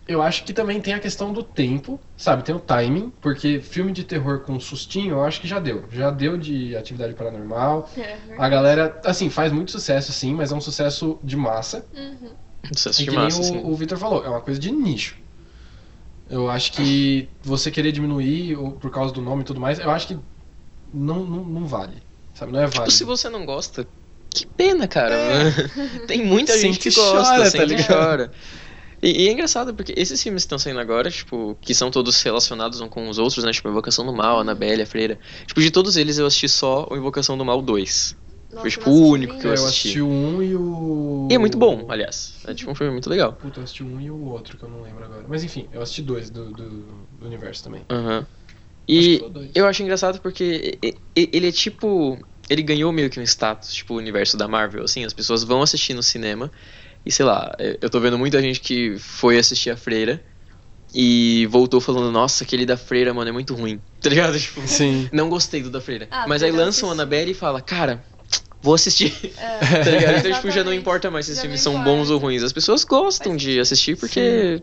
eu 0.08 0.20
acho 0.22 0.44
que 0.44 0.52
também 0.52 0.80
tem 0.80 0.94
a 0.94 1.00
questão 1.00 1.32
do 1.32 1.42
tempo, 1.42 2.00
sabe? 2.16 2.42
Tem 2.42 2.54
o 2.54 2.58
timing, 2.60 3.12
porque 3.20 3.60
filme 3.60 3.92
de 3.92 4.04
terror 4.04 4.40
com 4.40 4.58
sustinho, 4.60 5.12
eu 5.14 5.24
acho 5.24 5.40
que 5.40 5.48
já 5.48 5.58
deu. 5.58 5.84
Já 5.90 6.10
deu 6.10 6.36
de 6.36 6.76
atividade 6.76 7.14
paranormal. 7.14 7.88
É, 7.96 8.16
A 8.38 8.48
galera, 8.48 9.00
assim, 9.04 9.30
faz 9.30 9.52
muito 9.52 9.70
sucesso, 9.70 10.12
sim, 10.12 10.34
mas 10.34 10.52
é 10.52 10.54
um 10.54 10.60
sucesso 10.60 11.18
de 11.22 11.36
massa. 11.36 11.86
Uhum. 11.96 12.30
Sucesso 12.72 13.02
E 13.02 13.04
de 13.04 13.10
que 13.10 13.16
nem 13.16 13.24
massa, 13.26 13.40
o, 13.40 13.44
sim. 13.44 13.60
o 13.64 13.74
Victor 13.76 13.98
falou, 13.98 14.24
é 14.24 14.28
uma 14.28 14.40
coisa 14.40 14.58
de 14.58 14.70
nicho. 14.72 15.16
Eu 16.28 16.50
acho 16.50 16.72
que 16.72 17.28
você 17.42 17.70
querer 17.70 17.92
diminuir 17.92 18.56
o- 18.56 18.72
por 18.72 18.90
causa 18.90 19.12
do 19.12 19.20
nome 19.20 19.42
e 19.42 19.44
tudo 19.44 19.60
mais, 19.60 19.78
eu 19.78 19.90
acho 19.90 20.08
que 20.08 20.18
não, 20.92 21.24
não, 21.24 21.44
não 21.44 21.66
vale. 21.66 22.02
Sabe? 22.34 22.52
Não 22.52 22.60
é 22.60 22.64
Tipo, 22.66 22.76
válido. 22.78 22.96
se 22.96 23.04
você 23.04 23.28
não 23.28 23.46
gosta, 23.46 23.86
que 24.30 24.46
pena, 24.46 24.86
cara. 24.88 25.16
Tem 26.06 26.24
muita 26.24 26.58
gente 26.58 26.78
que 26.78 26.90
gosta, 26.90 27.22
chora, 27.36 27.50
tá 27.50 27.62
e 27.62 27.66
ligado? 27.66 27.86
chora. 27.86 28.32
E, 29.02 29.24
e 29.24 29.28
é 29.28 29.32
engraçado 29.32 29.74
porque 29.74 29.94
esses 29.96 30.22
filmes 30.22 30.42
que 30.42 30.46
estão 30.46 30.58
saindo 30.58 30.80
agora, 30.80 31.10
tipo, 31.10 31.56
que 31.60 31.74
são 31.74 31.90
todos 31.90 32.20
relacionados 32.22 32.80
um 32.80 32.88
com 32.88 33.08
os 33.08 33.18
outros, 33.18 33.44
né? 33.44 33.52
Tipo, 33.52 33.68
Invocação 33.68 34.04
do 34.06 34.12
Mal, 34.12 34.40
Annabelle, 34.40 34.82
a 34.82 34.86
Freira. 34.86 35.18
Tipo, 35.46 35.60
de 35.60 35.70
todos 35.70 35.96
eles 35.96 36.18
eu 36.18 36.26
assisti 36.26 36.48
só 36.48 36.86
o 36.90 36.96
Invocação 36.96 37.36
do 37.36 37.44
Mal 37.44 37.60
2. 37.60 38.16
Nossa, 38.50 38.60
Foi, 38.62 38.70
tipo, 38.70 38.88
eu 38.88 38.92
o 38.92 38.96
assisti 38.96 39.12
único 39.12 39.34
que 39.38 39.46
Eu 39.46 39.50
eu 39.50 39.54
nenhum. 39.54 39.66
assisti 39.66 39.88
assisti. 39.88 40.00
o 40.00 40.06
1 40.08 40.42
e 40.42 40.56
o. 40.56 41.28
E 41.30 41.34
é 41.34 41.38
muito 41.38 41.58
bom, 41.58 41.86
aliás. 41.88 42.34
É 42.46 42.54
tipo 42.54 42.70
um 42.70 42.74
filme 42.74 42.92
muito 42.92 43.10
legal. 43.10 43.32
Puta, 43.34 43.60
eu 43.60 43.64
assisti 43.64 43.82
o 43.82 43.86
1 43.86 44.00
e 44.00 44.10
o 44.10 44.24
outro 44.24 44.56
que 44.56 44.64
eu 44.64 44.68
não 44.68 44.82
lembro 44.82 45.04
agora. 45.04 45.24
Mas 45.28 45.42
enfim, 45.44 45.68
eu 45.72 45.82
assisti 45.82 46.02
dois 46.02 46.30
do, 46.30 46.50
do, 46.50 46.68
do 47.18 47.26
universo 47.26 47.64
também. 47.64 47.82
Aham. 47.90 48.26
Que 48.43 48.43
E 48.88 49.20
eu 49.54 49.66
acho 49.66 49.82
engraçado 49.82 50.20
porque 50.20 50.78
ele 51.16 51.48
é 51.48 51.52
tipo. 51.52 52.18
Ele 52.50 52.62
ganhou 52.62 52.92
meio 52.92 53.08
que 53.08 53.18
um 53.18 53.22
status, 53.22 53.72
tipo, 53.72 53.94
o 53.94 53.96
universo 53.96 54.36
da 54.36 54.46
Marvel, 54.46 54.84
assim, 54.84 55.04
as 55.04 55.14
pessoas 55.14 55.42
vão 55.42 55.62
assistir 55.62 55.94
no 55.94 56.02
cinema. 56.02 56.52
E 57.06 57.10
sei 57.10 57.24
lá, 57.24 57.54
eu 57.80 57.88
tô 57.88 57.98
vendo 58.00 58.18
muita 58.18 58.40
gente 58.42 58.60
que 58.60 58.98
foi 58.98 59.38
assistir 59.38 59.70
a 59.70 59.76
Freira 59.76 60.22
e 60.94 61.46
voltou 61.50 61.80
falando, 61.80 62.10
nossa, 62.12 62.44
aquele 62.44 62.66
da 62.66 62.76
Freira, 62.76 63.12
mano, 63.14 63.28
é 63.28 63.32
muito 63.32 63.54
ruim. 63.54 63.80
Tá 64.00 64.10
ligado? 64.10 64.38
Tipo, 64.38 64.60
Sim. 64.68 65.08
não 65.10 65.30
gostei 65.30 65.62
do 65.62 65.70
da 65.70 65.80
Freira. 65.80 66.06
Ah, 66.10 66.26
Mas 66.28 66.42
aí 66.42 66.50
lançam 66.50 66.90
a 66.90 66.92
assisti. 66.92 66.92
Annabelle 66.92 67.30
e 67.30 67.34
fala, 67.34 67.62
cara, 67.62 68.04
vou 68.62 68.74
assistir. 68.74 69.14
É, 69.38 69.58
Tá 69.82 69.90
ligado? 69.90 70.18
Então, 70.18 70.32
tipo, 70.34 70.50
já 70.50 70.62
não 70.62 70.74
importa 70.74 71.10
mais 71.10 71.24
se 71.24 71.32
os 71.32 71.40
filmes 71.40 71.62
são 71.62 71.82
bons 71.82 72.10
ou 72.10 72.18
ruins. 72.18 72.42
As 72.42 72.52
pessoas 72.52 72.84
gostam 72.84 73.34
de 73.34 73.58
assistir 73.58 73.96
porque. 73.96 74.60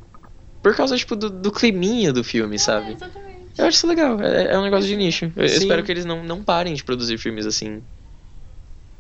Por 0.62 0.76
causa, 0.76 0.96
tipo, 0.96 1.16
do, 1.16 1.28
do 1.32 1.52
climinha 1.52 2.14
do 2.14 2.24
filme, 2.24 2.56
É, 2.56 2.60
sabe? 2.60 2.94
exatamente. 2.94 3.31
Eu 3.58 3.66
acho 3.66 3.78
isso 3.78 3.88
legal, 3.88 4.20
é, 4.22 4.54
é 4.54 4.58
um 4.58 4.64
negócio 4.64 4.88
de 4.88 4.96
nicho. 4.96 5.32
Eu 5.36 5.46
Sim. 5.48 5.58
espero 5.58 5.84
que 5.84 5.92
eles 5.92 6.06
não, 6.06 6.24
não 6.24 6.44
parem 6.44 6.74
de 6.74 6.84
produzir 6.84 7.18
filmes 7.18 7.46
assim 7.46 7.84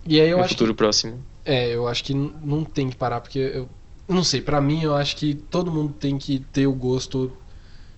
E 0.05 0.19
aí 0.19 0.29
eu 0.29 0.37
no 0.37 0.43
acho 0.43 0.57
que 0.57 0.63
futuro 0.63 0.75
próximo. 0.75 1.25
É, 1.45 1.75
eu 1.75 1.87
acho 1.87 2.03
que 2.03 2.13
não 2.15 2.65
tem 2.65 2.89
que 2.89 2.97
parar, 2.97 3.21
porque 3.21 3.39
eu, 3.39 3.69
não 4.07 4.23
sei, 4.23 4.41
pra 4.41 4.61
mim 4.61 4.83
eu 4.83 4.95
acho 4.95 5.15
que 5.17 5.35
todo 5.35 5.71
mundo 5.71 5.93
tem 5.93 6.17
que 6.19 6.39
ter 6.39 6.67
o 6.67 6.75
gosto 6.75 7.37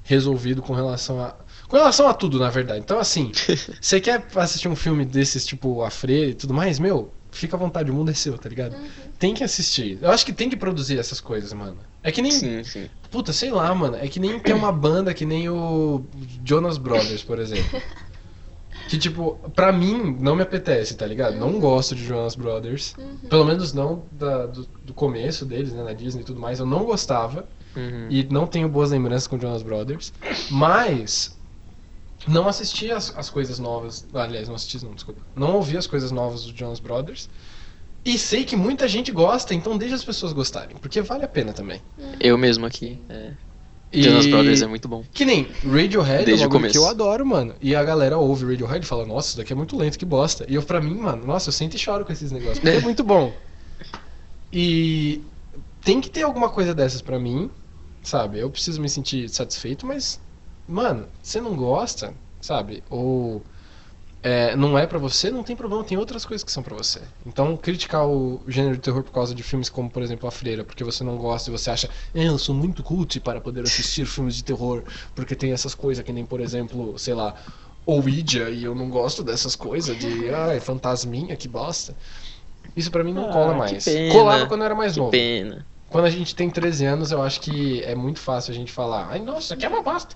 resolvido 0.04 0.62
com 0.64 0.74
relação 0.74 1.22
a. 1.22 1.34
Com 1.68 1.78
relação 1.78 2.08
a 2.10 2.14
tudo, 2.16 2.40
na 2.40 2.50
verdade. 2.52 2.82
Então, 2.82 3.00
assim, 3.00 3.32
você 3.82 4.02
quer 4.02 4.26
assistir 4.38 4.68
um 4.70 4.76
filme 4.78 5.06
desses, 5.06 5.46
tipo 5.46 5.84
A 5.84 5.92
Freira 5.92 6.32
e 6.32 6.36
tudo 6.36 6.54
mais, 6.54 6.80
meu, 6.80 7.14
fica 7.36 7.56
à 7.56 7.60
vontade, 7.60 7.92
o 7.92 7.94
mundo 7.94 8.12
é 8.12 8.14
seu, 8.14 8.38
tá 8.38 8.48
ligado? 8.50 8.76
Tem 9.20 9.34
que 9.34 9.44
assistir. 9.44 9.98
Eu 10.02 10.12
acho 10.12 10.26
que 10.26 10.34
tem 10.34 10.50
que 10.50 10.56
produzir 10.56 10.98
essas 11.00 11.20
coisas, 11.22 11.52
mano. 11.54 11.78
É 12.02 12.12
que 12.12 12.22
nem. 12.22 12.32
Sim, 12.32 12.64
sim. 12.64 12.90
Puta, 13.12 13.32
sei 13.34 13.52
lá, 13.52 13.74
mano. 13.76 13.96
É 13.98 14.08
que 14.08 14.20
nem 14.20 14.40
ter 14.40 14.54
uma 14.54 14.72
banda 14.72 15.14
que 15.14 15.26
nem 15.26 15.50
o 15.50 16.04
Jonas 16.46 16.78
Brothers, 16.78 17.24
por 17.24 17.40
exemplo. 17.40 17.82
Que, 18.90 18.98
tipo, 18.98 19.36
pra 19.56 19.72
mim, 19.72 20.18
não 20.20 20.36
me 20.36 20.42
apetece, 20.44 20.96
tá 20.96 21.06
ligado? 21.06 21.38
Não 21.38 21.60
gosto 21.60 21.96
de 21.96 22.04
Jonas 22.06 22.36
Brothers. 22.36 22.94
Pelo 23.30 23.46
menos 23.46 23.72
não 23.74 24.04
da- 24.12 24.46
do, 24.46 24.68
do 24.84 24.94
começo 24.94 25.46
deles, 25.46 25.72
né? 25.72 25.84
Na 25.84 25.94
Disney 25.94 26.22
e 26.22 26.26
tudo 26.26 26.40
mais. 26.40 26.60
Eu 26.60 26.66
não 26.66 26.84
gostava. 26.84 27.48
Uhum. 27.76 28.08
E 28.10 28.24
não 28.30 28.46
tenho 28.46 28.68
boas 28.68 28.92
lembranças 28.92 29.26
com 29.28 29.40
Jonas 29.40 29.64
Brothers. 29.64 30.12
Mas. 30.52 31.38
Não 32.28 32.48
assisti 32.48 32.92
as, 32.92 33.16
as 33.18 33.30
coisas 33.30 33.60
novas. 33.60 34.06
Aliás, 34.14 34.48
não 34.48 34.56
assisti, 34.56 34.84
não, 34.84 34.94
desculpa. 34.94 35.22
Não 35.36 35.56
ouvi 35.56 35.78
as 35.78 35.88
coisas 35.88 36.12
novas 36.12 36.44
do 36.44 36.58
Jonas 36.58 36.80
Brothers. 36.80 37.30
E 38.06 38.18
sei 38.18 38.44
que 38.44 38.56
muita 38.56 38.88
gente 38.88 39.12
gosta, 39.12 39.54
então 39.54 39.78
deixa 39.78 39.96
as 39.96 40.04
pessoas 40.04 40.34
gostarem. 40.34 40.76
Porque 40.78 41.02
vale 41.02 41.24
a 41.24 41.28
pena 41.28 41.54
também. 41.54 41.82
Eu 42.20 42.38
mesmo 42.38 42.66
aqui. 42.66 43.00
É. 43.10 43.32
E... 43.94 44.02
Jonas 44.02 44.26
Brothers 44.26 44.62
é 44.62 44.68
muito 44.68 44.88
bom. 44.88 45.04
Que 45.14 45.24
nem 45.24 45.48
Radiohead 45.64 46.26
Desde 46.26 46.44
é 46.44 46.48
um 46.48 46.50
começo. 46.50 46.74
que 46.74 46.78
eu 46.78 46.88
adoro, 46.88 47.26
mano. 47.26 47.54
E 47.62 47.76
a 47.76 47.84
galera 47.84 48.18
ouve 48.18 48.46
Radiohead 48.46 48.84
e 48.84 48.88
fala, 48.88 49.06
nossa, 49.06 49.30
isso 49.30 49.38
daqui 49.38 49.54
é 49.54 49.56
muito 49.56 49.78
lento, 49.78 50.00
que 50.00 50.06
bosta. 50.06 50.46
E 50.50 50.56
eu, 50.56 50.64
pra 50.64 50.82
mim, 50.82 50.96
mano, 50.96 51.26
nossa, 51.26 51.50
eu 51.50 51.54
sento 51.54 51.76
e 51.76 51.80
choro 51.80 52.04
com 52.04 52.12
esses 52.12 52.32
negócios. 52.32 52.60
Porque 52.60 52.76
é 52.76 52.82
muito 52.82 53.04
bom. 53.04 53.32
E 54.52 55.22
tem 55.84 56.02
que 56.02 56.10
ter 56.10 56.24
alguma 56.24 56.50
coisa 56.50 56.74
dessas 56.74 57.02
pra 57.02 57.20
mim, 57.20 57.52
sabe? 58.02 58.40
Eu 58.40 58.50
preciso 58.50 58.82
me 58.82 58.90
sentir 58.90 59.30
satisfeito, 59.30 59.86
mas, 59.86 60.20
mano, 60.68 61.08
você 61.22 61.40
não 61.42 61.56
gosta, 61.56 62.14
sabe? 62.42 62.84
Ou 62.90 63.44
é, 64.22 64.56
não 64.56 64.78
é 64.78 64.88
pra 64.88 64.98
você, 64.98 65.30
não 65.30 65.44
tem 65.44 65.56
problema, 65.56 65.84
tem 65.84 65.98
outras 65.98 66.26
coisas 66.26 66.44
que 66.44 66.52
são 66.52 66.64
pra 66.64 66.76
você. 66.76 67.02
Então, 67.26 67.58
criticar 67.58 68.08
o 68.08 68.42
gênero 68.48 68.76
de 68.76 68.82
terror 68.82 69.04
por 69.04 69.12
causa 69.12 69.36
de 69.36 69.44
filmes 69.44 69.70
como, 69.70 69.90
por 69.90 70.02
exemplo, 70.02 70.28
A 70.28 70.32
Freira, 70.32 70.64
porque 70.64 70.84
você 70.84 71.04
não 71.04 71.18
gosta 71.18 71.50
e 71.50 71.52
você 71.52 71.70
acha, 71.70 71.90
"É, 72.14 72.26
eu 72.28 72.38
sou 72.38 72.56
muito 72.56 72.82
cult 72.84 73.20
para 73.20 73.42
poder 73.42 73.64
assistir 73.64 74.06
filmes 74.06 74.36
de 74.36 74.44
terror, 74.44 74.84
porque 75.14 75.36
tem 75.36 75.52
essas 75.52 75.76
coisas 75.76 76.04
que 76.06 76.14
nem, 76.14 76.26
por 76.26 76.40
exemplo, 76.40 76.98
sei 76.98 77.14
lá, 77.14 77.36
Ouija, 77.86 78.50
e 78.50 78.64
eu 78.64 78.74
não 78.74 78.90
gosto 78.90 79.24
dessas 79.26 79.58
coisas 79.58 79.98
de, 79.98 80.30
ai, 80.34 80.62
fantasminha, 80.62 81.36
que 81.36 81.50
bosta. 81.50 81.98
Isso 82.78 82.90
pra 82.90 83.04
mim 83.04 83.14
não 83.14 83.28
Ah, 83.30 83.34
cola 83.34 83.54
mais. 83.54 83.84
pena. 83.84 84.14
Colava 84.14 84.48
quando 84.48 84.62
eu 84.62 84.66
era 84.66 84.76
mais 84.76 84.94
Que 84.94 85.00
novo. 85.00 85.12
pena. 85.12 85.68
Quando 85.90 86.06
a 86.06 86.10
gente 86.10 86.34
tem 86.34 86.50
13 86.50 86.86
anos, 86.86 87.12
eu 87.12 87.22
acho 87.22 87.42
que 87.42 87.84
é 87.84 87.94
muito 87.94 88.20
fácil 88.22 88.52
a 88.52 88.56
gente 88.56 88.72
falar, 88.72 89.10
ai, 89.12 89.20
nossa, 89.20 89.40
isso 89.42 89.54
aqui 89.54 89.66
é 89.66 89.70
uma 89.70 89.84
bosta. 89.84 90.16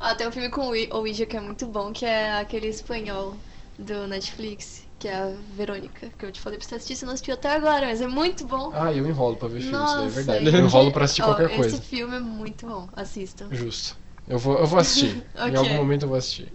Ah, 0.00 0.14
tem 0.14 0.26
um 0.28 0.32
filme 0.32 0.50
com 0.50 0.62
o 0.68 0.96
Ouija 0.98 1.26
que 1.26 1.36
é 1.36 1.40
muito 1.40 1.66
bom, 1.66 1.92
que 1.92 2.04
é 2.04 2.32
aquele 2.32 2.68
espanhol 2.68 3.34
do 3.78 4.06
Netflix, 4.06 4.86
que 4.98 5.08
é 5.08 5.14
a 5.14 5.28
Verônica, 5.56 6.10
que 6.10 6.24
eu 6.26 6.32
te 6.32 6.40
falei 6.40 6.58
pra 6.58 6.66
você 6.68 6.74
assistir, 6.76 6.96
você 6.96 7.04
não 7.06 7.12
assistiu 7.12 7.34
até 7.34 7.50
agora, 7.54 7.86
mas 7.86 8.00
é 8.00 8.06
muito 8.06 8.46
bom. 8.46 8.70
Ah, 8.72 8.92
eu 8.92 9.06
enrolo 9.06 9.36
pra 9.36 9.48
ver 9.48 9.60
filme, 9.60 9.84
isso 9.84 9.96
daí 9.96 10.06
é 10.06 10.10
verdade. 10.10 10.46
Eu 10.56 10.60
enrolo 10.60 10.92
pra 10.92 11.04
assistir 11.04 11.22
Ó, 11.22 11.24
qualquer 11.24 11.48
esse 11.50 11.56
coisa. 11.56 11.82
filme 11.82 12.16
é 12.16 12.20
muito 12.20 12.66
bom, 12.66 12.88
assistam, 12.94 13.48
Justo. 13.50 13.96
Eu 14.26 14.38
vou, 14.38 14.58
eu 14.58 14.66
vou 14.66 14.78
assistir. 14.78 15.16
Em 15.46 15.54
Ok. 15.54 15.56
algum 15.56 15.74
momento 15.74 16.02
eu 16.02 16.08
vou 16.08 16.18
assistir. 16.18 16.52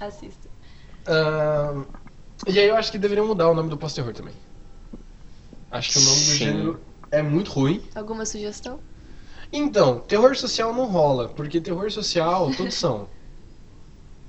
assistam. 0.00 0.50
Ahn, 1.06 1.84
e 2.46 2.58
aí 2.60 2.68
eu 2.68 2.76
acho 2.76 2.92
que 2.92 2.98
deveriam 2.98 3.26
mudar 3.26 3.48
o 3.50 3.54
nome 3.54 3.70
do 3.70 3.78
pós-terror 3.78 4.12
também. 4.14 4.34
Acho 5.70 5.92
que 5.92 5.98
o 5.98 6.02
nome 6.02 6.24
do 6.24 6.34
Sim. 6.34 6.36
gênero 6.36 6.80
é 7.10 7.22
muito 7.22 7.50
ruim. 7.52 7.80
Alguma 7.96 8.24
sugestão? 8.24 8.80
Então, 9.52 10.00
terror 10.00 10.36
social 10.36 10.72
não 10.72 10.86
rola, 10.86 11.28
porque 11.28 11.60
terror 11.60 11.90
social 11.90 12.50
todos 12.56 12.74
são. 12.74 13.08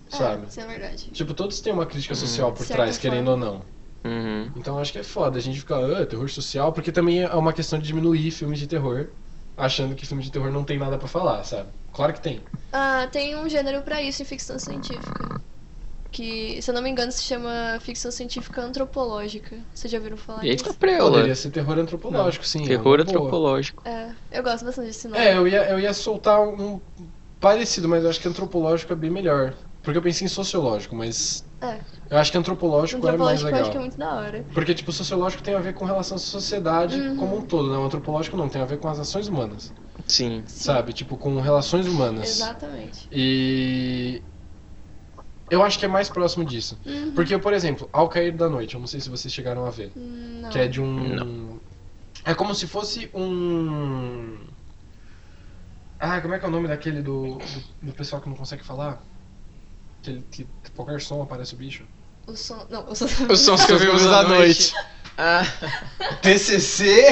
Sabe? 0.09 0.45
É, 0.45 0.47
isso 0.49 0.59
é 0.61 0.67
verdade. 0.67 1.11
Tipo, 1.11 1.33
todos 1.33 1.59
têm 1.61 1.73
uma 1.73 1.85
crítica 1.85 2.15
social 2.15 2.51
por 2.53 2.59
certa 2.65 2.83
trás, 2.83 2.97
querendo 2.97 3.31
ou 3.31 3.37
não. 3.37 3.61
Uhum. 4.05 4.51
Então 4.55 4.79
acho 4.79 4.91
que 4.91 4.99
é 4.99 5.03
foda 5.03 5.37
a 5.37 5.41
gente 5.41 5.59
ficar, 5.59 5.83
ah, 5.83 6.05
terror 6.05 6.29
social, 6.29 6.71
porque 6.71 6.91
também 6.91 7.23
é 7.23 7.33
uma 7.35 7.53
questão 7.53 7.77
de 7.77 7.85
diminuir 7.87 8.31
filmes 8.31 8.59
de 8.59 8.67
terror, 8.67 9.09
achando 9.55 9.95
que 9.95 10.05
filme 10.05 10.23
de 10.23 10.31
terror 10.31 10.51
não 10.51 10.63
tem 10.63 10.77
nada 10.77 10.97
pra 10.97 11.07
falar, 11.07 11.43
sabe? 11.43 11.69
Claro 11.91 12.13
que 12.13 12.21
tem. 12.21 12.41
Ah, 12.71 13.07
tem 13.11 13.35
um 13.35 13.49
gênero 13.49 13.81
pra 13.83 14.01
isso 14.01 14.21
em 14.21 14.25
ficção 14.25 14.57
científica. 14.59 15.29
Que, 16.17 16.59
se 16.63 16.71
eu 16.71 16.73
não 16.73 16.81
me 16.81 16.89
engano, 16.89 17.11
se 17.11 17.21
chama 17.21 17.77
ficção 17.79 18.09
científica 18.09 18.59
antropológica. 18.63 19.55
Vocês 19.71 19.91
já 19.91 19.99
ouviram 19.99 20.17
falar 20.17 20.43
Eita 20.43 20.63
disso? 20.63 20.75
preula. 20.79 21.11
Poderia 21.11 21.35
ser 21.35 21.51
terror 21.51 21.77
antropológico, 21.77 22.43
sim. 22.43 22.63
é 22.63 22.67
Terror 22.67 22.83
boa. 22.83 23.01
antropológico. 23.03 23.83
É, 23.87 24.09
eu 24.31 24.41
gosto 24.41 24.65
bastante 24.65 24.87
desse 24.87 25.07
nome. 25.07 25.21
É, 25.23 25.37
eu 25.37 25.47
ia, 25.47 25.69
eu 25.69 25.79
ia 25.79 25.93
soltar 25.93 26.41
um 26.41 26.81
parecido, 27.39 27.87
mas 27.87 28.03
eu 28.03 28.09
acho 28.09 28.19
que 28.19 28.27
antropológico 28.27 28.91
é 28.93 28.95
bem 28.95 29.11
melhor. 29.11 29.53
Porque 29.83 29.95
eu 29.99 30.01
pensei 30.01 30.25
em 30.25 30.27
sociológico, 30.27 30.95
mas 30.95 31.45
É, 31.61 31.79
eu 32.09 32.17
acho 32.17 32.31
que 32.31 32.37
antropológico, 32.39 33.07
é 33.07 33.15
mais 33.15 33.43
antropológico 33.43 33.47
eu 33.47 33.51
legal. 33.51 33.61
acho 33.61 33.71
que 33.71 33.77
é 33.77 33.79
muito 33.79 33.97
da 33.99 34.15
hora. 34.15 34.45
Porque, 34.55 34.73
tipo, 34.73 34.91
sociológico 34.91 35.43
tem 35.43 35.53
a 35.53 35.59
ver 35.59 35.73
com 35.75 35.85
relação 35.85 36.15
à 36.17 36.19
sociedade 36.19 36.99
Uhum. 36.99 37.15
como 37.17 37.37
um 37.37 37.41
todo, 37.41 37.71
né? 37.71 37.77
O 37.77 37.83
antropológico 37.83 38.35
não, 38.35 38.49
tem 38.49 38.59
a 38.61 38.65
ver 38.65 38.79
com 38.79 38.87
as 38.87 38.99
ações 38.99 39.27
humanas, 39.27 39.71
Sim. 40.07 40.43
sabe? 40.47 40.93
Tipo, 40.93 41.15
com 41.15 41.39
relações 41.39 41.85
humanas. 41.85 42.27
Exatamente. 42.27 43.07
E 43.11 44.21
eu 45.49 45.63
acho 45.63 45.79
que 45.79 45.85
é 45.85 45.87
mais 45.87 46.09
próximo 46.09 46.45
disso. 46.45 46.77
Uhum. 46.85 47.11
Porque, 47.13 47.37
por 47.37 47.53
exemplo, 47.53 47.89
Ao 47.91 48.07
Cair 48.09 48.31
da 48.35 48.49
Noite, 48.49 48.75
eu 48.75 48.79
não 48.79 48.87
sei 48.87 48.99
se 48.99 49.09
vocês 49.09 49.33
chegaram 49.33 49.65
a 49.65 49.69
ver, 49.69 49.91
Não. 49.95 50.49
que 50.49 50.59
é 50.59 50.67
de 50.67 50.81
um... 50.81 51.59
É 52.25 52.33
como 52.33 52.53
se 52.53 52.67
fosse 52.67 53.09
um... 53.13 54.37
Ah, 55.99 56.21
como 56.21 56.33
é 56.33 56.39
que 56.39 56.45
é 56.45 56.47
o 56.47 56.51
nome 56.51 56.67
daquele 56.67 57.01
do, 57.01 57.37
do, 57.37 57.63
do 57.83 57.93
pessoal 57.93 58.21
que 58.21 58.29
não 58.29 58.35
consegue 58.35 58.63
falar? 58.63 59.01
Aquele 60.01 60.23
que 60.31 60.45
qualquer 60.75 61.01
som 61.01 61.21
aparece 61.21 61.55
o 61.55 61.57
bicho. 61.57 61.83
O 62.27 62.35
som. 62.35 62.67
Não, 62.69 62.87
o 62.87 62.95
som. 62.95 63.05
Os 63.29 63.39
sons 63.39 63.65
que 63.65 63.73
ouvimos 63.73 64.05
à 64.05 64.23
noite. 64.23 64.73
Ah, 65.17 65.41
TCC? 66.21 67.05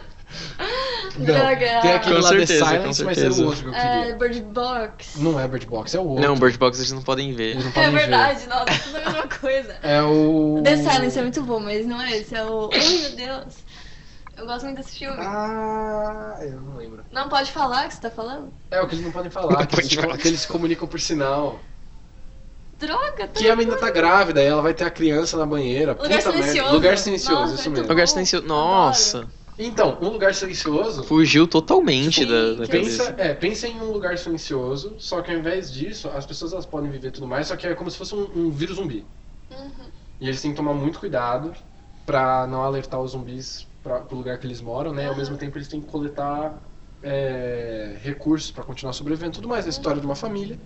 Droga. 1.24 1.80
Tem 1.82 1.92
aquele 1.92 2.14
Com 2.16 2.20
lá 2.22 2.28
certeza, 2.28 2.64
The 2.64 2.70
Silence, 2.78 3.04
mas 3.04 3.18
era 3.18 3.32
o 3.34 3.44
outro 3.46 3.62
que 3.62 3.68
eu 3.68 3.74
É, 3.74 3.98
queria. 4.00 4.16
Bird 4.16 4.40
Box. 4.42 5.20
Não 5.20 5.40
é 5.40 5.48
Bird 5.48 5.66
Box, 5.66 5.94
é 5.94 6.00
o 6.00 6.04
outro. 6.08 6.26
não, 6.26 6.36
Bird 6.36 6.58
Box 6.58 6.78
eles 6.78 6.92
não 6.92 7.02
podem 7.02 7.32
ver. 7.32 7.50
Eles 7.52 7.64
não 7.64 7.70
É 7.70 7.74
podem 7.74 7.90
ver. 7.90 7.96
verdade, 7.98 8.46
nossa, 8.48 8.64
tudo 8.84 8.96
a 8.96 9.00
mesma 9.00 9.28
coisa. 9.28 9.76
É 9.82 10.02
o. 10.02 10.60
The 10.64 10.76
Silence 10.76 11.18
é 11.18 11.22
muito 11.22 11.42
bom, 11.42 11.60
mas 11.60 11.86
não 11.86 12.00
é 12.00 12.16
esse, 12.18 12.34
é 12.34 12.44
o. 12.44 12.70
Ai 12.72 12.98
meu 12.98 13.10
Deus. 13.16 13.54
Eu 14.36 14.44
gosto 14.46 14.64
muito 14.64 14.76
desse 14.76 14.98
filme. 14.98 15.16
Ah, 15.18 16.36
eu 16.42 16.60
não 16.60 16.76
lembro. 16.76 17.02
Não 17.10 17.26
pode 17.28 17.50
falar 17.50 17.86
o 17.86 17.88
que 17.88 17.94
você 17.94 18.00
tá 18.02 18.10
falando? 18.10 18.52
É 18.70 18.82
o 18.82 18.86
que 18.86 18.94
eles 18.94 19.04
não 19.04 19.10
podem 19.12 19.30
falar, 19.30 19.52
Não 19.60 19.66
que, 19.66 19.76
pode 19.76 19.96
falar. 19.96 20.18
que 20.18 20.28
eles 20.28 20.40
se 20.40 20.48
comunicam 20.48 20.86
por 20.86 21.00
sinal. 21.00 21.58
Droga, 22.78 23.26
tá. 23.26 23.40
Que 23.40 23.48
a 23.48 23.56
menina 23.56 23.78
tá 23.78 23.88
grávida 23.88 24.42
e 24.42 24.46
ela 24.46 24.60
vai 24.60 24.74
ter 24.74 24.84
a 24.84 24.90
criança 24.90 25.38
na 25.38 25.46
banheira. 25.46 25.92
Lugar 25.92 26.02
Puta 26.04 26.08
merda. 26.10 26.32
silencioso. 26.42 26.74
Lugar 26.74 26.98
silencioso, 26.98 27.40
Nossa, 27.40 27.54
isso 27.54 27.68
é 27.68 27.70
mesmo. 27.70 27.88
Lugar 27.88 28.08
silencioso. 28.08 28.44
Adoro. 28.44 28.60
Nossa, 28.60 29.28
Então, 29.58 29.98
um 30.02 30.08
lugar 30.08 30.34
silencioso. 30.34 31.02
fugiu 31.04 31.46
totalmente 31.46 32.20
Sim, 32.20 32.26
da, 32.26 32.54
da 32.54 32.66
cabeça. 32.66 33.12
Pensa, 33.12 33.22
é, 33.22 33.34
pensa 33.34 33.68
em 33.68 33.80
um 33.80 33.90
lugar 33.90 34.18
silencioso, 34.18 34.96
só 34.98 35.22
que 35.22 35.30
ao 35.30 35.38
invés 35.38 35.72
disso, 35.72 36.08
as 36.10 36.26
pessoas 36.26 36.52
elas 36.52 36.66
podem 36.66 36.90
viver 36.90 37.10
tudo 37.10 37.26
mais, 37.26 37.46
só 37.48 37.56
que 37.56 37.66
é 37.66 37.74
como 37.74 37.90
se 37.90 37.96
fosse 37.96 38.14
um, 38.14 38.24
um 38.36 38.50
vírus 38.50 38.76
zumbi. 38.76 39.06
Uhum. 39.50 39.90
E 40.20 40.28
eles 40.28 40.40
têm 40.42 40.50
que 40.50 40.56
tomar 40.56 40.74
muito 40.74 40.98
cuidado 40.98 41.54
pra 42.04 42.46
não 42.46 42.62
alertar 42.62 43.00
os 43.00 43.12
zumbis 43.12 43.66
pra, 43.82 44.00
pro 44.00 44.16
lugar 44.16 44.38
que 44.38 44.46
eles 44.46 44.60
moram, 44.60 44.92
né? 44.92 45.04
Ao 45.04 45.10
Aham. 45.10 45.18
mesmo 45.18 45.36
tempo 45.36 45.56
eles 45.56 45.68
têm 45.68 45.80
que 45.80 45.86
coletar 45.88 46.62
é, 47.02 47.96
recursos 48.02 48.50
pra 48.50 48.64
continuar 48.64 48.92
sobrevivendo. 48.92 49.34
Tudo 49.34 49.48
mais, 49.48 49.66
a 49.66 49.70
história 49.70 50.00
de 50.00 50.06
uma 50.06 50.16
família. 50.16 50.58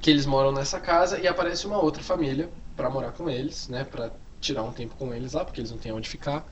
Que 0.00 0.10
eles 0.10 0.24
moram 0.24 0.52
nessa 0.52 0.80
casa 0.80 1.18
e 1.18 1.26
aparece 1.26 1.66
uma 1.66 1.82
outra 1.82 2.02
família 2.02 2.50
pra 2.76 2.88
morar 2.88 3.12
com 3.12 3.28
eles, 3.28 3.68
né? 3.68 3.84
Pra 3.84 4.10
tirar 4.40 4.62
um 4.62 4.72
tempo 4.72 4.94
com 4.94 5.12
eles 5.12 5.32
lá, 5.34 5.44
porque 5.44 5.60
eles 5.60 5.70
não 5.70 5.78
têm 5.78 5.92
onde 5.92 6.08
ficar. 6.08 6.46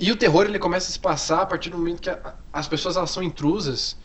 E 0.00 0.12
o 0.12 0.16
terror 0.16 0.44
ele 0.46 0.58
começa 0.58 0.88
a 0.88 0.92
se 0.92 0.98
passar 0.98 1.40
a 1.42 1.46
partir 1.46 1.70
do 1.70 1.78
momento 1.78 2.00
que 2.02 2.10
a- 2.10 2.34
as 2.52 2.68
pessoas 2.68 2.96
elas 2.96 3.10
são 3.10 3.22
intrusas 3.22 3.96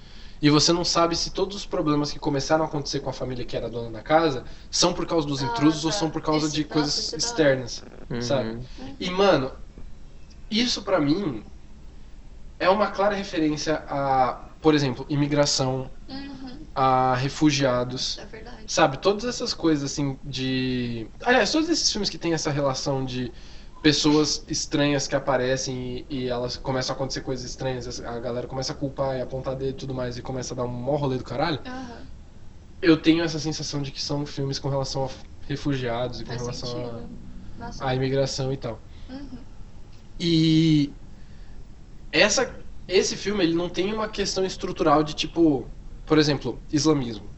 e 0.41 0.49
você 0.49 0.71
não 0.73 0.83
sabe 0.85 1.15
se 1.15 1.31
todos 1.31 1.55
os 1.55 1.65
problemas 1.65 2.11
que 2.11 2.19
começaram 2.19 2.63
a 2.63 2.67
acontecer 2.67 2.99
com 3.01 3.09
a 3.09 3.13
família 3.13 3.45
que 3.45 3.55
era 3.57 3.69
dona 3.69 3.91
da 3.91 4.01
casa 4.01 4.43
são 4.69 4.93
por 4.93 5.05
causa 5.05 5.27
dos 5.27 5.43
Ah, 5.43 5.47
intrusos 5.47 5.85
ou 5.85 5.91
tá. 5.91 5.97
são 5.97 6.09
por 6.09 6.21
causa 6.21 6.45
Isso- 6.47 6.55
de 6.55 6.61
nossa, 6.63 6.73
coisas 6.73 7.13
é 7.13 7.17
externas, 7.17 7.83
Uhum. 8.09 8.21
sabe? 8.21 8.59
E 8.99 9.09
mano, 9.09 9.51
isso 10.49 10.81
pra 10.83 10.99
mim 10.99 11.43
é 12.59 12.69
uma 12.69 12.87
clara 12.87 13.15
referência 13.15 13.83
a, 13.87 14.33
por 14.61 14.73
exemplo, 14.75 15.05
imigração, 15.09 15.89
Uhum. 16.09 16.59
a 16.73 17.15
refugiados, 17.15 18.17
É 18.17 18.25
verdade. 18.25 18.63
sabe? 18.67 18.97
Todas 18.97 19.25
essas 19.25 19.53
coisas 19.53 19.91
assim 19.91 20.17
de. 20.23 21.07
Aliás, 21.23 21.51
todos 21.51 21.69
esses 21.69 21.91
filmes 21.91 22.09
que 22.09 22.17
tem 22.17 22.33
essa 22.33 22.49
relação 22.51 23.03
de 23.03 23.31
pessoas 23.81 24.45
estranhas 24.47 25.07
que 25.07 25.15
aparecem 25.15 26.05
e, 26.09 26.17
e 26.23 26.27
elas 26.27 26.55
começam 26.55 26.93
a 26.93 26.95
acontecer 26.95 27.21
coisas 27.21 27.49
estranhas, 27.49 27.99
a 27.99 28.19
galera 28.19 28.47
começa 28.47 28.73
a 28.73 28.75
culpar 28.75 29.17
e 29.17 29.21
apontar 29.21 29.55
dedo 29.55 29.71
e 29.71 29.73
tudo 29.73 29.93
mais 29.93 30.17
e 30.17 30.21
começa 30.21 30.53
a 30.53 30.57
dar 30.57 30.63
um 30.63 30.67
maior 30.67 30.97
rolê 30.97 31.17
do 31.17 31.23
caralho. 31.23 31.59
Aham. 31.65 32.01
Eu 32.81 32.97
tenho 32.97 33.23
essa 33.23 33.39
sensação 33.39 33.81
de 33.81 33.91
que 33.91 34.01
são 34.01 34.25
filmes 34.25 34.57
com 34.57 34.69
relação 34.69 35.05
a 35.05 35.09
refugiados 35.47 36.21
e 36.21 36.23
com 36.23 36.29
Faz 36.29 36.41
relação 36.41 37.07
à 37.79 37.95
imigração 37.95 38.51
e 38.53 38.57
tal. 38.57 38.79
Uhum. 39.09 39.37
E 40.19 40.91
essa, 42.11 42.53
esse 42.87 43.15
filme 43.15 43.43
ele 43.43 43.53
não 43.53 43.69
tem 43.69 43.93
uma 43.93 44.07
questão 44.07 44.45
estrutural 44.45 45.03
de 45.03 45.13
tipo, 45.13 45.67
por 46.05 46.17
exemplo, 46.17 46.59
islamismo 46.71 47.29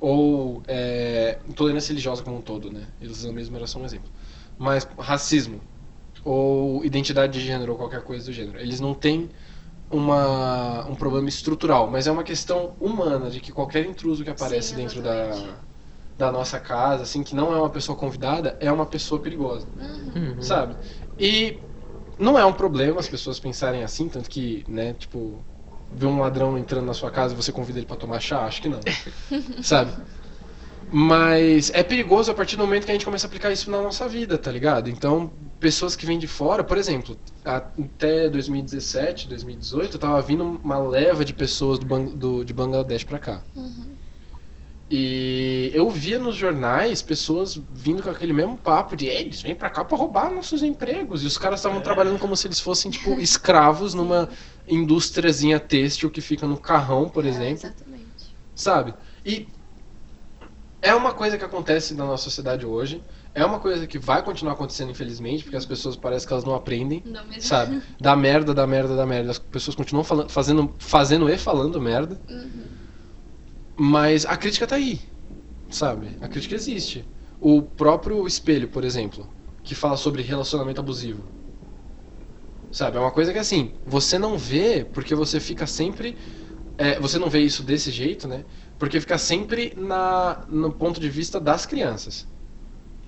ou 0.00 0.62
é, 0.66 1.38
intolerância 1.48 1.90
religiosa 1.90 2.22
como 2.22 2.38
um 2.38 2.42
todo, 2.42 2.72
né? 2.72 2.86
Islamismo 3.00 3.56
era 3.56 3.66
só 3.66 3.78
um 3.78 3.84
exemplo. 3.84 4.10
Mas 4.58 4.86
racismo 4.98 5.60
ou 6.24 6.84
identidade 6.84 7.32
de 7.32 7.40
gênero 7.44 7.72
ou 7.72 7.78
qualquer 7.78 8.02
coisa 8.02 8.26
do 8.26 8.32
gênero, 8.32 8.58
eles 8.60 8.80
não 8.80 8.94
têm 8.94 9.30
uma, 9.90 10.86
um 10.88 10.94
problema 10.94 11.28
estrutural, 11.28 11.88
mas 11.90 12.06
é 12.06 12.12
uma 12.12 12.24
questão 12.24 12.74
humana 12.80 13.30
de 13.30 13.40
que 13.40 13.52
qualquer 13.52 13.86
intruso 13.86 14.24
que 14.24 14.30
aparece 14.30 14.70
Sim, 14.70 14.76
dentro 14.76 15.02
da, 15.02 15.14
exatamente. 15.28 15.58
da 16.18 16.32
nossa 16.32 16.60
casa, 16.60 17.02
assim, 17.04 17.22
que 17.22 17.34
não 17.34 17.52
é 17.54 17.58
uma 17.58 17.70
pessoa 17.70 17.96
convidada, 17.96 18.56
é 18.60 18.70
uma 18.72 18.86
pessoa 18.86 19.20
perigosa 19.20 19.66
Uhum. 19.76 20.12
Uhum. 20.14 20.42
sabe? 20.42 20.76
E 21.18 21.58
não 22.18 22.38
é 22.38 22.44
um 22.44 22.52
problema 22.52 23.00
as 23.00 23.08
pessoas 23.08 23.40
pensarem 23.40 23.82
assim, 23.82 24.08
tanto 24.08 24.30
que, 24.30 24.64
né, 24.68 24.94
tipo, 24.94 25.44
ver 25.90 26.06
um 26.06 26.20
ladrão 26.20 26.58
entrando 26.58 26.86
na 26.86 26.94
sua 26.94 27.10
casa 27.10 27.34
e 27.34 27.36
você 27.36 27.52
convida 27.52 27.78
ele 27.78 27.86
pra 27.86 27.96
tomar 27.96 28.20
chá, 28.20 28.44
acho 28.44 28.62
que 28.62 28.68
não, 28.68 28.80
sabe? 29.62 29.92
Mas 30.94 31.70
é 31.70 31.82
perigoso 31.82 32.30
a 32.30 32.34
partir 32.34 32.56
do 32.56 32.64
momento 32.64 32.84
que 32.84 32.90
a 32.90 32.94
gente 32.94 33.04
começa 33.04 33.26
a 33.26 33.28
aplicar 33.28 33.50
isso 33.50 33.70
na 33.70 33.80
nossa 33.80 34.06
vida, 34.06 34.36
tá 34.36 34.52
ligado? 34.52 34.90
Então, 34.90 35.32
pessoas 35.58 35.96
que 35.96 36.04
vêm 36.04 36.18
de 36.18 36.26
fora, 36.26 36.62
por 36.62 36.76
exemplo, 36.76 37.18
até 37.44 38.28
2017, 38.28 39.26
2018, 39.26 39.98
tava 39.98 40.20
vindo 40.20 40.44
uma 40.62 40.78
leva 40.78 41.24
de 41.24 41.32
pessoas 41.32 41.78
do, 41.78 41.86
do- 42.14 42.44
de 42.44 42.52
Bangladesh 42.52 43.04
pra 43.04 43.18
cá. 43.18 43.42
Uhum. 43.56 43.96
E 44.90 45.70
eu 45.72 45.88
via 45.88 46.18
nos 46.18 46.36
jornais 46.36 47.00
pessoas 47.00 47.58
vindo 47.70 48.02
com 48.02 48.10
aquele 48.10 48.34
mesmo 48.34 48.58
papo 48.58 48.94
de 48.94 49.06
"Ei, 49.06 49.22
eles 49.22 49.40
vêm 49.40 49.54
pra 49.54 49.70
cá 49.70 49.82
pra 49.84 49.96
roubar 49.96 50.30
nossos 50.30 50.62
empregos. 50.62 51.22
E 51.22 51.26
os 51.26 51.38
caras 51.38 51.60
estavam 51.60 51.80
trabalhando 51.80 52.18
como 52.18 52.36
se 52.36 52.46
eles 52.46 52.60
fossem, 52.60 52.90
tipo, 52.90 53.18
escravos 53.18 53.94
numa 53.94 54.28
indústriazinha 54.68 55.58
têxtil 55.58 56.10
que 56.10 56.20
fica 56.20 56.46
no 56.46 56.58
carrão, 56.60 57.08
por 57.08 57.24
É, 57.24 57.28
exemplo. 57.28 57.54
exatamente. 57.54 58.36
Sabe? 58.54 58.94
E 59.24 59.48
é 60.82 60.94
uma 60.94 61.14
coisa 61.14 61.38
que 61.38 61.44
acontece 61.44 61.94
na 61.94 62.04
nossa 62.04 62.24
sociedade 62.24 62.66
hoje. 62.66 63.02
É 63.34 63.44
uma 63.46 63.60
coisa 63.60 63.86
que 63.86 63.98
vai 63.98 64.22
continuar 64.22 64.54
acontecendo, 64.54 64.90
infelizmente, 64.90 65.44
porque 65.44 65.56
as 65.56 65.64
pessoas 65.64 65.96
parecem 65.96 66.26
que 66.26 66.34
elas 66.34 66.44
não 66.44 66.54
aprendem. 66.54 67.02
Não. 67.06 67.22
Sabe? 67.40 67.80
Da 68.00 68.16
merda, 68.16 68.52
da 68.52 68.66
merda, 68.66 68.96
da 68.96 69.06
merda. 69.06 69.30
As 69.30 69.38
pessoas 69.38 69.76
continuam 69.76 70.04
falando, 70.04 70.28
fazendo, 70.30 70.74
fazendo 70.78 71.28
e 71.30 71.38
falando 71.38 71.80
merda. 71.80 72.20
Uhum. 72.28 72.64
Mas 73.76 74.26
a 74.26 74.36
crítica 74.36 74.66
tá 74.66 74.76
aí, 74.76 75.00
sabe? 75.70 76.18
A 76.20 76.28
crítica 76.28 76.54
existe. 76.54 77.08
O 77.40 77.62
próprio 77.62 78.26
espelho, 78.26 78.68
por 78.68 78.84
exemplo, 78.84 79.28
que 79.62 79.74
fala 79.74 79.96
sobre 79.96 80.22
relacionamento 80.22 80.80
abusivo. 80.80 81.22
Sabe? 82.70 82.96
É 82.96 83.00
uma 83.00 83.10
coisa 83.12 83.32
que 83.32 83.38
assim, 83.38 83.74
você 83.84 84.18
não 84.18 84.36
vê 84.38 84.84
porque 84.84 85.14
você 85.14 85.38
fica 85.40 85.66
sempre. 85.66 86.16
é, 86.78 86.98
você 86.98 87.18
não 87.18 87.28
vê 87.30 87.40
isso 87.40 87.62
desse 87.62 87.90
jeito, 87.90 88.26
né? 88.26 88.44
Porque 88.82 88.98
fica 88.98 89.16
sempre 89.16 89.72
na, 89.76 90.40
no 90.48 90.72
ponto 90.72 90.98
de 90.98 91.08
vista 91.08 91.38
das 91.38 91.64
crianças. 91.64 92.26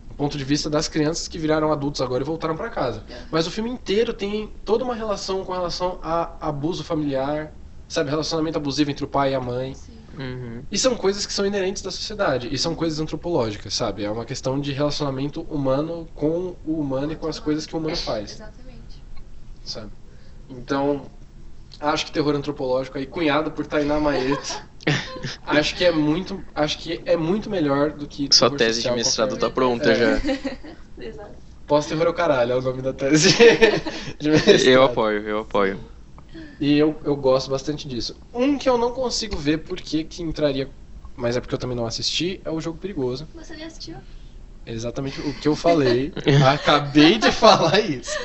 No 0.09 0.15
ponto 0.15 0.39
de 0.39 0.45
vista 0.45 0.71
das 0.71 0.87
crianças 0.87 1.27
que 1.27 1.37
viraram 1.37 1.73
adultos 1.73 2.01
agora 2.01 2.23
e 2.23 2.25
voltaram 2.25 2.57
pra 2.57 2.71
casa. 2.71 3.03
Mas 3.29 3.45
o 3.49 3.51
filme 3.51 3.71
inteiro 3.71 4.15
tem 4.15 4.47
toda 4.65 4.85
uma 4.85 4.95
relação 4.95 5.45
com 5.45 5.53
relação 5.53 5.99
a 6.01 6.31
abuso 6.41 6.85
familiar, 6.85 7.53
sabe? 7.89 8.09
Relacionamento 8.09 8.57
abusivo 8.57 8.93
entre 8.93 9.05
o 9.05 9.09
pai 9.09 9.33
e 9.33 9.35
a 9.35 9.41
mãe. 9.41 9.75
Sim. 9.75 9.99
Uhum. 10.17 10.63
E 10.71 10.79
são 10.79 10.95
coisas 10.95 11.27
que 11.27 11.33
são 11.33 11.45
inerentes 11.45 11.83
da 11.83 11.91
sociedade. 11.91 12.55
E 12.55 12.57
são 12.57 12.77
coisas 12.77 13.01
antropológicas, 13.01 13.75
sabe? 13.75 14.05
É 14.05 14.11
uma 14.13 14.25
questão 14.25 14.61
de 14.61 14.71
relacionamento 14.71 15.41
humano 15.41 16.07
com 16.15 16.55
o 16.65 16.79
humano 16.79 17.15
e 17.15 17.17
com 17.17 17.27
as 17.27 17.41
coisas 17.41 17.67
que 17.67 17.75
o 17.75 17.81
humano 17.81 17.97
faz, 17.97 18.31
Exatamente. 18.31 19.03
sabe? 19.65 19.91
Então, 20.49 21.11
acho 21.81 22.07
que 22.07 22.13
terror 22.13 22.35
antropológico 22.35 22.99
aí, 22.99 23.07
cunhado 23.07 23.51
por 23.51 23.67
Tainá 23.67 23.99
Maeta, 24.01 24.69
acho 25.47 25.75
que 25.75 25.85
é 25.85 25.91
muito, 25.93 26.43
acho 26.55 26.79
que 26.79 27.01
é 27.05 27.17
muito 27.17 27.49
melhor 27.51 27.91
do 27.93 28.07
que 28.07 28.29
Sua 28.33 28.51
tese 28.51 28.79
de 28.79 28.83
social 28.83 28.97
mestrado 28.97 29.29
qualquer. 29.31 29.47
tá 29.49 29.51
pronta 29.55 29.91
É. 29.91 29.95
já. 29.95 30.21
Exato. 31.05 31.45
Pós-terror 31.67 32.07
é 32.07 32.11
o 32.11 32.15
caralho, 32.15 32.53
é 32.53 32.57
o 32.57 32.61
nome 32.63 32.83
da 32.83 32.93
tese 32.93 33.35
de 34.21 34.31
mestrado. 34.31 34.61
Eu 34.67 34.83
apoio, 34.83 35.29
eu 35.29 35.39
apoio. 35.41 35.81
E 36.61 36.77
eu, 36.79 36.95
eu 37.05 37.17
gosto 37.17 37.51
bastante 37.51 37.89
disso. 37.89 38.17
Um 38.33 38.59
que 38.59 38.69
eu 38.69 38.77
não 38.77 38.93
consigo 38.93 39.37
ver 39.37 39.59
por 39.59 39.81
que 39.81 40.05
que 40.05 40.23
entraria, 40.23 40.69
mas 41.17 41.37
é 41.37 41.41
porque 41.41 41.55
eu 41.55 41.59
também 41.59 41.77
não 41.77 41.87
assisti, 41.87 42.41
é 42.45 42.51
o 42.51 42.61
Jogo 42.61 42.79
Perigoso. 42.79 43.27
Você 43.35 43.57
nem 43.57 43.65
assistiu? 43.65 43.97
Exatamente 44.67 45.21
o 45.21 45.35
que 45.35 45.47
eu 45.49 45.55
falei. 45.57 46.13
Acabei 46.53 47.19
de 47.19 47.31
falar 47.33 47.81
isso. 47.81 48.17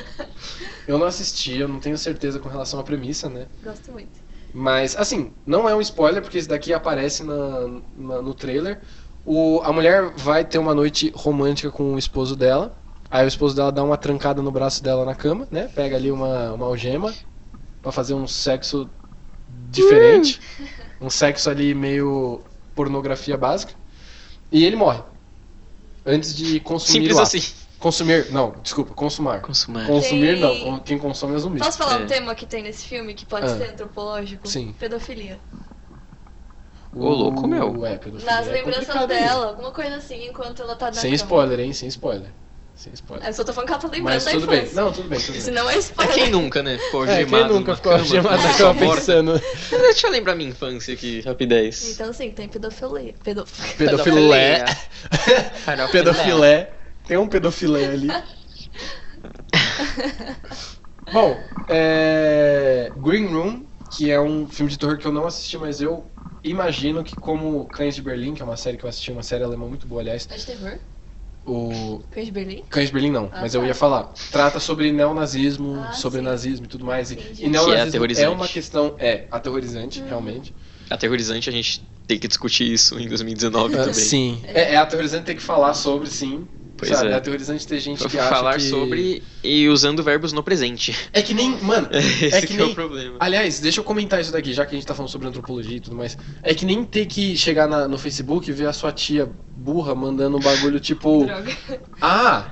Eu 0.90 0.98
não 0.98 1.06
assisti, 1.06 1.56
eu 1.56 1.68
não 1.68 1.78
tenho 1.78 1.96
certeza 1.96 2.40
com 2.40 2.48
relação 2.48 2.80
à 2.80 2.82
premissa, 2.82 3.28
né? 3.28 3.46
Gosto 3.62 3.92
muito. 3.92 4.18
Mas, 4.52 4.96
assim, 4.96 5.32
não 5.46 5.68
é 5.68 5.74
um 5.74 5.80
spoiler, 5.80 6.20
porque 6.20 6.36
esse 6.36 6.48
daqui 6.48 6.72
aparece 6.72 7.22
na, 7.22 7.68
na- 7.96 8.20
no 8.20 8.34
trailer. 8.34 8.80
O, 9.24 9.60
a 9.62 9.72
mulher 9.72 10.10
vai 10.16 10.44
ter 10.44 10.58
uma 10.58 10.74
noite 10.74 11.12
romântica 11.14 11.70
com 11.70 11.94
o 11.94 11.98
esposo 11.98 12.34
dela. 12.34 12.76
Aí 13.08 13.24
o 13.24 13.28
esposo 13.28 13.54
dela 13.54 13.70
dá 13.70 13.84
uma 13.84 13.96
trancada 13.96 14.42
no 14.42 14.50
braço 14.50 14.82
dela 14.82 15.04
na 15.04 15.14
cama, 15.14 15.46
né? 15.48 15.68
Pega 15.68 15.94
ali 15.96 16.10
uma, 16.10 16.52
uma 16.54 16.66
algema 16.66 17.14
pra 17.80 17.92
fazer 17.92 18.14
um 18.14 18.26
sexo 18.26 18.90
diferente. 19.70 20.40
Um 21.00 21.08
sexo 21.08 21.48
ali 21.48 21.72
meio 21.72 22.42
pornografia 22.74 23.36
básica. 23.36 23.74
E 24.50 24.64
ele 24.64 24.74
morre. 24.74 25.02
Antes 26.04 26.34
de 26.34 26.58
consumir 26.60 26.98
Simples 27.00 27.16
o 27.16 27.20
ato. 27.20 27.36
assim. 27.36 27.54
Consumir. 27.80 28.30
Não, 28.30 28.54
desculpa, 28.62 28.92
consumar. 28.94 29.40
Consumar. 29.40 29.86
Consumir 29.86 30.38
Tem- 30.38 30.70
não. 30.70 30.78
Quem 30.80 30.98
consome 30.98 31.34
é 31.34 31.38
zumbi. 31.38 31.58
Posso 31.58 31.78
falar 31.78 32.00
É. 32.00 32.04
um 32.04 32.06
tema 32.06 32.34
que 32.34 32.44
tem 32.46 32.62
nesse 32.62 32.86
filme 32.86 33.14
que 33.14 33.24
pode 33.26 33.46
Ah. 33.46 33.56
ser 33.56 33.70
antropológico? 33.70 34.46
Sim. 34.46 34.74
Pedofilia. 34.78 35.38
Ô, 36.94 37.08
louco, 37.08 37.46
meu. 37.46 37.86
É, 37.86 37.96
pedofilia 37.96 38.34
Nas 38.34 38.48
é 38.48 38.52
lembranças 38.52 38.86
complicado, 38.86 39.08
dela, 39.08 39.46
alguma 39.46 39.70
coisa 39.70 39.96
assim, 39.96 40.28
enquanto 40.28 40.60
ela 40.62 40.76
tá 40.76 40.86
na 40.86 40.92
Sem 40.92 41.04
cama. 41.10 41.14
spoiler, 41.16 41.60
hein? 41.60 41.72
Sem 41.72 41.88
spoiler. 41.88 42.28
Sem 42.74 42.92
spoiler. 42.94 43.26
Eu 43.28 43.32
só 43.34 43.44
tô 43.44 43.52
falando 43.52 43.66
que 43.68 43.72
ela 43.74 43.82
tá 43.82 43.88
lembrando 43.88 44.14
Mas 44.14 44.24
da 44.24 44.30
tudo 44.32 44.46
bem. 44.46 44.58
infância. 44.62 44.82
Não, 44.82 44.92
tudo 44.92 45.08
bem, 45.08 45.18
tudo 45.20 45.32
bem. 45.32 45.40
Se 45.40 45.50
não 45.50 45.70
é 45.70 45.74
É 45.74 45.78
spoiler. 45.78 46.14
quem 46.14 46.30
nunca, 46.30 46.62
né? 46.62 46.78
Ficou 46.78 47.04
É, 47.04 47.16
gemado 47.18 47.28
quem 47.30 47.54
nunca 47.54 47.66
numa 47.72 47.76
ficou 47.76 47.92
cama, 47.92 48.04
gemado 48.04 48.42
com 48.42 48.48
na 48.48 48.54
cama 48.54 48.74
pensando? 48.94 49.42
Deixa 49.70 50.06
eu 50.06 50.10
lembrar 50.10 50.34
minha 50.34 50.48
infância 50.50 50.92
aqui, 50.94 51.20
rapidez. 51.20 51.92
Então 51.92 52.12
sim, 52.12 52.30
tem 52.30 52.48
pedofilia. 52.48 53.14
Pedo... 53.22 53.44
Pedofilé. 53.78 54.64
Pedofilé. 55.66 55.88
Pedofilé. 55.92 56.70
Tem 57.10 57.18
um 57.18 57.26
pedofilé 57.26 57.86
ali. 57.86 58.06
Bom, 61.12 61.36
é... 61.68 62.92
Green 62.98 63.26
Room, 63.26 63.64
que 63.90 64.12
é 64.12 64.20
um 64.20 64.46
filme 64.46 64.70
de 64.70 64.78
terror 64.78 64.96
que 64.96 65.04
eu 65.04 65.10
não 65.10 65.26
assisti, 65.26 65.58
mas 65.58 65.80
eu 65.80 66.06
imagino 66.44 67.02
que 67.02 67.16
como 67.16 67.64
Cães 67.66 67.96
de 67.96 68.02
Berlim, 68.02 68.32
que 68.32 68.42
é 68.42 68.44
uma 68.44 68.56
série 68.56 68.76
que 68.76 68.84
eu 68.84 68.88
assisti, 68.88 69.10
uma 69.10 69.24
série 69.24 69.42
alemã 69.42 69.66
muito 69.66 69.88
boa, 69.88 70.00
aliás, 70.02 70.28
É 70.30 70.36
de 70.36 70.46
terror? 70.46 70.78
o 71.44 72.00
Cães 72.12 72.26
de 72.26 72.30
Berlim? 72.30 72.62
Cães 72.70 72.86
de 72.86 72.92
Berlim 72.92 73.10
não, 73.10 73.28
Ah, 73.32 73.40
mas 73.40 73.56
eu 73.56 73.62
tá. 73.62 73.66
ia 73.66 73.74
falar. 73.74 74.12
Trata 74.30 74.60
sobre 74.60 74.92
neonazismo, 74.92 75.80
Ah, 75.80 75.90
sobre 75.90 76.20
sim. 76.20 76.24
nazismo 76.24 76.66
e 76.66 76.68
tudo 76.68 76.84
mais. 76.84 77.10
E, 77.10 77.14
Entendi. 77.14 77.42
e 77.42 77.46
é 77.46 77.48
neonazismo 77.48 77.82
é, 77.82 77.88
aterrorizante. 77.88 78.36
uma 78.36 78.46
questão, 78.46 78.94
é, 79.00 79.26
aterrorizante, 79.32 80.00
realmente. 80.06 80.54
Aterrorizante, 80.88 81.48
a 81.48 81.52
gente 81.52 81.82
tem 82.06 82.20
que 82.20 82.28
discutir 82.28 82.70
isso 82.70 82.96
em 83.00 83.08
2019 83.08 83.74
também. 83.74 83.94
sim. 83.94 84.40
É, 84.44 84.74
é 84.74 84.76
aterrorizante 84.76 85.24
ter 85.26 85.34
que 85.34 85.42
falar 85.42 85.74
sobre, 85.74 86.08
sim. 86.08 86.46
Pois 86.80 86.96
sabe? 86.96 87.10
é. 87.10 87.12
É 87.12 87.16
aterrorizante 87.16 87.66
ter 87.66 87.78
gente 87.78 88.06
que 88.08 88.18
acha 88.18 88.28
Falar 88.28 88.54
que... 88.56 88.62
sobre 88.62 89.22
e 89.44 89.68
usando 89.68 90.02
verbos 90.02 90.32
no 90.32 90.42
presente. 90.42 90.96
É 91.12 91.22
que 91.22 91.32
nem, 91.34 91.50
mano, 91.62 91.88
Esse 91.92 92.34
é 92.34 92.40
que, 92.40 92.48
que 92.48 92.54
é 92.54 92.56
nem... 92.56 92.70
o 92.70 92.74
problema. 92.74 93.16
Aliás, 93.20 93.60
deixa 93.60 93.80
eu 93.80 93.84
comentar 93.84 94.20
isso 94.20 94.32
daqui, 94.32 94.52
já 94.52 94.64
que 94.66 94.74
a 94.74 94.78
gente 94.78 94.86
tá 94.86 94.94
falando 94.94 95.10
sobre 95.10 95.28
antropologia 95.28 95.76
e 95.76 95.80
tudo 95.80 95.96
mais. 95.96 96.16
É 96.42 96.54
que 96.54 96.64
nem 96.64 96.84
ter 96.84 97.06
que 97.06 97.36
chegar 97.36 97.68
na- 97.68 97.86
no 97.86 97.98
Facebook 97.98 98.48
e 98.48 98.52
ver 98.52 98.66
a 98.66 98.72
sua 98.72 98.90
tia 98.92 99.30
burra 99.54 99.94
mandando 99.94 100.36
um 100.36 100.40
bagulho 100.40 100.78
tipo... 100.80 101.24
Droga. 101.26 101.56
Ah, 102.00 102.46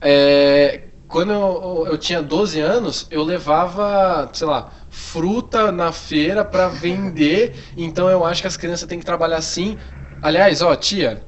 é, 0.00 0.88
quando 1.08 1.32
eu, 1.32 1.86
eu 1.90 1.98
tinha 1.98 2.22
12 2.22 2.60
anos, 2.60 3.06
eu 3.10 3.22
levava, 3.22 4.30
sei 4.32 4.46
lá, 4.46 4.72
fruta 4.90 5.70
na 5.70 5.92
feira 5.92 6.44
pra 6.44 6.68
vender. 6.68 7.54
Então 7.76 8.08
eu 8.08 8.24
acho 8.24 8.40
que 8.42 8.48
as 8.48 8.56
crianças 8.56 8.88
têm 8.88 8.98
que 8.98 9.04
trabalhar 9.04 9.36
assim. 9.36 9.76
Aliás, 10.20 10.62
ó, 10.62 10.74
tia, 10.76 11.26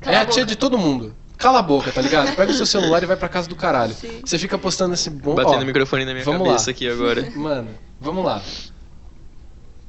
Cala 0.00 0.16
é 0.16 0.18
a 0.20 0.22
a 0.22 0.26
tia 0.26 0.44
de 0.44 0.56
todo 0.56 0.78
mundo. 0.78 1.14
Cala 1.38 1.58
a 1.58 1.62
boca, 1.62 1.92
tá 1.92 2.00
ligado? 2.00 2.34
Pega 2.34 2.50
o 2.50 2.54
seu 2.54 2.64
celular 2.66 3.02
e 3.02 3.06
vai 3.06 3.16
pra 3.16 3.28
casa 3.28 3.48
do 3.48 3.54
caralho. 3.56 3.94
Sim. 3.94 4.20
Você 4.24 4.38
fica 4.38 4.56
postando 4.56 4.94
esse 4.94 5.10
bom. 5.10 5.34
Batendo 5.34 5.62
o 5.62 5.66
microfone 5.66 6.04
na 6.04 6.12
minha 6.12 6.24
vamos 6.24 6.46
cabeça 6.46 6.66
lá. 6.66 6.70
aqui 6.70 6.88
agora. 6.88 7.30
Mano, 7.36 7.68
vamos 8.00 8.24
lá. 8.24 8.40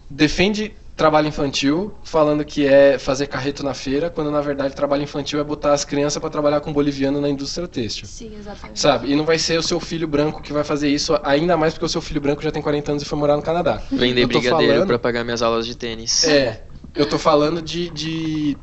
Defende 0.09 0.73
trabalho 0.95 1.27
infantil, 1.27 1.93
falando 2.03 2.43
que 2.43 2.65
é 2.65 2.97
fazer 2.97 3.27
carreto 3.27 3.63
na 3.63 3.73
feira, 3.75 4.09
quando 4.09 4.31
na 4.31 4.41
verdade 4.41 4.73
trabalho 4.75 5.03
infantil 5.03 5.39
é 5.39 5.43
botar 5.43 5.73
as 5.73 5.85
crianças 5.85 6.19
pra 6.19 6.27
trabalhar 6.29 6.59
com 6.59 6.73
boliviano 6.73 7.21
na 7.21 7.29
indústria 7.29 7.67
têxtil. 7.67 8.07
Sim, 8.07 8.35
exatamente. 8.35 8.79
Sabe? 8.79 9.11
E 9.11 9.15
não 9.15 9.23
vai 9.23 9.37
ser 9.37 9.59
o 9.59 9.63
seu 9.63 9.79
filho 9.79 10.07
branco 10.07 10.41
que 10.41 10.51
vai 10.51 10.63
fazer 10.63 10.89
isso, 10.89 11.15
ainda 11.23 11.55
mais 11.55 11.73
porque 11.73 11.85
o 11.85 11.89
seu 11.89 12.01
filho 12.01 12.19
branco 12.19 12.41
já 12.41 12.51
tem 12.51 12.63
40 12.63 12.91
anos 12.93 13.03
e 13.03 13.05
foi 13.05 13.17
morar 13.19 13.35
no 13.35 13.43
Canadá. 13.43 13.79
Vender 13.91 14.25
brigadeiro 14.25 14.73
falando- 14.73 14.87
pra 14.87 14.97
pagar 14.97 15.23
minhas 15.23 15.43
aulas 15.43 15.67
de 15.67 15.75
tênis. 15.77 16.23
É, 16.23 16.63
eu 16.95 17.07
tô 17.07 17.19
falando 17.19 17.61
de, 17.61 17.89
de. 17.89 18.57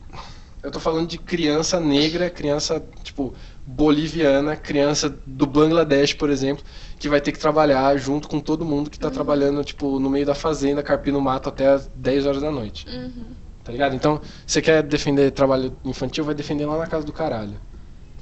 Eu 0.65 0.71
tô 0.71 0.81
falando 0.81 1.07
de 1.07 1.19
criança 1.19 1.79
negra, 1.79 2.31
criança, 2.31 2.83
tipo, 3.03 3.35
boliviana, 3.67 4.57
criança 4.57 5.15
do 5.27 5.47
Bangladesh, 5.47 6.15
por 6.15 6.31
exemplo, 6.31 6.65
que 6.99 7.07
vai 7.07 7.21
ter 7.21 7.33
que 7.33 7.39
trabalhar 7.39 7.95
junto 7.99 8.27
com 8.29 8.41
todo 8.41 8.65
mundo 8.65 8.89
que 8.89 8.99
tá 8.99 9.11
trabalhando, 9.11 9.63
tipo, 9.63 10.01
no 10.01 10.09
meio 10.09 10.25
da 10.25 10.35
fazenda, 10.35 10.83
carpindo 10.83 11.21
mato 11.21 11.51
até 11.51 11.67
as 11.69 11.87
10 11.95 12.25
horas 12.25 12.41
da 12.41 12.51
noite. 12.51 12.87
Uhum. 12.89 13.27
Tá 13.63 13.73
ligado? 13.73 13.95
Então, 13.95 14.21
você 14.47 14.63
quer 14.63 14.83
defender 14.83 15.31
trabalho 15.33 15.77
infantil, 15.85 16.25
vai 16.25 16.35
defender 16.35 16.65
lá 16.65 16.79
na 16.79 16.87
casa 16.87 17.05
do 17.05 17.13
caralho. 17.13 17.61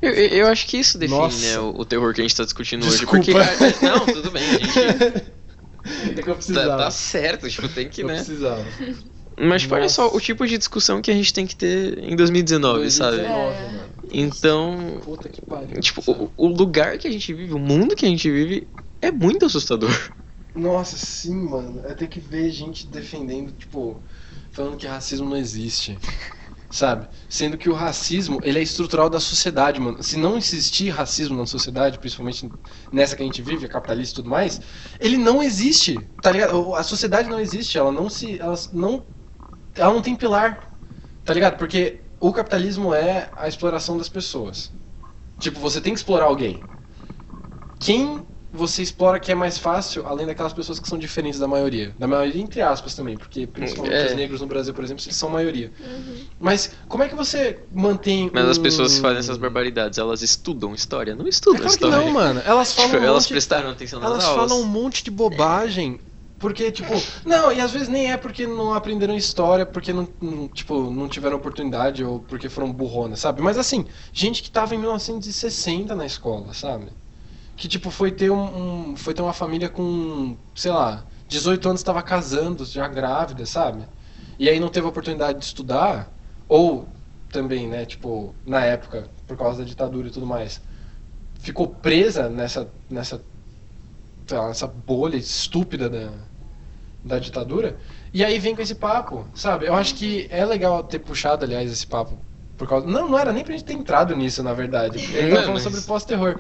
Eu, 0.01 0.12
eu- 0.12 0.47
acho 0.49 0.66
que 0.66 0.76
isso 0.78 0.99
define 0.99 1.20
Nossa. 1.20 1.47
né, 1.47 1.59
o, 1.61 1.68
o 1.80 1.84
terror 1.84 2.12
que 2.12 2.20
a 2.20 2.24
gente 2.24 2.34
tá 2.36 2.43
discutindo 2.43 2.84
Desculpa. 2.84 3.18
hoje. 3.18 3.36
Porque. 3.36 3.86
Não, 3.86 4.05
tudo 4.05 4.30
bem, 4.32 4.43
gente. 4.43 5.32
É 6.16 6.22
que 6.22 6.30
eu 6.30 6.36
Tá, 6.36 6.76
tá 6.76 6.90
certo, 6.93 7.49
tipo, 7.51 7.68
tem 7.68 7.88
que, 7.88 8.03
eu 8.03 8.07
né? 8.07 8.14
precisava. 8.14 8.64
Mas 9.39 9.62
tipo, 9.62 9.74
olha 9.74 9.89
só 9.89 10.09
o 10.14 10.20
tipo 10.20 10.47
de 10.47 10.59
discussão 10.59 11.01
que 11.03 11.11
a 11.11 11.14
gente 11.14 11.33
tem 11.33 11.47
que 11.47 11.57
ter 11.57 11.99
em 11.99 12.14
2019, 12.16 12.91
sabe? 12.91 13.16
2019, 13.18 13.57
É. 13.57 13.72
mano. 13.72 13.93
Então, 14.14 15.01
Puta 15.05 15.28
que 15.28 15.41
pariu. 15.43 15.80
tipo, 15.80 16.03
sabe? 16.03 16.24
o, 16.24 16.33
o 16.37 16.47
lugar 16.49 16.99
que 16.99 17.09
a 17.09 17.11
gente 17.11 17.33
vive, 17.33 17.53
o 17.55 17.59
mundo 17.59 17.97
que 17.97 18.05
a 18.05 18.09
gente 18.09 18.30
vive 18.30 18.68
é 19.01 19.11
muito 19.11 19.47
assustador. 19.47 19.91
Nossa, 20.55 20.97
sim, 20.97 21.35
mano. 21.35 21.80
É 21.87 21.95
ter 21.95 22.09
que 22.09 22.20
ver 22.20 22.51
gente 22.51 22.87
defendendo, 22.87 23.53
tipo, 23.53 24.03
falando 24.53 24.76
que 24.76 24.87
racismo 24.87 25.28
não 25.28 25.37
existe. 25.37 25.99
Sabe? 26.70 27.07
Sendo 27.28 27.59
que 27.59 27.68
o 27.68 27.74
racismo, 27.74 28.41
ele 28.43 28.59
é 28.59 28.62
estrutural 28.62 29.11
da 29.11 29.20
sociedade, 29.20 29.78
mano. 29.78 30.03
Se 30.03 30.16
não 30.16 30.39
existir 30.39 30.89
racismo 30.89 31.37
na 31.37 31.45
sociedade, 31.45 31.99
principalmente 31.99 32.51
nessa 32.91 33.14
que 33.14 33.22
a 33.22 33.26
gente 33.26 33.43
vive, 33.43 33.66
a 33.66 33.68
capitalista 33.68 34.14
e 34.14 34.16
tudo 34.16 34.30
mais, 34.30 34.59
ele 34.99 35.18
não 35.18 35.43
existe. 35.43 36.09
Tá 36.22 36.30
ligado? 36.33 36.74
A 36.74 36.83
sociedade 36.83 37.28
não 37.28 37.39
existe, 37.39 37.76
ela 37.76 37.93
não 37.93 38.09
se. 38.09 38.39
Ela 38.39 38.59
não. 38.72 39.05
Ela 39.75 39.93
não 39.93 40.03
tem 40.03 40.14
pilar. 40.16 40.70
Tá 41.25 41.33
ligado? 41.33 41.57
Porque 41.57 42.01
o 42.20 42.33
capitalismo 42.33 42.93
é 42.93 43.31
a 43.37 43.47
exploração 43.49 43.97
das 43.97 44.09
pessoas. 44.09 44.70
Tipo, 45.39 45.61
você 45.61 45.81
tem 45.81 45.93
que 45.93 45.99
explorar 45.99 46.25
alguém. 46.27 46.64
Quem 47.79 48.25
você 48.55 48.83
explora 48.83 49.18
que 49.18 49.33
é 49.33 49.35
mais 49.35 49.57
fácil, 49.57 50.07
além 50.07 50.27
daquelas 50.27 50.53
pessoas 50.53 50.79
que 50.79 50.87
são 50.87 50.99
diferentes 50.99 51.41
da 51.41 51.49
maioria. 51.49 51.95
Da 51.99 52.07
maioria, 52.07 52.41
entre 52.41 52.61
aspas, 52.61 52.95
também, 52.95 53.16
porque 53.16 53.47
principalmente 53.47 53.95
É. 53.95 54.07
os 54.09 54.14
negros 54.14 54.41
no 54.43 54.47
Brasil, 54.47 54.75
por 54.75 54.85
exemplo, 54.85 55.03
eles 55.03 55.16
são 55.16 55.31
maioria. 55.31 55.73
Uhum. 55.81 56.16
Mas 56.39 56.70
como 56.87 57.03
é 57.03 57.09
que 57.09 57.14
você 57.14 57.61
mantém. 57.73 58.31
Mas 58.33 58.45
as 58.51 58.59
um- 58.59 58.62
pessoas 58.62 58.95
que 58.95 59.01
fazem 59.01 59.20
essas 59.20 59.39
barbaridades, 59.39 59.99
elas 59.99 60.20
estudam 60.20 60.75
história? 60.75 61.14
Não 61.16 61.27
estudam 61.27 61.61
É 61.61 61.62
claro 61.62 61.79
que 61.79 61.85
história. 61.85 62.05
não, 62.07 62.12
mano. 62.12 62.43
Elas 62.45 62.75
falam. 62.75 62.91
Tipo, 62.91 63.03
um 63.03 63.07
elas 63.07 63.23
monte- 63.25 63.31
prestaram 63.31 63.70
atenção 63.70 64.01
nas 64.01 64.11
Elas 64.11 64.25
aulas. 64.25 64.51
falam 64.51 64.62
um 64.62 64.66
monte 64.68 65.03
de 65.03 65.11
bobagem. 65.11 65.99
Porque, 66.43 66.72
tipo, 66.72 67.09
não, 67.24 67.53
e 67.53 67.61
às 67.61 67.70
vezes 67.72 67.88
nem 67.88 68.12
é 68.12 68.16
porque 68.18 68.47
não 68.49 68.74
aprenderam 68.74 69.16
história, 69.16 69.64
porque 69.64 69.93
não, 69.93 70.07
tipo, 70.49 70.90
não 70.90 71.09
tiveram 71.09 71.36
oportunidade 71.38 72.05
ou 72.05 72.20
porque 72.20 72.49
foram 72.49 72.72
burronas, 72.72 73.20
sabe? 73.20 73.40
Mas 73.40 73.57
assim, 73.59 73.86
gente 74.12 74.43
que 74.43 74.51
tava 74.51 74.74
em 74.74 74.78
1960 74.78 75.95
na 75.95 76.05
escola, 76.05 76.53
sabe? 76.53 76.93
Que, 77.57 77.68
tipo, 77.68 77.90
foi 77.90 78.12
ter 78.12 78.30
um, 78.30 78.93
um- 78.93 78.97
foi 78.97 79.14
ter 79.14 79.22
uma 79.22 79.32
família 79.34 79.68
com, 79.70 80.36
sei 80.55 80.72
lá, 80.72 81.07
18 81.28 81.68
anos 81.68 81.82
tava 81.82 82.03
casando, 82.03 82.64
já 82.64 82.88
grávida, 82.88 83.47
sabe? 83.47 83.88
E 84.38 84.49
aí 84.49 84.61
não 84.61 84.68
teve 84.70 84.86
oportunidade 84.86 85.38
de 85.38 85.45
estudar, 85.47 86.12
ou 86.49 86.88
também, 87.30 87.68
né, 87.68 87.86
tipo, 87.86 88.34
na 88.47 88.64
época, 88.64 89.11
por 89.26 89.36
causa 89.36 89.61
da 89.61 89.64
ditadura 89.68 90.09
e 90.09 90.11
tudo 90.11 90.26
mais, 90.26 90.61
ficou 91.40 91.68
presa 91.68 92.28
nessa, 92.30 92.72
nessa 92.90 93.24
essa 94.51 94.66
bolha 94.66 95.16
estúpida 95.16 95.88
da, 95.90 96.11
da 97.05 97.18
ditadura. 97.18 97.76
E 98.12 98.24
aí 98.24 98.38
vem 98.38 98.55
com 98.55 98.62
esse 98.62 98.74
papo, 98.74 99.26
sabe? 99.34 99.66
Eu 99.66 99.74
acho 99.74 99.94
que 99.94 100.26
é 100.30 100.44
legal 100.44 100.82
ter 100.84 100.98
puxado, 100.98 101.44
aliás, 101.44 101.70
esse 101.70 101.86
papo. 101.86 102.18
Por 102.57 102.68
causa... 102.68 102.86
Não, 102.86 103.09
não 103.09 103.18
era 103.18 103.32
nem 103.32 103.42
pra 103.42 103.53
gente 103.55 103.64
ter 103.64 103.72
entrado 103.72 104.14
nisso, 104.14 104.42
na 104.42 104.53
verdade. 104.53 104.98
Não, 105.09 105.30
tava 105.30 105.30
falando 105.42 105.53
mas- 105.55 105.62
sobre 105.62 105.80
pós-terror. 105.80 106.38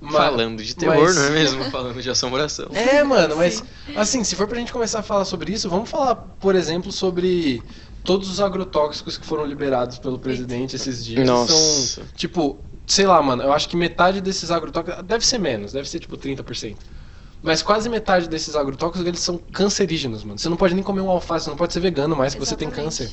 Mas- 0.00 0.12
Falando 0.16 0.62
de 0.62 0.74
terror, 0.74 0.96
mas- 1.04 1.14
não 1.16 1.24
é 1.26 1.30
mesmo? 1.30 1.64
Falando 1.70 2.02
de 2.02 2.10
assombração. 2.10 2.66
É, 2.72 3.04
mano, 3.04 3.36
mas 3.36 3.62
Sim. 3.86 3.96
assim, 3.96 4.24
se 4.24 4.34
for 4.34 4.48
pra 4.48 4.58
gente 4.58 4.72
começar 4.72 4.98
a 4.98 5.02
falar 5.02 5.24
sobre 5.24 5.52
isso, 5.52 5.70
vamos 5.70 5.88
falar, 5.88 6.16
por 6.16 6.56
exemplo, 6.56 6.90
sobre 6.90 7.62
todos 8.02 8.28
os 8.28 8.40
agrotóxicos 8.40 9.16
que 9.16 9.24
foram 9.24 9.46
liberados 9.46 9.98
pelo 10.00 10.18
presidente 10.18 10.74
esses 10.74 11.04
dias. 11.04 11.24
Nossa. 11.24 11.52
São, 11.52 12.04
tipo, 12.16 12.58
sei 12.84 13.06
lá, 13.06 13.22
mano, 13.22 13.44
eu 13.44 13.52
acho 13.52 13.68
que 13.68 13.76
metade 13.76 14.20
desses 14.20 14.50
agrotóxicos, 14.50 15.04
deve 15.04 15.24
ser 15.24 15.38
menos, 15.38 15.70
deve 15.72 15.88
ser 15.88 16.00
tipo 16.00 16.16
30%. 16.18 16.76
Mas 17.42 17.60
quase 17.62 17.88
metade 17.88 18.28
desses 18.28 18.54
agrotóxicos, 18.54 19.06
eles 19.06 19.20
são 19.20 19.36
cancerígenos, 19.36 20.22
mano. 20.22 20.38
Você 20.38 20.48
não 20.48 20.56
pode 20.56 20.74
nem 20.74 20.84
comer 20.84 21.00
um 21.00 21.10
alface, 21.10 21.44
você 21.44 21.50
não 21.50 21.56
pode 21.56 21.72
ser 21.72 21.80
vegano 21.80 22.14
mais, 22.14 22.34
que 22.34 22.40
você 22.40 22.56
tem 22.56 22.70
câncer. 22.70 23.10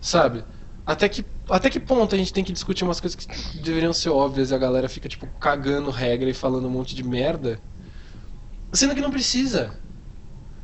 Sabe? 0.00 0.44
Até 0.86 1.06
que, 1.08 1.24
até 1.50 1.68
que 1.68 1.78
ponto 1.78 2.14
a 2.14 2.18
gente 2.18 2.32
tem 2.32 2.42
que 2.42 2.52
discutir 2.52 2.84
umas 2.84 2.98
coisas 2.98 3.14
que 3.14 3.58
deveriam 3.60 3.92
ser 3.92 4.08
óbvias 4.08 4.50
e 4.50 4.54
a 4.54 4.58
galera 4.58 4.88
fica, 4.88 5.06
tipo, 5.06 5.26
cagando 5.38 5.90
regra 5.90 6.30
e 6.30 6.34
falando 6.34 6.66
um 6.66 6.70
monte 6.70 6.94
de 6.94 7.02
merda? 7.02 7.60
Sendo 8.72 8.94
que 8.94 9.00
não 9.02 9.10
precisa. 9.10 9.78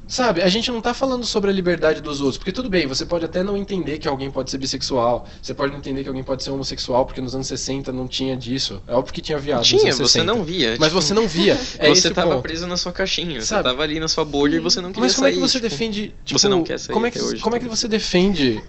Sabe, 0.06 0.42
a 0.42 0.48
gente 0.48 0.70
não 0.70 0.82
tá 0.82 0.92
falando 0.92 1.24
sobre 1.24 1.48
a 1.50 1.52
liberdade 1.52 2.02
dos 2.02 2.20
outros, 2.20 2.36
porque 2.36 2.52
tudo 2.52 2.68
bem, 2.68 2.86
você 2.86 3.06
pode 3.06 3.24
até 3.24 3.42
não 3.42 3.56
entender 3.56 3.98
que 3.98 4.06
alguém 4.06 4.30
pode 4.30 4.50
ser 4.50 4.58
bissexual, 4.58 5.26
você 5.40 5.54
pode 5.54 5.72
não 5.72 5.78
entender 5.78 6.02
que 6.02 6.08
alguém 6.08 6.22
pode 6.22 6.42
ser 6.44 6.50
homossexual, 6.50 7.06
porque 7.06 7.22
nos 7.22 7.34
anos 7.34 7.46
60 7.46 7.90
não 7.90 8.06
tinha 8.06 8.36
disso. 8.36 8.82
É 8.86 8.94
óbvio 8.94 9.14
que 9.14 9.22
tinha 9.22 9.38
viado 9.38 9.62
Tinha, 9.64 9.92
você 9.92 10.04
60. 10.06 10.24
não 10.24 10.44
via. 10.44 10.76
Mas 10.78 10.90
tipo, 10.90 11.00
você 11.00 11.14
não 11.14 11.26
via. 11.26 11.58
É 11.78 11.88
você 11.88 12.10
tava 12.10 12.32
ponto. 12.34 12.42
preso 12.42 12.66
na 12.66 12.76
sua 12.76 12.92
caixinha, 12.92 13.40
Sabe? 13.40 13.62
você 13.62 13.70
tava 13.70 13.82
ali 13.82 13.98
na 13.98 14.08
sua 14.08 14.24
bolha 14.24 14.56
e 14.56 14.60
você 14.60 14.80
não 14.80 14.90
queria 14.90 15.02
Mas 15.04 15.14
como 15.14 15.26
é 15.26 15.30
que 15.30 15.36
sair, 15.38 15.48
você 15.48 15.58
tipo, 15.58 15.70
defende. 15.70 16.14
Tipo, 16.24 16.38
você 16.38 16.48
não 16.48 16.62
quer 16.62 16.78
sair 16.78 16.92
como 16.92 17.06
é 17.06 17.10
que, 17.10 17.20
hoje, 17.20 17.42
Como 17.42 17.56
é 17.56 17.58
que 17.58 17.66
você 17.68 17.88
defende 17.88 18.62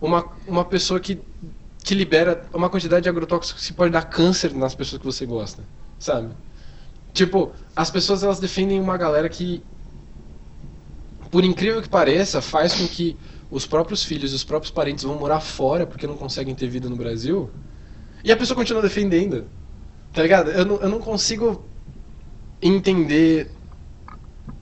uma, 0.00 0.24
uma 0.46 0.64
pessoa 0.64 1.00
que 1.00 1.18
que 1.82 1.94
libera 1.94 2.44
uma 2.52 2.68
quantidade 2.68 3.04
de 3.04 3.08
agrotóxicos 3.08 3.64
que 3.64 3.72
pode 3.72 3.92
dar 3.92 4.02
câncer 4.02 4.52
nas 4.52 4.74
pessoas 4.74 4.98
que 5.00 5.06
você 5.06 5.24
gosta, 5.24 5.62
sabe? 6.00 6.30
Tipo, 7.12 7.52
as 7.76 7.90
pessoas 7.92 8.24
elas 8.24 8.40
defendem 8.40 8.80
uma 8.80 8.96
galera 8.96 9.28
que, 9.28 9.62
por 11.30 11.44
incrível 11.44 11.82
que 11.82 11.88
pareça, 11.88 12.40
faz 12.40 12.74
com 12.74 12.86
que 12.86 13.16
os 13.50 13.66
próprios 13.66 14.02
filhos 14.04 14.32
e 14.32 14.34
os 14.34 14.44
próprios 14.44 14.70
parentes 14.70 15.04
vão 15.04 15.18
morar 15.18 15.40
fora 15.40 15.86
porque 15.86 16.06
não 16.06 16.16
conseguem 16.16 16.54
ter 16.54 16.68
vida 16.68 16.88
no 16.88 16.96
Brasil. 16.96 17.50
E 18.24 18.32
a 18.32 18.36
pessoa 18.36 18.56
continua 18.56 18.82
defendendo. 18.82 19.46
Tá 20.12 20.22
ligado? 20.22 20.50
Eu 20.50 20.64
não, 20.64 20.76
eu 20.76 20.88
não 20.88 20.98
consigo 20.98 21.64
entender 22.60 23.50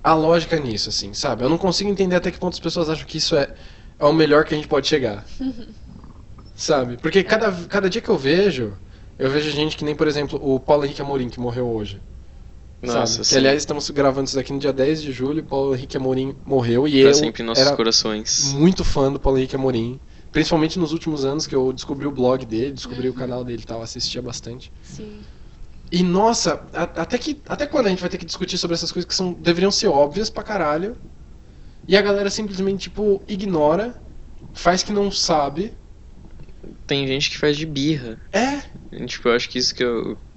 a 0.02 0.14
lógica 0.14 0.58
nisso, 0.58 0.90
assim, 0.90 1.14
sabe? 1.14 1.44
Eu 1.44 1.48
não 1.48 1.56
consigo 1.56 1.88
entender 1.88 2.16
até 2.16 2.30
que 2.30 2.38
ponto 2.38 2.52
as 2.52 2.60
pessoas 2.60 2.90
acham 2.90 3.06
que 3.06 3.16
isso 3.16 3.36
é, 3.36 3.54
é 3.98 4.04
o 4.04 4.12
melhor 4.12 4.44
que 4.44 4.52
a 4.52 4.56
gente 4.56 4.68
pode 4.68 4.86
chegar. 4.86 5.24
sabe? 6.54 6.96
Porque 6.98 7.22
cada, 7.22 7.52
cada 7.68 7.88
dia 7.90 8.00
que 8.00 8.08
eu 8.08 8.18
vejo, 8.18 8.74
eu 9.18 9.30
vejo 9.30 9.50
gente 9.50 9.76
que 9.76 9.84
nem, 9.84 9.94
por 9.94 10.06
exemplo, 10.06 10.38
o 10.42 10.60
Paulo 10.60 10.84
Henrique 10.84 11.02
Amorim, 11.02 11.28
que 11.28 11.40
morreu 11.40 11.66
hoje. 11.66 12.00
Nossa, 12.92 13.24
sabe? 13.24 13.28
Que 13.28 13.36
aliás 13.36 13.58
estamos 13.62 13.88
gravando 13.90 14.26
isso 14.26 14.36
daqui 14.36 14.52
no 14.52 14.58
dia 14.58 14.72
10 14.72 15.00
de 15.02 15.12
julho, 15.12 15.40
o 15.40 15.44
Paulo 15.44 15.74
Henrique 15.74 15.96
Amorim 15.96 16.36
morreu 16.44 16.86
e 16.88 16.92
Pra 17.00 17.10
eu 17.10 17.14
sempre 17.14 17.42
em 17.42 17.46
nossos 17.46 17.64
era 17.66 17.76
corações. 17.76 18.52
muito 18.54 18.84
fã 18.84 19.12
do 19.12 19.18
Paulo 19.18 19.38
Henrique 19.38 19.56
Amorim. 19.56 19.98
Principalmente 20.32 20.78
nos 20.78 20.92
últimos 20.92 21.24
anos 21.24 21.46
que 21.46 21.54
eu 21.54 21.72
descobri 21.72 22.06
o 22.06 22.10
blog 22.10 22.44
dele, 22.44 22.72
descobri 22.72 23.08
o 23.08 23.14
canal 23.14 23.44
dele 23.44 23.62
e 23.62 23.66
tal, 23.66 23.80
assistia 23.82 24.20
bastante. 24.20 24.72
Sim. 24.82 25.20
E 25.92 26.02
nossa, 26.02 26.60
a- 26.72 26.82
até 27.02 27.16
que 27.18 27.40
até 27.48 27.66
quando 27.66 27.86
a 27.86 27.90
gente 27.90 28.00
vai 28.00 28.10
ter 28.10 28.18
que 28.18 28.24
discutir 28.24 28.58
sobre 28.58 28.74
essas 28.74 28.90
coisas 28.90 29.06
que 29.08 29.14
são 29.14 29.32
deveriam 29.32 29.70
ser 29.70 29.86
óbvias 29.86 30.28
pra 30.30 30.42
caralho? 30.42 30.96
E 31.86 31.96
a 31.96 32.02
galera 32.02 32.30
simplesmente 32.30 32.84
tipo 32.84 33.22
ignora, 33.28 33.94
faz 34.52 34.82
que 34.82 34.92
não 34.92 35.10
sabe. 35.10 35.72
Tem 36.86 37.06
gente 37.06 37.30
que 37.30 37.38
faz 37.38 37.56
de 37.56 37.66
birra. 37.66 38.20
É, 38.32 38.62
E, 38.92 39.04
Tipo, 39.06 39.28
eu 39.28 39.34
acho 39.34 39.48
que 39.50 39.58
isso 39.58 39.74
que 39.74 39.84
é 39.84 39.88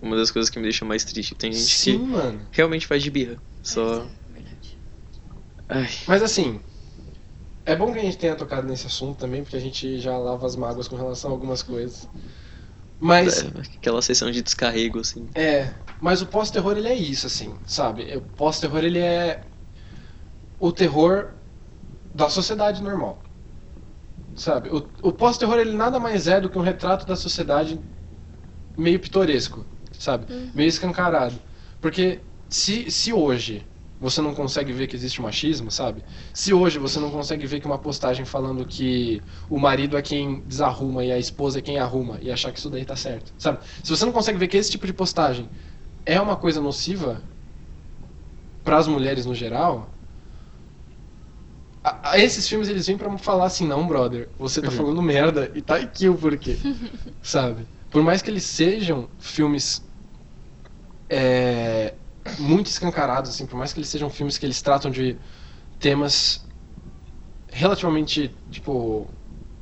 uma 0.01 0.15
das 0.15 0.31
coisas 0.31 0.49
que 0.49 0.57
me 0.59 0.63
deixa 0.63 0.85
mais 0.85 1.03
triste. 1.05 1.35
Tem 1.35 1.51
gente 1.53 1.77
sim, 1.77 1.97
que 1.97 1.97
mano. 1.99 2.47
realmente 2.51 2.87
faz 2.87 3.03
de 3.03 3.11
birra. 3.11 3.41
Só. 3.63 4.03
É 4.29 4.31
verdade. 4.33 4.77
Ai, 5.69 5.87
Mas 6.07 6.23
assim, 6.23 6.61
é 7.65 7.75
bom 7.75 7.91
que 7.93 7.99
a 7.99 8.01
gente 8.01 8.17
tenha 8.17 8.35
tocado 8.35 8.67
nesse 8.67 8.87
assunto 8.87 9.19
também, 9.19 9.43
porque 9.43 9.57
a 9.57 9.59
gente 9.59 9.99
já 9.99 10.17
lava 10.17 10.45
as 10.45 10.55
mágoas 10.55 10.87
com 10.87 10.95
relação 10.95 11.29
a 11.31 11.33
algumas 11.33 11.61
coisas. 11.61 12.07
Mas 12.99 13.43
é, 13.43 13.47
aquela 13.77 14.01
sessão 14.01 14.31
de 14.31 14.41
descarrego, 14.41 14.99
assim. 14.99 15.27
É, 15.35 15.73
mas 16.01 16.21
o 16.21 16.27
pós-terror 16.27 16.77
ele 16.77 16.87
é 16.87 16.95
isso, 16.95 17.27
assim, 17.27 17.55
sabe? 17.65 18.15
O 18.17 18.21
pós-terror 18.21 18.83
ele 18.83 18.99
é 18.99 19.43
o 20.59 20.71
terror 20.71 21.33
da 22.13 22.29
sociedade 22.29 22.81
normal, 22.83 23.26
sabe? 24.37 24.69
O, 24.69 24.87
o 25.01 25.11
pós-terror 25.11 25.57
ele 25.57 25.75
nada 25.75 25.99
mais 25.99 26.27
é 26.27 26.39
do 26.39 26.49
que 26.49 26.57
um 26.57 26.61
retrato 26.61 27.05
da 27.05 27.15
sociedade 27.15 27.79
meio 28.77 28.99
pitoresco, 28.99 29.65
sabe? 29.91 30.31
Meio 30.53 30.69
escancarado. 30.69 31.35
Porque 31.81 32.19
se, 32.47 32.89
se 32.91 33.11
hoje 33.11 33.65
você 33.99 34.21
não 34.21 34.35
consegue 34.35 34.71
ver 34.71 34.85
que 34.85 34.95
existe 34.95 35.19
machismo, 35.19 35.71
sabe? 35.71 36.03
Se 36.31 36.53
hoje 36.53 36.77
você 36.77 36.99
não 36.99 37.09
consegue 37.09 37.47
ver 37.47 37.59
que 37.59 37.65
uma 37.65 37.79
postagem 37.79 38.25
falando 38.25 38.63
que 38.63 39.21
o 39.49 39.59
marido 39.59 39.97
é 39.97 40.03
quem 40.03 40.41
desarruma 40.41 41.03
e 41.03 41.11
a 41.11 41.17
esposa 41.17 41.57
é 41.57 41.61
quem 41.63 41.79
arruma 41.79 42.19
e 42.21 42.31
achar 42.31 42.51
que 42.51 42.59
isso 42.59 42.69
daí 42.69 42.85
tá 42.85 42.95
certo, 42.95 43.33
sabe? 43.39 43.59
Se 43.83 43.89
você 43.89 44.05
não 44.05 44.11
consegue 44.11 44.37
ver 44.37 44.47
que 44.47 44.57
esse 44.57 44.69
tipo 44.69 44.85
de 44.85 44.93
postagem 44.93 45.49
é 46.05 46.21
uma 46.21 46.35
coisa 46.35 46.61
nociva 46.61 47.23
para 48.63 48.77
as 48.77 48.87
mulheres 48.87 49.25
no 49.25 49.33
geral, 49.33 49.96
a- 51.89 52.11
a- 52.11 52.19
esses 52.19 52.47
filmes 52.47 52.69
eles 52.69 52.87
vêm 52.87 52.97
pra 52.97 53.17
falar 53.17 53.45
assim, 53.45 53.67
não, 53.67 53.87
brother, 53.87 54.29
você 54.37 54.61
tá 54.61 54.71
Uhum. 54.71 54.77
falando 54.77 55.01
merda 55.01 55.51
e 55.55 55.61
tá 55.61 55.75
aqui 55.77 56.07
o 56.09 56.17
porquê, 56.17 56.57
sabe? 57.21 57.67
Por 57.89 58.03
mais 58.03 58.21
que 58.21 58.29
eles 58.29 58.43
sejam 58.43 59.09
filmes 59.19 59.83
é, 61.09 61.95
muito 62.39 62.67
escancarados, 62.67 63.31
assim, 63.31 63.45
por 63.45 63.57
mais 63.57 63.73
que 63.73 63.79
eles 63.79 63.89
sejam 63.89 64.09
filmes 64.09 64.37
que 64.37 64.45
eles 64.45 64.61
tratam 64.61 64.91
de 64.91 65.17
temas 65.79 66.45
relativamente, 67.51 68.35
tipo, 68.49 69.07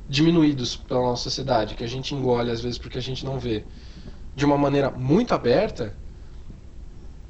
diminuídos 0.08 0.76
pela 0.76 1.00
nossa 1.02 1.24
sociedade, 1.24 1.74
que 1.74 1.84
a 1.84 1.88
gente 1.88 2.14
engole 2.14 2.50
às 2.50 2.60
vezes 2.60 2.78
porque 2.78 2.98
a 2.98 3.02
gente 3.02 3.24
não 3.24 3.38
vê, 3.38 3.66
de 4.34 4.44
uma 4.46 4.58
maneira 4.58 4.90
muito 4.90 5.34
aberta, 5.34 5.98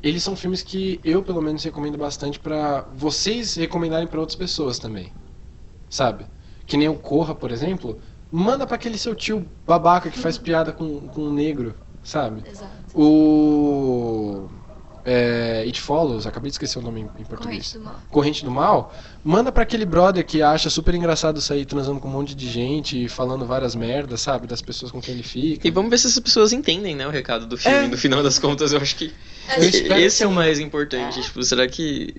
eles 0.09 0.23
são 0.23 0.37
filmes 0.37 0.63
que 0.63 1.01
eu, 1.03 1.21
pelo 1.21 1.43
menos, 1.43 1.65
recomendo 1.65 1.99
bastante 1.99 2.39
pra 2.39 2.83
vocês 2.95 3.57
recomendarem 3.57 4.07
pra 4.07 4.21
outras 4.21 4.37
pessoas 4.37 4.79
também. 4.79 5.13
Sabe? 5.91 6.27
Que 6.65 6.77
nem 6.77 6.89
o 6.89 6.95
Corra, 6.95 7.35
por 7.35 7.51
exemplo, 7.51 7.99
manda 8.31 8.65
pra 8.67 8.77
aquele 8.77 8.99
seu 8.99 9.17
tio 9.17 9.45
babaca 9.67 10.09
que 10.09 10.19
faz 10.19 10.39
piada 10.39 10.73
com, 10.73 11.09
com 11.09 11.23
um 11.23 11.33
negro, 11.33 11.75
sabe? 12.05 12.49
Exato. 12.49 12.71
O. 12.95 14.49
É, 15.09 15.63
It 15.65 15.81
Follows, 15.81 16.27
acabei 16.27 16.51
de 16.51 16.55
esquecer 16.55 16.81
o 16.81 16.83
nome 16.83 17.03
em, 17.03 17.05
em 17.21 17.25
português. 17.25 17.73
Corrente 17.73 17.79
do 17.79 17.85
mal. 17.85 18.01
Corrente 18.11 18.45
do 18.45 18.51
Mal, 18.51 18.95
manda 19.23 19.53
pra 19.53 19.63
aquele 19.63 19.87
brother 19.87 20.27
que 20.27 20.43
acha 20.43 20.69
super 20.69 20.93
engraçado 20.97 21.41
sair 21.41 21.65
transando 21.65 22.01
com 22.01 22.09
um 22.09 22.11
monte 22.11 22.35
de 22.35 22.49
gente 22.51 23.05
e 23.05 23.09
falando 23.09 23.47
várias 23.47 23.77
merdas, 23.77 24.21
sabe? 24.21 24.49
Das 24.49 24.61
pessoas 24.61 24.91
com 24.91 25.01
quem 25.01 25.15
ele 25.15 25.23
fica. 25.23 25.67
E 25.67 25.71
vamos 25.71 25.91
ver 25.91 25.99
se 25.99 26.09
essas 26.09 26.19
pessoas 26.19 26.53
entendem, 26.53 26.97
né, 26.97 27.07
o 27.07 27.11
recado 27.11 27.47
do 27.47 27.57
filme. 27.57 27.77
É. 27.77 27.87
No 27.87 27.97
final 27.97 28.21
das 28.21 28.39
contas, 28.41 28.73
eu 28.73 28.81
acho 28.81 28.97
que 28.97 29.13
É, 29.49 29.59
Eu 29.61 29.97
esse 29.99 30.25
é 30.25 30.27
o 30.27 30.31
que- 30.31 30.35
mais 30.35 30.59
importante. 30.59 31.23
Tipo, 31.23 31.41
será 31.45 31.69
que 31.69 32.13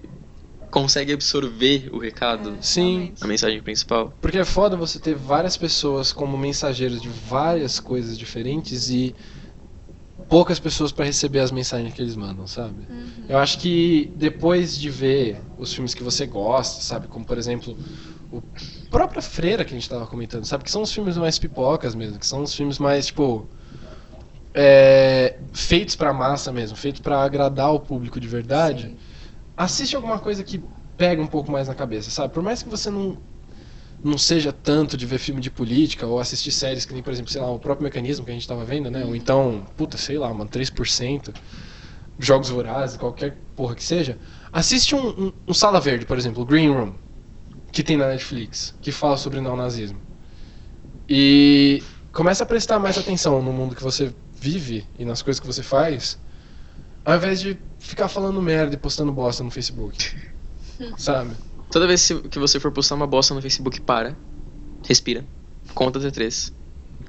consegue 0.72 1.12
absorver 1.12 1.90
o 1.92 1.98
recado? 1.98 2.52
é, 2.52 2.62
Sim. 2.62 3.14
A 3.20 3.28
mensagem 3.28 3.62
principal? 3.62 4.14
Porque 4.22 4.38
é 4.38 4.46
foda 4.46 4.78
você 4.78 4.98
ter 4.98 5.14
várias 5.16 5.58
pessoas 5.58 6.14
como 6.14 6.38
mensageiros 6.38 7.02
de 7.02 7.10
várias 7.10 7.80
coisas 7.82 8.18
diferentes 8.18 8.90
e 8.90 9.14
poucas 10.30 10.60
pessoas 10.60 10.92
pra 10.92 11.06
receber 11.06 11.40
as 11.40 11.52
mensagens 11.52 11.94
que 11.94 12.02
eles 12.02 12.16
mandam, 12.16 12.48
sabe? 12.48 12.86
Uhum. 12.90 13.26
Eu 13.30 13.38
acho 13.38 13.60
que 13.60 14.12
depois 14.16 14.78
de 14.78 14.90
ver 14.90 15.42
os 15.58 15.74
filmes 15.74 15.94
que 15.94 16.04
você 16.04 16.26
gosta, 16.26 16.82
sabe? 16.82 17.08
Como 17.08 17.26
por 17.26 17.38
exemplo 17.38 17.78
o 18.32 18.42
própria 18.90 19.22
Freira 19.22 19.64
que 19.64 19.74
a 19.74 19.78
gente 19.78 19.90
tava 19.90 20.06
comentando, 20.06 20.46
sabe? 20.46 20.64
Que 20.64 20.72
são 20.72 20.82
os 20.82 20.92
filmes 20.92 21.18
mais 21.18 21.40
pipocas 21.40 21.96
mesmo, 21.96 22.20
que 22.20 22.28
são 22.28 22.44
os 22.44 22.54
filmes 22.54 22.78
mais 22.78 23.08
tipo 23.08 23.48
é, 24.54 25.40
feitos 25.54 25.96
pra 25.96 26.12
massa 26.12 26.52
mesmo, 26.52 26.76
feitos 26.76 27.00
pra 27.00 27.24
agradar 27.24 27.74
o 27.74 27.80
público 27.80 28.20
de 28.20 28.28
verdade. 28.28 28.84
Sim. 28.84 28.98
Assiste 29.56 29.96
alguma 29.96 30.20
coisa 30.20 30.44
que 30.44 30.62
pega 30.98 31.22
um 31.22 31.28
pouco 31.28 31.52
mais 31.52 31.68
na 31.68 31.76
cabeça, 31.76 32.10
sabe? 32.10 32.34
Por 32.34 32.44
mais 32.44 32.62
que 32.62 32.70
você 32.70 32.90
não 32.90 33.18
não 34.04 34.18
seja 34.18 34.54
tanto 34.54 34.96
de 34.96 35.06
ver 35.06 35.18
filme 35.18 35.42
de 35.42 35.50
política 35.50 36.06
ou 36.06 36.20
assistir 36.20 36.52
séries 36.52 36.86
que 36.86 36.94
nem, 36.94 37.02
por 37.02 37.12
exemplo, 37.12 37.32
sei 37.32 37.42
lá, 37.42 37.50
o 37.50 37.60
próprio 37.60 37.84
mecanismo 37.84 38.26
que 38.26 38.32
a 38.32 38.34
gente 38.34 38.48
tava 38.48 38.64
vendo, 38.64 38.92
né? 38.92 39.04
Ou 39.04 39.16
então, 39.16 39.66
puta, 39.76 39.98
sei 39.98 40.18
lá, 40.18 40.32
mano, 40.34 40.50
3%, 40.50 41.34
Jogos 42.20 42.50
Vorazes, 42.50 42.98
qualquer 42.98 43.38
porra 43.56 43.76
que 43.76 43.84
seja. 43.84 44.18
Assiste 44.52 44.96
um, 44.96 45.08
um, 45.10 45.34
um 45.48 45.54
Sala 45.54 45.80
Verde, 45.80 46.06
por 46.06 46.18
exemplo, 46.18 46.44
o 46.44 46.46
Green 46.46 46.70
Room, 46.70 46.94
que 47.72 47.84
tem 47.84 47.98
na 47.98 48.08
Netflix, 48.08 48.74
que 48.82 48.92
fala 48.92 49.18
sobre 49.18 49.42
neonazismo. 49.42 50.00
E 51.10 51.84
começa 52.12 52.44
a 52.44 52.48
prestar 52.48 52.80
mais 52.80 52.98
atenção 52.98 53.42
no 53.42 53.52
mundo 53.52 53.76
que 53.76 53.84
você 53.84 54.14
vive 54.40 54.86
e 54.98 55.06
nas 55.06 55.22
coisas 55.22 55.40
que 55.40 55.48
você 55.48 55.64
faz, 55.64 56.20
ao 57.04 57.16
invés 57.16 57.40
de 57.40 57.58
ficar 57.80 58.08
falando 58.08 58.42
merda 58.42 58.76
e 58.76 58.78
postando 58.78 59.12
bosta 59.12 59.44
no 59.44 59.52
Facebook. 59.52 60.16
Sabe? 60.98 61.32
Toda 61.72 61.88
vez 61.88 62.08
que 62.30 62.40
você 62.40 62.60
for 62.60 62.72
postar 62.72 62.96
uma 62.96 63.08
bosta 63.08 63.34
no 63.34 63.42
Facebook, 63.42 63.82
para, 63.82 64.18
respira, 64.88 65.26
conta 65.74 66.00
até 66.00 66.10
três 66.12 66.52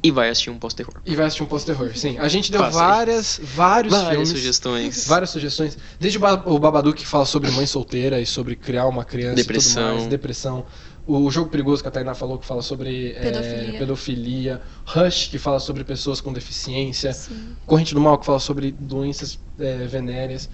e 0.02 0.10
vai 0.10 0.28
assistir 0.28 0.50
um 0.50 0.58
pós-terror. 0.58 0.94
E 1.06 1.14
vai 1.16 1.26
assistir 1.26 1.42
um 1.42 1.46
post-terror. 1.46 1.90
Sim, 1.96 2.18
a 2.18 2.28
gente 2.28 2.52
deu 2.52 2.60
Faça 2.60 2.70
isso. 2.70 2.78
várias, 2.78 3.40
vários 3.42 3.92
Várias 3.92 4.10
filmes, 4.10 4.28
sugestões. 4.28 5.06
várias 5.06 5.30
sugestões. 5.30 5.78
Desde 5.98 6.18
o 6.18 6.20
Ba- 6.20 6.42
o 6.46 6.58
Babadook 6.58 6.98
que 7.00 7.06
fala 7.06 7.24
sobre 7.24 7.50
mãe 7.50 7.66
solteira 7.66 8.20
e 8.20 8.26
sobre 8.26 8.54
criar 8.54 8.86
uma 8.86 9.04
criança 9.04 9.32
e 9.40 9.44
tudo 9.44 9.46
Depressão. 9.46 9.94
mais, 9.96 10.06
depressão. 10.06 10.66
O 11.06 11.30
Jogo 11.30 11.48
Perigoso 11.50 11.80
que 11.82 11.88
a 11.88 11.90
Tainá 11.90 12.14
falou 12.14 12.38
que 12.38 12.44
fala 12.44 12.60
sobre 12.60 13.12
é, 13.12 13.20
Pedofilia. 13.20 13.78
pedofilia. 13.78 14.62
Rush 14.84 15.28
que 15.28 15.38
fala 15.38 15.58
sobre 15.58 15.82
pessoas 15.82 16.20
com 16.20 16.32
deficiência. 16.34 17.12
Sim. 17.14 17.56
Corrente 17.64 17.94
do 17.94 18.00
Mal 18.00 18.18
que 18.18 18.26
fala 18.26 18.38
sobre 18.38 18.70
doenças 18.72 19.38
é, 19.58 19.86
venéreas. 19.86 20.50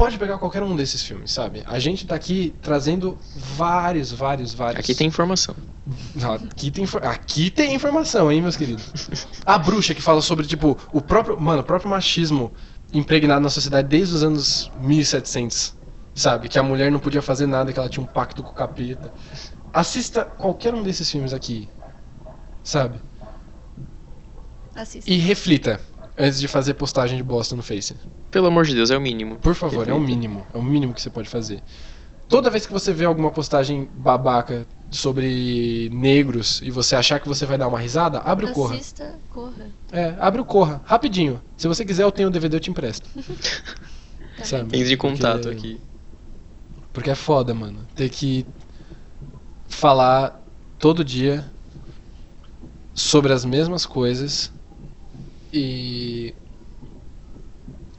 Pode 0.00 0.16
pegar 0.16 0.38
qualquer 0.38 0.62
um 0.62 0.74
desses 0.74 1.02
filmes, 1.02 1.30
sabe? 1.30 1.62
A 1.66 1.78
gente 1.78 2.06
tá 2.06 2.14
aqui 2.14 2.54
trazendo 2.62 3.18
vários, 3.36 4.10
vários, 4.10 4.54
vários. 4.54 4.80
Aqui 4.80 4.94
tem 4.94 5.06
informação. 5.06 5.54
Aqui 6.22 6.70
tem, 6.70 6.86
aqui 7.02 7.50
tem 7.50 7.74
informação, 7.74 8.32
hein, 8.32 8.40
meus 8.40 8.56
queridos? 8.56 9.26
A 9.44 9.58
bruxa 9.58 9.94
que 9.94 10.00
fala 10.00 10.22
sobre, 10.22 10.46
tipo, 10.46 10.74
o 10.90 11.02
próprio. 11.02 11.38
Mano, 11.38 11.60
o 11.60 11.64
próprio 11.64 11.90
machismo 11.90 12.50
impregnado 12.94 13.42
na 13.42 13.50
sociedade 13.50 13.88
desde 13.88 14.14
os 14.14 14.22
anos 14.22 14.72
1700. 14.80 15.76
Sabe? 16.14 16.48
Que 16.48 16.58
a 16.58 16.62
mulher 16.62 16.90
não 16.90 16.98
podia 16.98 17.20
fazer 17.20 17.46
nada, 17.46 17.70
que 17.70 17.78
ela 17.78 17.90
tinha 17.90 18.02
um 18.02 18.08
pacto 18.08 18.42
com 18.42 18.52
o 18.52 18.54
capeta. 18.54 19.12
Assista 19.70 20.24
qualquer 20.24 20.72
um 20.72 20.82
desses 20.82 21.10
filmes 21.10 21.34
aqui. 21.34 21.68
Sabe? 22.64 22.98
Assista. 24.74 25.10
E 25.10 25.18
reflita 25.18 25.78
antes 26.20 26.38
de 26.40 26.46
fazer 26.46 26.74
postagem 26.74 27.16
de 27.16 27.22
bosta 27.22 27.56
no 27.56 27.62
Face. 27.62 27.96
Pelo 28.30 28.46
amor 28.46 28.64
de 28.66 28.74
Deus, 28.74 28.90
é 28.90 28.96
o 28.96 29.00
mínimo. 29.00 29.36
Por 29.36 29.54
favor, 29.54 29.88
é 29.88 29.92
o 29.92 30.00
mínimo. 30.00 30.46
É 30.52 30.58
o 30.58 30.62
mínimo 30.62 30.92
que 30.94 31.00
você 31.00 31.10
pode 31.10 31.28
fazer. 31.28 31.62
Toda 32.28 32.48
vez 32.50 32.64
que 32.66 32.72
você 32.72 32.92
vê 32.92 33.04
alguma 33.04 33.30
postagem 33.30 33.88
babaca 33.94 34.64
sobre 34.90 35.88
negros 35.92 36.60
e 36.62 36.70
você 36.70 36.94
achar 36.94 37.18
que 37.18 37.26
você 37.26 37.44
vai 37.46 37.58
dar 37.58 37.66
uma 37.66 37.78
risada, 37.78 38.18
abre 38.20 38.46
o 38.46 38.52
Corra. 38.52 38.74
Assista, 38.76 39.18
corra. 39.30 39.66
É, 39.90 40.14
abre 40.20 40.40
o 40.40 40.44
Corra, 40.44 40.80
rapidinho. 40.84 41.40
Se 41.56 41.66
você 41.66 41.84
quiser, 41.84 42.04
eu 42.04 42.12
tenho 42.12 42.28
o 42.28 42.30
DVD, 42.30 42.56
eu 42.56 42.60
te 42.60 42.70
empresto. 42.70 43.08
Tá 44.38 44.46
Sabe? 44.46 44.78
Entre 44.78 44.94
em 44.94 44.96
contato 44.96 45.42
Porque- 45.42 45.56
aqui. 45.58 45.80
Porque 46.94 47.10
é 47.10 47.14
foda, 47.14 47.52
mano. 47.52 47.86
Ter 47.94 48.08
que 48.08 48.46
falar 49.68 50.40
todo 50.78 51.04
dia 51.04 51.44
sobre 52.94 53.32
as 53.34 53.44
mesmas 53.44 53.84
coisas 53.84 54.50
e 55.52 56.34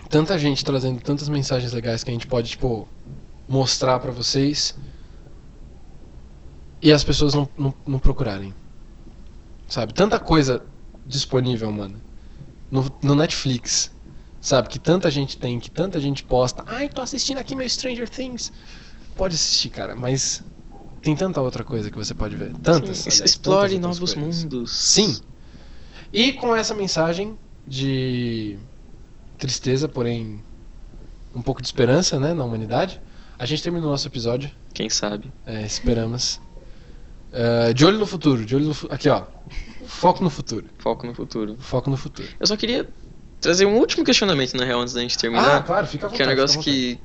tanta 0.10 0.38
gente 0.38 0.64
trazendo 0.64 1.02
tantas 1.02 1.30
mensagens 1.30 1.72
legais 1.74 2.04
que 2.04 2.10
a 2.10 2.14
gente 2.14 2.28
pode, 2.28 2.50
tipo, 2.50 2.88
mostrar 3.48 4.00
pra 4.00 4.12
vocês 4.12 4.76
e 6.82 6.92
as 6.92 7.04
pessoas 7.04 7.34
não, 7.34 7.48
não, 7.58 7.74
não 7.86 8.00
procurarem. 8.00 8.54
Sabe? 9.68 9.94
Tanta 9.94 10.20
coisa 10.20 10.64
disponível, 11.06 11.72
mano. 11.72 12.02
No, 12.70 12.92
no 13.02 13.16
Netflix. 13.16 13.92
Sabe? 14.42 14.68
Que 14.70 14.80
tanta 14.80 15.12
gente 15.12 15.38
tem, 15.38 15.60
que 15.60 15.70
tanta 15.70 16.00
gente 16.00 16.24
posta. 16.24 16.64
Ai, 16.66 16.90
tô 16.90 17.02
assistindo 17.02 17.38
aqui 17.38 17.56
meu 17.56 17.70
Stranger 17.70 18.10
Things. 18.10 18.52
Pode 19.16 19.36
assistir, 19.36 19.70
cara, 19.70 19.96
mas 19.96 20.44
tem 21.02 21.16
tanta 21.16 21.40
outra 21.42 21.64
coisa 21.64 21.92
que 21.92 21.98
você 21.98 22.14
pode 22.14 22.36
ver. 22.36 22.52
Tantas. 22.58 22.98
Sim, 22.98 23.10
aliás, 23.10 23.30
explore 23.30 23.76
tantas 23.76 24.00
novos 24.00 24.14
coisas. 24.14 24.44
mundos. 24.44 24.72
Sim. 24.72 25.20
E 26.14 26.34
com 26.34 26.56
essa 26.56 26.74
mensagem 26.74 27.38
de 27.66 28.58
tristeza, 29.38 29.88
porém 29.88 30.44
um 31.34 31.42
pouco 31.42 31.62
de 31.62 31.68
esperança, 31.68 32.20
né, 32.20 32.34
na 32.34 32.44
humanidade, 32.44 33.00
a 33.40 33.46
gente 33.46 33.64
termina 33.64 33.86
o 33.88 33.90
nosso 33.90 34.08
episódio. 34.08 34.52
Quem 34.74 34.90
sabe? 34.90 35.32
É, 35.46 35.62
esperamos. 35.66 36.40
É, 37.32 37.72
de 37.74 37.86
olho 37.86 37.98
no 37.98 38.06
futuro, 38.06 38.46
de 38.46 38.56
olho 38.56 38.66
no 38.66 38.76
aqui 38.94 39.08
ó, 39.08 39.24
foco 39.88 40.22
no 40.22 40.30
futuro, 40.30 40.66
Foco 40.78 41.08
no 41.08 41.14
futuro. 41.14 41.56
foco 41.60 41.90
no 41.90 41.96
futuro. 41.96 42.28
Eu 42.40 42.46
só 42.46 42.58
queria 42.58 42.90
trazer 43.40 43.66
um 43.66 43.78
último 43.78 44.04
questionamento, 44.04 44.56
na 44.58 44.66
real, 44.66 44.82
antes 44.82 44.94
da 44.94 45.02
gente 45.02 45.18
terminar. 45.18 45.58
Ah, 45.58 45.62
claro, 45.64 45.88
fica 45.88 46.08
à 46.08 46.10
vontade. 46.10 46.18
que 46.18 46.24
é 46.24 46.26
um 46.26 46.36
negócio 46.36 46.62
que, 46.62 47.00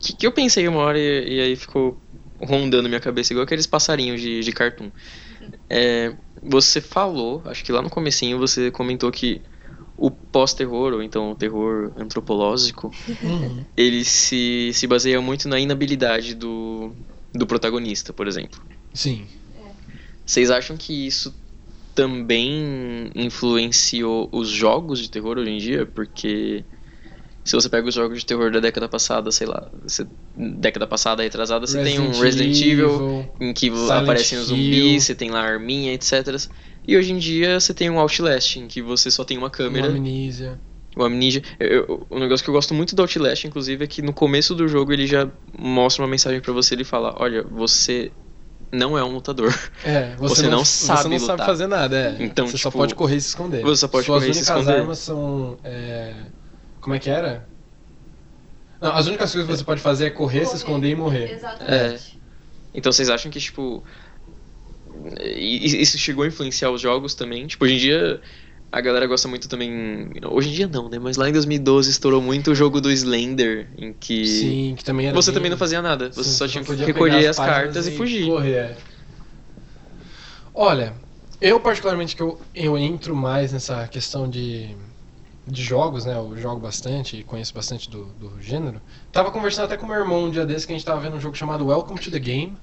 que, 0.00 0.12
que 0.16 0.26
eu 0.26 0.30
pensei 0.32 0.68
uma 0.68 0.78
hora 0.78 0.98
e, 0.98 1.36
e 1.36 1.40
aí 1.40 1.56
ficou 1.56 1.98
rondando 2.40 2.88
minha 2.88 3.00
cabeça, 3.00 3.32
igual 3.32 3.44
aqueles 3.44 3.66
passarinhos 3.66 4.20
de, 4.20 4.40
de 4.40 4.52
cartoon. 4.52 4.90
É, 5.68 6.14
você 6.42 6.80
falou, 6.80 7.42
acho 7.46 7.64
que 7.64 7.72
lá 7.72 7.80
no 7.80 7.90
comecinho 7.90 8.38
você 8.38 8.70
comentou 8.70 9.10
que 9.10 9.40
o 9.96 10.10
pós-terror, 10.10 10.92
ou 10.92 11.02
então 11.02 11.30
o 11.30 11.34
terror 11.34 11.92
antropológico. 11.96 12.92
Uhum. 13.22 13.64
ele 13.76 14.04
se, 14.04 14.70
se 14.74 14.86
baseia 14.86 15.20
muito 15.20 15.48
na 15.48 15.58
inabilidade 15.58 16.34
do, 16.34 16.92
do 17.32 17.46
protagonista, 17.46 18.12
por 18.12 18.26
exemplo. 18.26 18.60
Sim. 18.92 19.26
Vocês 20.26 20.50
acham 20.50 20.76
que 20.76 21.06
isso 21.06 21.34
também 21.94 23.10
influenciou 23.14 24.28
os 24.32 24.48
jogos 24.48 24.98
de 24.98 25.10
terror 25.10 25.38
hoje 25.38 25.50
em 25.50 25.58
dia? 25.58 25.86
Porque 25.86 26.64
se 27.44 27.54
você 27.54 27.68
pega 27.68 27.86
os 27.88 27.94
jogos 27.94 28.18
de 28.20 28.26
terror 28.26 28.50
da 28.50 28.58
década 28.60 28.88
passada, 28.88 29.30
sei 29.30 29.46
lá, 29.46 29.68
você- 29.82 30.06
década 30.34 30.86
passada, 30.86 31.22
retrasada, 31.22 31.66
você 31.66 31.82
tem 31.82 32.00
um 32.00 32.18
Resident 32.20 32.60
Evil, 32.60 33.28
em 33.40 33.52
que 33.52 33.70
Silent 33.70 34.02
aparecem 34.02 34.38
os 34.38 34.46
zumbis, 34.46 35.04
você 35.04 35.14
tem 35.14 35.30
lá 35.30 35.40
a 35.40 35.44
arminha, 35.44 35.92
etc. 35.92 36.48
E 36.86 36.96
hoje 36.96 37.12
em 37.12 37.18
dia 37.18 37.60
você 37.60 37.72
tem 37.74 37.90
um 37.90 37.98
Outlast, 37.98 38.56
em 38.56 38.66
que 38.66 38.80
você 38.82 39.10
só 39.10 39.24
tem 39.24 39.36
uma 39.38 39.50
câmera, 39.50 39.88
Uma 39.88 39.96
amnísia. 39.98 40.58
o 40.96 41.02
Amnesia. 41.02 41.42
Eu- 41.60 42.06
o 42.08 42.18
negócio 42.18 42.42
que 42.44 42.50
eu 42.50 42.54
gosto 42.54 42.72
muito 42.74 42.94
do 42.96 43.02
Outlast, 43.02 43.44
inclusive, 43.46 43.84
é 43.84 43.86
que 43.86 44.00
no 44.02 44.12
começo 44.12 44.54
do 44.54 44.66
jogo 44.68 44.92
ele 44.92 45.06
já 45.06 45.28
mostra 45.58 46.02
uma 46.02 46.08
mensagem 46.10 46.40
pra 46.40 46.52
você, 46.52 46.74
ele 46.74 46.84
fala, 46.84 47.14
olha, 47.18 47.42
você 47.42 48.10
não 48.72 48.96
é 48.98 49.04
um 49.04 49.12
lutador. 49.14 49.52
É, 49.84 50.14
você, 50.16 50.34
Você 50.42 50.42
não, 50.44 50.50
não 50.58 50.64
você 50.64 50.86
sabe 50.86 51.08
não 51.10 51.18
sabe 51.18 51.32
lutar. 51.32 51.46
fazer 51.46 51.66
nada, 51.66 51.96
é. 51.96 52.22
Então, 52.24 52.46
você 52.46 52.58
só 52.58 52.68
tipo, 52.70 52.78
pode 52.78 52.94
correr 52.94 53.16
e 53.16 53.20
se 53.20 53.28
esconder. 53.28 53.62
você 53.62 53.80
só 53.80 53.88
pode 53.88 54.06
Suas 54.06 54.20
correr 54.22 54.30
e 54.30 54.34
se 54.34 54.40
únicas 54.40 54.58
esconder. 54.58 54.80
armas 54.80 54.98
são. 54.98 55.58
é, 55.64 56.14
Como 56.84 56.94
é 56.94 56.98
que 57.00 57.08
era? 57.10 57.48
Não, 58.80 58.92
as 58.94 59.06
únicas 59.06 59.32
coisas 59.32 59.48
que 59.50 59.56
você 59.56 59.64
pode 59.64 59.80
fazer 59.80 60.06
é 60.06 60.10
correr, 60.10 60.40
se 60.44 60.52
Correr. 60.52 60.58
esconder 60.58 60.90
e 60.90 60.94
morrer. 60.94 61.32
Exatamente. 61.32 62.20
Então 62.74 62.92
vocês 62.92 63.08
acham 63.08 63.30
que, 63.30 63.40
tipo. 63.40 63.82
Isso 65.20 65.98
chegou 65.98 66.24
a 66.24 66.26
influenciar 66.26 66.70
os 66.70 66.80
jogos 66.80 67.14
também? 67.14 67.46
Tipo, 67.46 67.64
hoje 67.64 67.74
em 67.74 67.78
dia 67.78 68.20
a 68.70 68.80
galera 68.80 69.06
gosta 69.06 69.28
muito 69.28 69.48
também. 69.48 70.10
Hoje 70.30 70.50
em 70.50 70.52
dia 70.52 70.66
não, 70.66 70.88
né? 70.88 70.98
Mas 70.98 71.16
lá 71.16 71.28
em 71.28 71.32
2012 71.32 71.90
estourou 71.90 72.20
muito 72.20 72.50
o 72.50 72.54
jogo 72.54 72.80
do 72.80 72.90
Slender, 72.90 73.72
em 73.78 73.92
que. 73.92 74.26
Sim, 74.26 74.74
que 74.76 74.84
também 74.84 75.06
era. 75.06 75.14
Você 75.14 75.30
bem- 75.30 75.34
também 75.36 75.50
não 75.50 75.58
fazia 75.58 75.80
nada, 75.80 76.10
você 76.10 76.24
Sim, 76.24 76.30
só 76.32 76.48
tinha 76.48 76.64
que 76.64 76.72
recolher 76.74 77.26
as 77.28 77.36
páginas 77.36 77.56
cartas 77.56 77.86
e 77.88 77.92
fugir. 77.92 78.26
Correr, 78.26 78.52
é. 78.54 78.76
Olha, 80.52 80.94
eu 81.40 81.60
particularmente 81.60 82.14
que 82.14 82.22
eu, 82.22 82.40
eu 82.54 82.78
entro 82.78 83.14
mais 83.14 83.52
nessa 83.52 83.86
questão 83.88 84.28
de, 84.28 84.76
de 85.46 85.62
jogos, 85.62 86.04
né? 86.04 86.16
Eu 86.16 86.36
jogo 86.36 86.60
bastante 86.60 87.18
e 87.18 87.24
conheço 87.24 87.52
bastante 87.52 87.90
do, 87.90 88.04
do 88.14 88.40
gênero. 88.40 88.80
Tava 89.12 89.30
conversando 89.30 89.66
até 89.66 89.76
com 89.76 89.86
meu 89.86 89.96
irmão 89.96 90.24
um 90.24 90.30
dia 90.30 90.46
desse 90.46 90.66
que 90.66 90.72
a 90.72 90.76
gente 90.76 90.86
tava 90.86 91.00
vendo 91.00 91.16
um 91.16 91.20
jogo 91.20 91.36
chamado 91.36 91.66
Welcome 91.66 92.00
to 92.00 92.10
the 92.10 92.18
Game. 92.18 92.56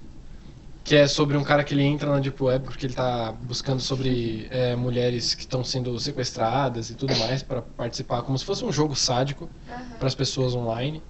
Que 0.84 0.96
é 0.96 1.08
sobre 1.08 1.38
um 1.38 1.44
cara 1.44 1.64
que 1.64 1.76
ele 1.76 1.84
entra 1.84 2.10
na 2.10 2.20
Deep 2.20 2.42
Web 2.42 2.66
porque 2.66 2.88
ele 2.88 2.96
tá 2.96 3.32
buscando 3.32 3.80
sobre 3.80 4.48
é, 4.50 4.76
mulheres 4.76 5.36
que 5.36 5.42
estão 5.42 5.64
sendo 5.64 5.98
sequestradas 6.00 6.90
e 6.90 6.96
tudo 6.96 7.16
mais 7.18 7.44
para 7.44 7.62
participar, 7.62 8.24
como 8.24 8.38
se 8.38 8.44
fosse 8.44 8.66
um 8.66 8.72
jogo 8.72 8.96
sádico 8.96 9.48
Aham. 9.70 9.98
para 10.00 10.08
as 10.08 10.16
pessoas 10.16 10.56
online. 10.56 11.04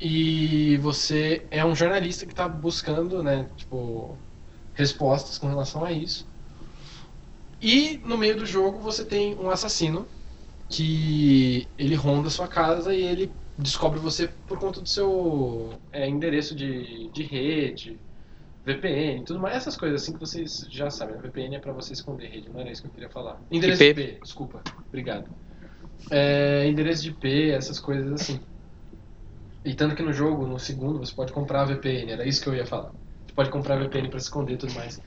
E 0.00 0.76
você 0.76 1.44
é 1.50 1.64
um 1.64 1.74
jornalista 1.74 2.24
que 2.24 2.32
está 2.32 2.48
buscando, 2.48 3.20
né, 3.22 3.46
tipo, 3.56 4.16
respostas 4.74 5.38
com 5.38 5.48
relação 5.48 5.84
a 5.84 5.90
isso. 5.90 6.24
E 7.60 8.00
no 8.04 8.16
meio 8.16 8.36
do 8.36 8.46
jogo 8.46 8.78
você 8.78 9.04
tem 9.04 9.34
um 9.34 9.50
assassino 9.50 10.06
que 10.72 11.68
ele 11.78 11.94
ronda 11.94 12.28
a 12.28 12.30
sua 12.30 12.48
casa 12.48 12.94
e 12.94 13.02
ele 13.02 13.30
descobre 13.58 13.98
você 14.00 14.26
por 14.46 14.58
conta 14.58 14.80
do 14.80 14.88
seu 14.88 15.78
é, 15.92 16.08
endereço 16.08 16.54
de, 16.54 17.10
de 17.12 17.22
rede, 17.22 18.00
VPN 18.64 19.24
tudo 19.24 19.38
mais. 19.40 19.56
Essas 19.56 19.76
coisas 19.76 20.02
assim 20.02 20.12
que 20.14 20.20
vocês 20.20 20.66
já 20.70 20.88
sabem. 20.88 21.20
VPN 21.20 21.56
é 21.56 21.58
para 21.58 21.72
você 21.72 21.92
esconder 21.92 22.28
rede, 22.28 22.48
não 22.48 22.60
era 22.60 22.70
isso 22.70 22.80
que 22.82 22.88
eu 22.88 22.92
queria 22.92 23.10
falar. 23.10 23.38
Endereço 23.50 23.82
IP. 23.84 24.02
de 24.02 24.10
IP, 24.12 24.20
desculpa. 24.22 24.62
Obrigado. 24.88 25.28
É, 26.10 26.66
endereço 26.66 27.02
de 27.02 27.10
IP, 27.10 27.50
essas 27.50 27.78
coisas 27.78 28.10
assim. 28.12 28.40
E 29.64 29.74
tanto 29.74 29.94
que 29.94 30.02
no 30.02 30.12
jogo, 30.12 30.46
no 30.46 30.58
segundo, 30.58 30.98
você 30.98 31.12
pode 31.14 31.32
comprar 31.32 31.62
a 31.62 31.64
VPN, 31.66 32.12
era 32.12 32.26
isso 32.26 32.42
que 32.42 32.48
eu 32.48 32.54
ia 32.54 32.66
falar. 32.66 32.90
Você 33.26 33.32
pode 33.34 33.50
comprar 33.50 33.74
a 33.76 33.78
VPN 33.78 34.08
para 34.08 34.18
esconder 34.18 34.54
e 34.54 34.56
tudo 34.56 34.72
mais. 34.74 35.00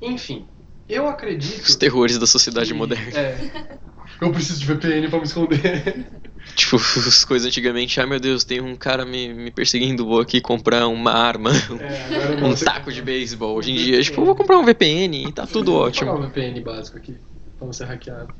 Enfim, 0.00 0.46
eu 0.88 1.08
acredito. 1.08 1.64
Os 1.64 1.76
terrores 1.76 2.18
da 2.18 2.26
sociedade 2.26 2.72
que- 2.72 2.78
moderna. 2.78 3.18
É. 3.18 3.78
Eu 4.20 4.32
preciso 4.32 4.60
de 4.60 4.66
VPN 4.66 5.08
para 5.08 5.18
me 5.18 5.24
esconder. 5.24 6.06
Tipo, 6.54 6.76
as 6.76 7.24
coisas 7.24 7.46
antigamente, 7.46 8.00
ai 8.00 8.06
meu 8.06 8.18
Deus, 8.18 8.42
tem 8.42 8.60
um 8.60 8.74
cara 8.74 9.04
me, 9.04 9.32
me 9.34 9.50
perseguindo, 9.50 10.06
vou 10.06 10.20
aqui 10.20 10.40
comprar 10.40 10.88
uma 10.88 11.12
arma, 11.12 11.50
É, 11.78 12.44
um 12.44 12.54
taco 12.54 12.90
de 12.92 13.02
beisebol. 13.02 13.56
Hoje 13.56 13.70
em 13.72 13.74
dia, 13.76 14.02
tipo, 14.02 14.20
eu 14.20 14.24
vou 14.24 14.34
comprar 14.34 14.58
um 14.58 14.64
VPN 14.64 15.28
e 15.28 15.32
tá 15.32 15.46
tudo 15.46 15.72
Vou 15.72 15.82
ótimo. 15.82 16.10
pagar 16.12 16.18
um 16.18 16.28
VPN 16.28 16.60
básico 16.62 16.96
aqui, 16.96 17.16
pra 17.58 17.66
não 17.66 17.72
ser 17.72 17.84
hackeado. 17.84 18.32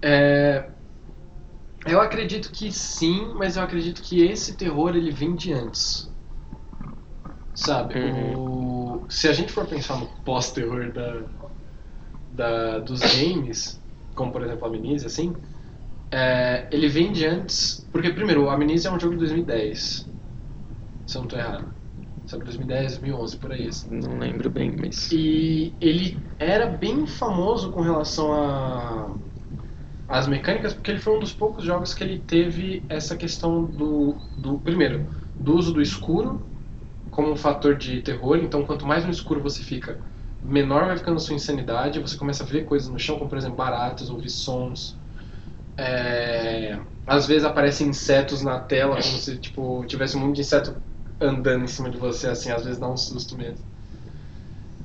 É, 0.00 0.70
Eu 1.84 2.00
acredito 2.00 2.50
que 2.52 2.70
sim, 2.72 3.32
mas 3.34 3.56
eu 3.56 3.62
acredito 3.62 4.02
que 4.02 4.22
esse 4.22 4.56
terror 4.56 4.94
ele 4.96 5.10
vem 5.10 5.34
de 5.34 5.52
antes. 5.52 6.08
Sabe? 7.54 7.94
O... 7.98 9.04
Se 9.08 9.26
a 9.28 9.32
gente 9.32 9.52
for 9.52 9.66
pensar 9.66 9.96
no 9.98 10.06
pós-terror 10.24 10.92
da... 10.92 11.22
da... 12.30 12.78
dos 12.78 13.00
games, 13.00 13.80
como 14.18 14.32
por 14.32 14.42
exemplo 14.42 14.66
Amnesia, 14.66 15.06
assim, 15.06 15.32
é, 16.12 16.68
ele 16.72 16.88
vem 16.88 17.12
de 17.12 17.24
antes. 17.24 17.86
Porque, 17.92 18.10
primeiro, 18.10 18.44
o 18.44 18.50
Amnesia 18.50 18.90
é 18.90 18.92
um 18.92 19.00
jogo 19.00 19.14
de 19.14 19.20
2010. 19.20 20.08
Se 21.06 21.16
eu 21.16 21.22
não 21.22 21.28
tô 21.28 21.36
errado. 21.36 21.72
Sabe, 22.26 22.44
2010, 22.44 22.98
2011, 22.98 23.36
por 23.38 23.52
aí. 23.52 23.68
assim. 23.68 23.88
Não 23.90 24.18
lembro 24.18 24.50
bem, 24.50 24.74
mas. 24.78 25.10
E 25.10 25.74
ele 25.80 26.18
era 26.38 26.66
bem 26.66 27.06
famoso 27.06 27.70
com 27.70 27.80
relação 27.80 28.34
a 28.34 29.16
as 30.08 30.26
mecânicas, 30.26 30.72
porque 30.72 30.90
ele 30.90 31.00
foi 31.00 31.16
um 31.16 31.20
dos 31.20 31.34
poucos 31.34 31.64
jogos 31.64 31.92
que 31.92 32.02
ele 32.02 32.18
teve 32.18 32.82
essa 32.88 33.14
questão 33.14 33.64
do, 33.66 34.16
do 34.38 34.58
primeiro, 34.58 35.06
do 35.38 35.54
uso 35.54 35.72
do 35.72 35.82
escuro 35.82 36.48
como 37.10 37.30
um 37.30 37.36
fator 37.36 37.76
de 37.76 38.00
terror. 38.02 38.38
Então, 38.38 38.64
quanto 38.64 38.86
mais 38.86 39.04
no 39.04 39.10
escuro 39.10 39.42
você 39.42 39.62
fica, 39.62 40.00
menor 40.48 40.86
vai 40.86 40.96
ficando 40.98 41.16
a 41.16 41.20
sua 41.20 41.34
insanidade. 41.36 42.00
Você 42.00 42.16
começa 42.16 42.44
a 42.44 42.46
ver 42.46 42.64
coisas 42.64 42.88
no 42.88 42.98
chão, 42.98 43.18
como 43.18 43.30
por 43.30 43.38
exemplo 43.38 43.56
baratas, 43.56 44.10
ouvir 44.10 44.30
sons. 44.30 44.98
É, 45.76 46.78
Às 47.06 47.26
vezes 47.26 47.44
aparecem 47.44 47.88
insetos 47.88 48.42
na 48.42 48.60
tela, 48.60 49.00
como 49.02 49.18
se 49.18 49.38
tipo 49.38 49.84
tivesse 49.86 50.16
um 50.16 50.20
monte 50.20 50.36
de 50.36 50.40
inseto 50.42 50.80
andando 51.20 51.64
em 51.64 51.66
cima 51.68 51.90
de 51.90 51.98
você, 51.98 52.28
assim, 52.28 52.50
às 52.52 52.64
vezes 52.64 52.78
dá 52.80 52.88
um 52.88 52.96
susto 52.96 53.36
mesmo. 53.36 53.64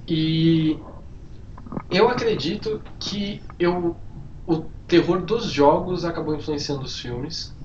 E 0.07 0.78
eu 1.89 2.09
acredito 2.09 2.84
que 2.99 3.41
eu, 3.59 3.95
o 4.45 4.64
terror 4.88 5.24
dos 5.26 5.45
jogos 5.51 6.03
acabou 6.05 6.36
influenciando 6.36 6.84
os 6.84 6.99
filmes, 6.99 7.55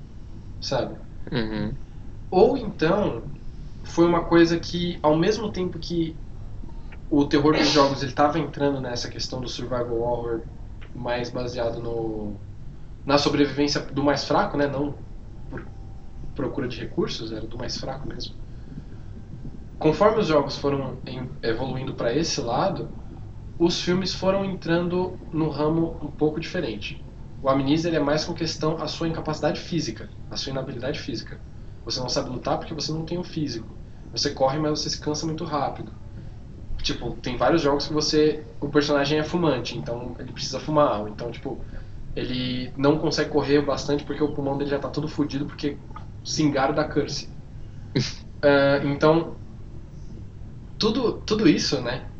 sabe? 0.60 0.98
Uhum. 1.32 1.78
Ou 2.30 2.56
então 2.56 3.30
foi 3.84 4.06
uma 4.06 4.24
coisa 4.26 4.58
que, 4.60 4.98
ao 5.02 5.16
mesmo 5.16 5.52
tempo 5.52 5.78
que 5.78 6.18
o 7.10 7.26
terror 7.26 7.56
dos 7.56 7.68
jogos 7.68 8.02
ele 8.02 8.12
tava 8.12 8.38
entrando 8.38 8.80
nessa 8.80 9.08
questão 9.08 9.40
do 9.40 9.48
survival 9.48 9.98
horror 10.00 10.42
mais 10.94 11.30
baseado 11.30 11.80
no 11.82 12.40
na 13.04 13.18
sobrevivência 13.18 13.80
do 13.80 14.02
mais 14.04 14.24
fraco, 14.24 14.56
né? 14.56 14.66
Não 14.66 14.98
por 15.48 15.66
procura 16.34 16.68
de 16.68 16.78
recursos, 16.80 17.32
era 17.32 17.46
do 17.46 17.58
mais 17.58 17.78
fraco 17.78 18.08
mesmo. 18.08 18.34
Conforme 19.78 20.20
os 20.20 20.26
jogos 20.26 20.56
foram 20.56 21.00
evoluindo 21.42 21.94
para 21.94 22.14
esse 22.14 22.40
lado, 22.40 22.92
os 23.58 23.80
filmes 23.82 24.14
foram 24.14 24.44
entrando 24.44 25.18
no 25.32 25.48
ramo 25.50 25.98
um 26.02 26.10
pouco 26.10 26.40
diferente. 26.40 27.04
O 27.42 27.48
Amnesia 27.48 27.90
é 27.94 28.00
mais 28.00 28.24
com 28.24 28.34
questão 28.34 28.76
a 28.82 28.88
sua 28.88 29.08
incapacidade 29.08 29.60
física, 29.60 30.10
a 30.30 30.36
sua 30.36 30.50
inabilidade 30.52 30.98
física. 31.00 31.40
Você 31.84 32.00
não 32.00 32.08
sabe 32.08 32.30
lutar 32.30 32.58
porque 32.58 32.74
você 32.74 32.92
não 32.92 33.04
tem 33.06 33.18
o 33.18 33.24
físico. 33.24 33.78
Você 34.12 34.30
corre, 34.34 34.58
mas 34.58 34.80
você 34.80 34.90
se 34.90 35.00
cansa 35.00 35.26
muito 35.26 35.44
rápido. 35.44 35.92
Tipo, 36.82 37.16
tem 37.16 37.36
vários 37.36 37.62
jogos 37.62 37.86
que 37.86 37.92
você. 37.92 38.46
O 38.60 38.68
personagem 38.70 39.18
é 39.18 39.24
fumante, 39.24 39.76
então 39.76 40.14
ele 40.18 40.32
precisa 40.32 40.60
fumar. 40.60 41.00
Ou 41.02 41.08
então, 41.08 41.30
tipo, 41.30 41.64
ele 42.16 42.72
não 42.76 42.98
consegue 42.98 43.30
correr 43.30 43.62
bastante 43.62 44.04
porque 44.04 44.22
o 44.22 44.34
pulmão 44.34 44.58
dele 44.58 44.70
já 44.70 44.78
tá 44.78 44.90
todo 44.90 45.08
fodido 45.08 45.46
porque 45.46 45.80
cingaram 46.24 46.74
da 46.74 46.88
curse. 46.88 47.36
Ah, 48.42 48.80
então, 48.84 49.40
tudo, 50.78 51.20
tudo 51.22 51.48
isso, 51.48 51.80
né? 51.80 52.10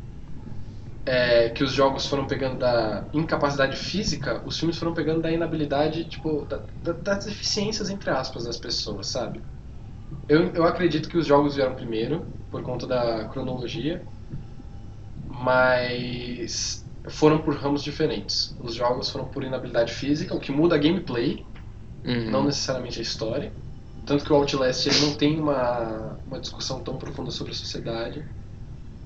é, 1.05 1.49
que 1.49 1.63
os 1.63 1.71
jogos 1.73 2.05
foram 2.07 2.27
pegando 2.27 2.59
da 2.59 3.09
incapacidade 3.13 3.75
física, 3.77 4.43
os 4.45 4.57
filmes 4.59 4.77
foram 4.77 4.93
pegando 4.93 5.21
da 5.21 5.31
inabilidade, 5.31 6.05
tipo, 6.07 6.45
da- 6.45 6.65
da- 6.81 6.93
das 6.93 7.25
deficiências, 7.25 7.89
entre 7.89 8.09
aspas, 8.09 8.43
das 8.45 8.57
pessoas, 8.57 9.07
sabe? 9.07 9.43
Eu, 10.27 10.53
eu 10.53 10.65
acredito 10.65 11.09
que 11.09 11.17
os 11.17 11.27
jogos 11.27 11.55
vieram 11.55 11.75
primeiro, 11.75 12.33
por 12.49 12.63
conta 12.63 12.87
da 12.87 13.25
cronologia, 13.29 14.05
mas 15.39 16.85
foram 17.07 17.39
por 17.39 17.55
ramos 17.55 17.83
diferentes. 17.83 18.55
Os 18.59 18.75
jogos 18.75 19.09
foram 19.09 19.25
por 19.25 19.43
inabilidade 19.43 19.93
física, 19.93 20.35
o 20.35 20.39
que 20.39 20.51
muda 20.51 20.75
a 20.75 20.77
gameplay, 20.77 21.43
Uhum. 22.05 22.31
não 22.31 22.43
necessariamente 22.45 22.99
a 22.99 23.01
história. 23.01 23.51
Tanto 24.05 24.23
que 24.23 24.31
o 24.31 24.35
Outlast 24.35 24.87
ele 24.87 24.99
não 25.01 25.13
tem 25.15 25.39
uma, 25.39 26.17
uma 26.25 26.39
discussão 26.39 26.79
tão 26.79 26.97
profunda 26.97 27.29
sobre 27.29 27.51
a 27.51 27.55
sociedade. 27.55 28.23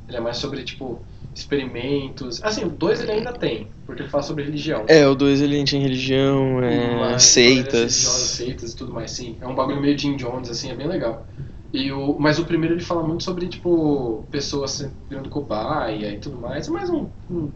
Ele 0.08 0.18
é 0.18 0.20
mais 0.20 0.38
sobre, 0.38 0.64
tipo, 0.64 1.02
experimentos. 1.34 2.42
Assim, 2.44 2.64
o 2.64 2.70
2 2.70 3.02
ele 3.02 3.12
ainda 3.12 3.34
tem, 3.34 3.68
porque 3.86 4.04
ele 4.04 4.10
fala 4.10 4.24
sobre 4.24 4.44
religião. 4.44 4.86
É, 4.88 5.08
o 5.08 5.16
2 5.16 5.42
ele 5.42 5.58
em 5.58 5.66
religião, 5.66 6.64
é, 6.64 6.96
Mas, 7.00 7.24
seitas. 7.24 7.74
religiosas, 7.74 8.30
seitas 8.30 8.74
e 8.74 8.76
tudo 8.76 8.94
mais, 8.94 9.12
sim. 9.12 9.38
É 9.42 9.48
um 9.48 9.56
bagulho 9.56 9.82
meio 9.82 9.98
Jim 9.98 10.16
Jones, 10.16 10.50
assim, 10.50 10.70
é 10.72 10.76
bem 10.76 10.88
legal. 10.88 11.26
E 11.74 11.92
o, 11.92 12.18
mas 12.20 12.38
o 12.38 12.46
primeiro 12.46 12.76
ele 12.76 12.84
fala 12.84 13.06
muito 13.06 13.24
sobre, 13.24 13.48
tipo, 13.50 14.24
pessoas 14.30 14.72
sendo 14.72 15.30
cobaia 15.30 16.12
e 16.14 16.20
tudo 16.20 16.38
mais. 16.40 16.68
É 16.68 16.72
mais 16.72 16.90
um, 16.90 17.10
um- 17.30 17.52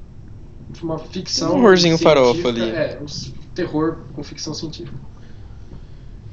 uma 0.82 0.98
ficção. 0.98 1.56
Um 1.56 1.60
horrorzinho 1.60 1.98
farofa 1.98 2.48
ali. 2.48 2.62
É, 2.70 3.00
um 3.00 3.06
terror 3.54 4.08
com 4.14 4.24
ficção 4.24 4.54
científica. 4.54 4.98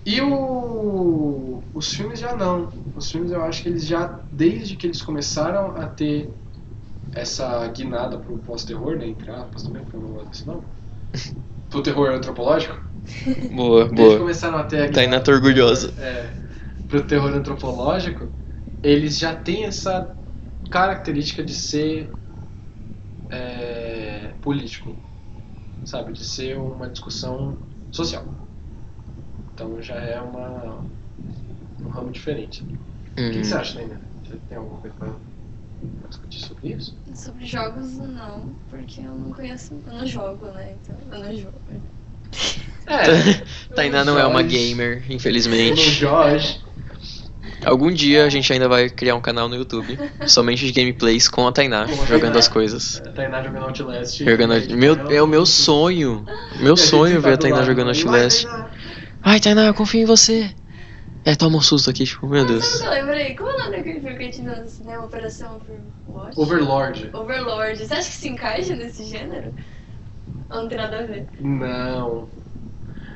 E 0.07 0.21
o, 0.21 1.63
os 1.73 1.93
filmes 1.95 2.19
já 2.21 2.37
não. 2.37 2.73
Os 2.95 3.11
filmes 3.11 3.33
eu 3.33 3.43
acho 3.43 3.63
que 3.63 3.69
eles 3.69 3.87
já, 3.87 4.21
desde 4.31 4.77
que 4.77 4.87
eles 4.87 5.03
começaram 5.03 5.77
a 5.77 5.87
ter 5.89 6.31
essa 7.13 7.67
guinada 7.69 8.19
pro 8.19 8.39
pós-terror, 8.39 8.97
né, 8.97 9.07
entre 9.09 9.31
aspas 9.31 9.63
também, 9.65 9.83
porque 9.83 9.97
eu 9.97 10.03
não 10.03 10.11
gosto 10.13 10.31
desse 10.31 10.47
nome, 10.47 10.65
pro 11.71 11.83
terror 11.83 12.11
antropológico, 12.11 12.79
Boa, 13.55 13.85
boa. 13.87 14.19
começaram 14.19 14.59
a 14.59 14.65
ter 14.65 14.83
a 14.83 14.87
guinada 14.89 15.25
tá 15.25 15.33
orgulhosa. 15.33 15.89
pro 15.89 16.05
terror- 16.89 17.05
É, 17.05 17.05
pro 17.05 17.07
terror 17.07 17.35
antropológico, 17.35 18.33
eles 18.83 19.19
já 19.19 19.35
têm 19.35 19.65
essa 19.65 20.17
característica 20.71 21.43
de 21.43 21.55
ser 21.55 22.11
é, 23.31 24.29
político, 24.41 24.97
sabe, 25.85 26.13
de 26.13 26.25
ser 26.25 26.57
uma 26.59 26.89
discussão 26.89 27.59
social. 27.91 28.25
Então 29.53 29.81
já 29.83 29.97
é 29.97 30.21
uma 30.21 30.85
um 31.81 31.89
ramo 31.89 32.11
diferente. 32.11 32.63
O 32.63 33.31
que, 33.31 33.45
você 33.45 33.55
acha, 33.55 33.79
Nena? 33.79 34.01
Você 34.25 34.37
tem 34.49 34.59
alguma 34.59 34.81
coisa 34.81 34.97
pra, 34.97 35.09
pra 35.09 36.09
discutir 36.09 36.41
sobre 36.41 36.73
isso? 36.73 36.97
Sobre 37.15 37.47
jogos, 37.47 37.93
não, 37.99 38.55
porque 38.69 39.01
eu 39.01 39.15
não 39.15 39.33
conheço. 39.33 39.75
Eu 39.87 39.93
não 39.93 40.07
jogo, 40.07 40.47
né? 40.47 40.77
Então, 40.83 40.97
eu 41.13 41.19
não 41.21 41.37
jogo. 41.37 41.61
Tainá 43.75 44.05
não 44.05 44.19
é 44.19 44.27
uma 44.27 44.43
Jorge. 44.43 44.57
gamer, 44.57 45.05
O 45.09 45.13
infelizmente. 45.13 45.91
Jorge. 45.91 46.61
Algum 47.65 47.91
dia 47.91 48.25
a 48.25 48.29
gente 48.29 48.53
ainda 48.53 48.69
vai 48.69 48.89
criar 48.89 49.15
um 49.15 49.21
canal 49.21 49.49
no 49.49 49.57
YouTube 49.57 49.99
somente 50.27 50.65
de 50.65 50.73
gameplays 50.73 51.29
com 51.29 51.47
a 51.47 51.53
Tainá, 51.53 51.87
Com 51.87 51.93
a 51.93 52.07
jogando 52.07 52.21
Tainá. 52.21 52.39
as 52.39 52.49
coisas. 52.49 53.03
A 53.05 53.11
Tainá 53.11 53.43
jogando 53.43 53.65
Outlast. 53.67 54.25
Jogando. 54.25 54.77
Meu, 54.77 54.95
é 55.11 55.23
o 55.23 55.27
meu 55.27 55.45
sonho. 55.47 56.25
Meu 56.61 56.77
sonho 56.77 57.21
ver 57.21 57.35
a 57.35 57.37
Tainá 57.39 57.63
jogando 57.63 57.89
Outlast. 57.89 58.47
Ai, 59.23 59.41
Tainá, 59.41 59.67
eu 59.67 59.75
confio 59.75 60.03
em 60.03 60.05
você. 60.05 60.55
É, 61.25 61.35
toma 61.35 61.57
um 61.57 61.61
susto 61.63 61.89
aqui, 61.89 62.05
tipo, 62.05 62.27
meu 62.29 62.45
Deus. 62.45 62.83
Eu 62.83 62.91
lembrei? 62.91 63.35
Como 63.35 63.49
é 63.49 63.55
o 63.55 63.59
nome 63.59 63.77
daquele 63.79 64.01
filme 64.01 64.17
que 64.17 64.23
a 64.23 64.27
gente 64.27 64.43
no 64.43 64.69
cinema? 64.69 65.05
Operação 65.07 65.59
Overwatch? 66.07 66.39
Overlord. 66.39 67.11
Overlord. 67.15 67.79
Você 67.79 67.95
acha 67.95 68.11
que 68.11 68.15
se 68.17 68.29
encaixa 68.29 68.77
nesse 68.77 69.05
gênero? 69.05 69.55
Ou 70.51 70.63
não 70.63 70.69
tem 70.69 70.77
nada 70.77 70.99
a 70.99 71.03
ver? 71.03 71.27
Não. 71.41 72.29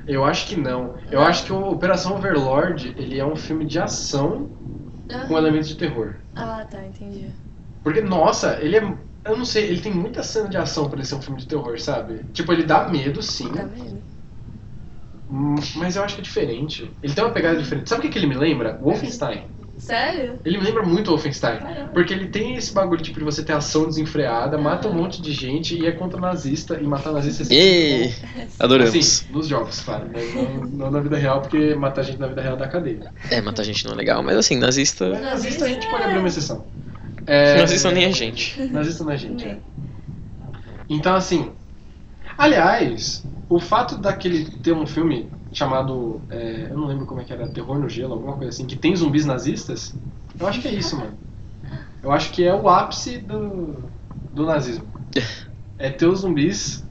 Eu 0.09 0.25
acho 0.25 0.49
que 0.49 0.57
não. 0.57 0.97
Eu 1.09 1.21
acho 1.23 1.45
que 1.47 1.53
o 1.53 1.71
Operação 1.71 2.17
Overlord, 2.17 2.89
ele 2.99 3.17
é 3.19 3.25
um 3.25 3.37
filme 3.37 3.65
de 3.65 3.79
ação 3.79 4.59
com 5.23 5.37
Ah, 5.37 5.39
elementos 5.39 5.69
de 5.69 5.77
terror. 5.77 6.21
ah 6.37 6.65
tá, 6.71 6.85
entendi. 6.87 7.35
Porque, 7.83 8.01
nossa, 8.01 8.61
ele 8.63 8.77
é. 8.77 8.81
Eu 9.25 9.37
não 9.37 9.45
sei, 9.45 9.67
ele 9.69 9.81
tem 9.83 9.93
muita 9.93 10.23
cena 10.23 10.49
de 10.49 10.57
ação 10.57 10.89
pra 10.89 10.99
ele 10.99 11.07
ser 11.07 11.17
um 11.17 11.23
filme 11.23 11.41
de 11.41 11.47
terror, 11.49 11.79
sabe? 11.81 12.25
Tipo, 12.33 12.53
ele 12.53 12.63
dá 12.65 12.89
medo, 12.89 13.23
sim. 13.23 13.53
Tá 13.53 13.65
vendo? 13.67 14.03
hum, 15.29 15.55
Mas 15.77 15.97
eu 15.97 16.05
acho 16.05 16.15
que 16.15 16.21
é 16.21 16.25
diferente. 16.25 16.97
Ele 17.03 17.15
tem 17.15 17.25
uma 17.25 17.33
pegada 17.33 17.59
diferente. 17.61 17.89
Sabe 17.89 18.01
o 18.01 18.03
que, 18.03 18.11
que 18.11 18.19
ele 18.19 18.27
me 18.27 18.37
lembra? 18.37 18.79
Wolfenstein. 18.81 19.51
Sério? 19.79 20.41
Ele 20.45 20.59
me 20.59 20.65
lembra 20.65 20.83
muito 20.83 21.11
Wolfenstein. 21.11 21.59
Caramba. 21.59 21.93
Porque 21.93 22.13
ele 22.13 22.29
tem 22.29 22.57
esse 22.57 22.73
bagulho 22.73 23.01
tipo, 23.01 23.19
de 23.19 23.25
você 23.25 23.43
ter 23.43 23.53
ação 23.53 23.87
desenfreada, 23.87 24.59
mata 24.59 24.89
um 24.89 24.93
monte 24.93 25.23
de 25.23 25.33
gente 25.33 25.79
e 25.79 25.87
é 25.87 25.93
contra 25.93 26.21
nazista. 26.21 26.79
E 26.81 26.85
matar 26.85 27.13
nazista 27.13 27.45
é 27.45 27.57
E 27.57 28.15
adoramos. 28.59 28.95
Assim, 28.95 29.33
nos 29.33 29.47
jogos, 29.47 29.81
claro. 29.81 30.11
Mas 30.13 30.35
não, 30.35 30.55
não 30.67 30.91
na 30.91 31.01
vida 31.01 31.17
real, 31.17 31.41
porque 31.41 31.75
matar 31.75 32.03
gente 32.03 32.19
na 32.19 32.27
vida 32.27 32.43
real 32.43 32.57
dá 32.57 32.69
cadeia. 32.69 33.13
É, 33.31 33.41
matar 33.41 33.63
gente 33.63 33.85
não 33.85 33.93
é 33.93 33.97
legal, 33.97 34.23
mas 34.23 34.37
assim, 34.37 34.57
nazista. 34.59 35.09
Mas 35.11 35.23
nazista 35.23 35.65
a 35.65 35.69
gente 35.69 35.89
pode 35.89 36.03
abrir 36.03 36.19
uma 36.19 36.29
exceção. 36.29 36.67
É, 37.29 37.59
Nazista 37.59 37.91
nem 37.91 38.07
a 38.07 38.11
gente. 38.11 38.59
Nazista 38.73 39.05
não 39.05 39.13
é 39.13 39.19
gente. 39.19 39.45
É. 39.45 39.59
Então, 40.89 41.15
assim. 41.15 41.53
Aliás, 42.39 43.23
o 43.51 43.61
fato 43.61 43.99
daquele 43.99 44.47
ter 44.63 44.73
um 44.73 44.87
filme 44.87 45.29
chamado. 45.53 46.27
é, 46.31 46.71
eu 46.71 46.77
não 46.77 46.87
lembro 46.87 47.07
como 47.07 47.21
é 47.21 47.25
que 47.25 47.33
era, 47.33 47.49
Terror 47.53 47.79
no 47.79 47.89
Gelo, 47.89 48.15
alguma 48.15 48.37
coisa 48.37 48.51
assim, 48.51 48.67
que 48.67 48.77
tem 48.77 48.95
zumbis 48.97 49.25
nazistas, 49.27 49.99
eu 50.39 50.47
acho 50.47 50.61
que 50.61 50.69
é 50.69 50.75
isso, 50.75 50.97
mano. 50.97 51.19
Eu 52.03 52.13
acho 52.13 52.33
que 52.33 52.45
é 52.45 52.55
o 52.55 52.69
ápice 52.69 53.19
do, 53.19 53.93
do 54.33 54.47
nazismo. 54.47 54.93
É 55.81 55.91
ter 55.91 56.07
os 56.09 56.21
zumbis 56.21 56.85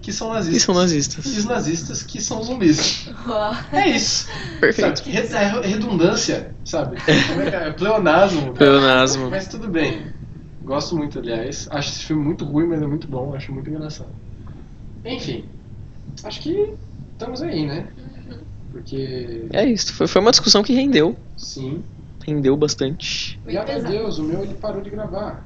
que 0.00 0.12
são 0.12 0.32
nazistas. 0.32 0.62
são 0.64 0.74
E 0.74 0.78
os 0.78 0.84
nazistas. 1.44 1.46
nazistas 1.46 2.02
que 2.02 2.20
são 2.20 2.42
zumbis. 2.42 3.06
Uau. 3.26 3.52
É 3.72 3.88
isso. 3.88 4.26
Perfeito. 4.60 4.98
Sabe? 4.98 5.10
Re- 5.12 5.64
É 5.64 5.66
redundância, 5.68 6.56
sabe? 6.64 6.96
Como 7.28 7.40
é 7.40 7.50
que 7.50 7.56
é? 7.56 7.72
Pleonasmo. 7.72 8.52
Pleonasmo. 8.52 9.30
Mas 9.30 9.46
tudo 9.48 9.68
bem. 9.68 10.12
Gosto 10.64 10.96
muito, 10.96 11.18
aliás. 11.18 11.68
Acho 11.70 11.90
esse 11.90 12.04
filme 12.04 12.24
muito 12.24 12.44
ruim, 12.44 12.66
mas 12.66 12.82
é 12.82 12.86
muito 12.86 13.06
bom. 13.08 13.34
Acho 13.34 13.52
muito 13.52 13.70
engraçado. 13.70 14.12
Enfim. 15.04 15.48
Acho 16.24 16.40
que 16.40 16.76
estamos 17.12 17.42
aí, 17.42 17.66
né? 17.66 17.92
Porque. 18.72 19.46
É 19.52 19.64
isso, 19.64 19.92
foi, 19.94 20.06
foi 20.06 20.20
uma 20.20 20.30
discussão 20.30 20.62
que 20.62 20.72
rendeu. 20.72 21.16
Sim. 21.36 21.84
Rendeu 22.26 22.56
bastante. 22.56 23.38
Graças 23.44 23.84
a. 23.84 23.88
Deus, 23.88 24.18
o 24.18 24.24
meu 24.24 24.42
ele 24.42 24.54
parou 24.54 24.80
de 24.80 24.90
gravar. 24.90 25.44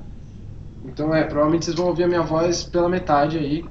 Então 0.85 1.15
é, 1.15 1.25
provavelmente 1.25 1.65
vocês 1.65 1.77
vão 1.77 1.89
ouvir 1.89 2.05
a 2.05 2.09
minha 2.09 2.23
voz 2.23 2.63
pela 2.63 2.89
metade 2.89 3.39
aí. 3.39 3.65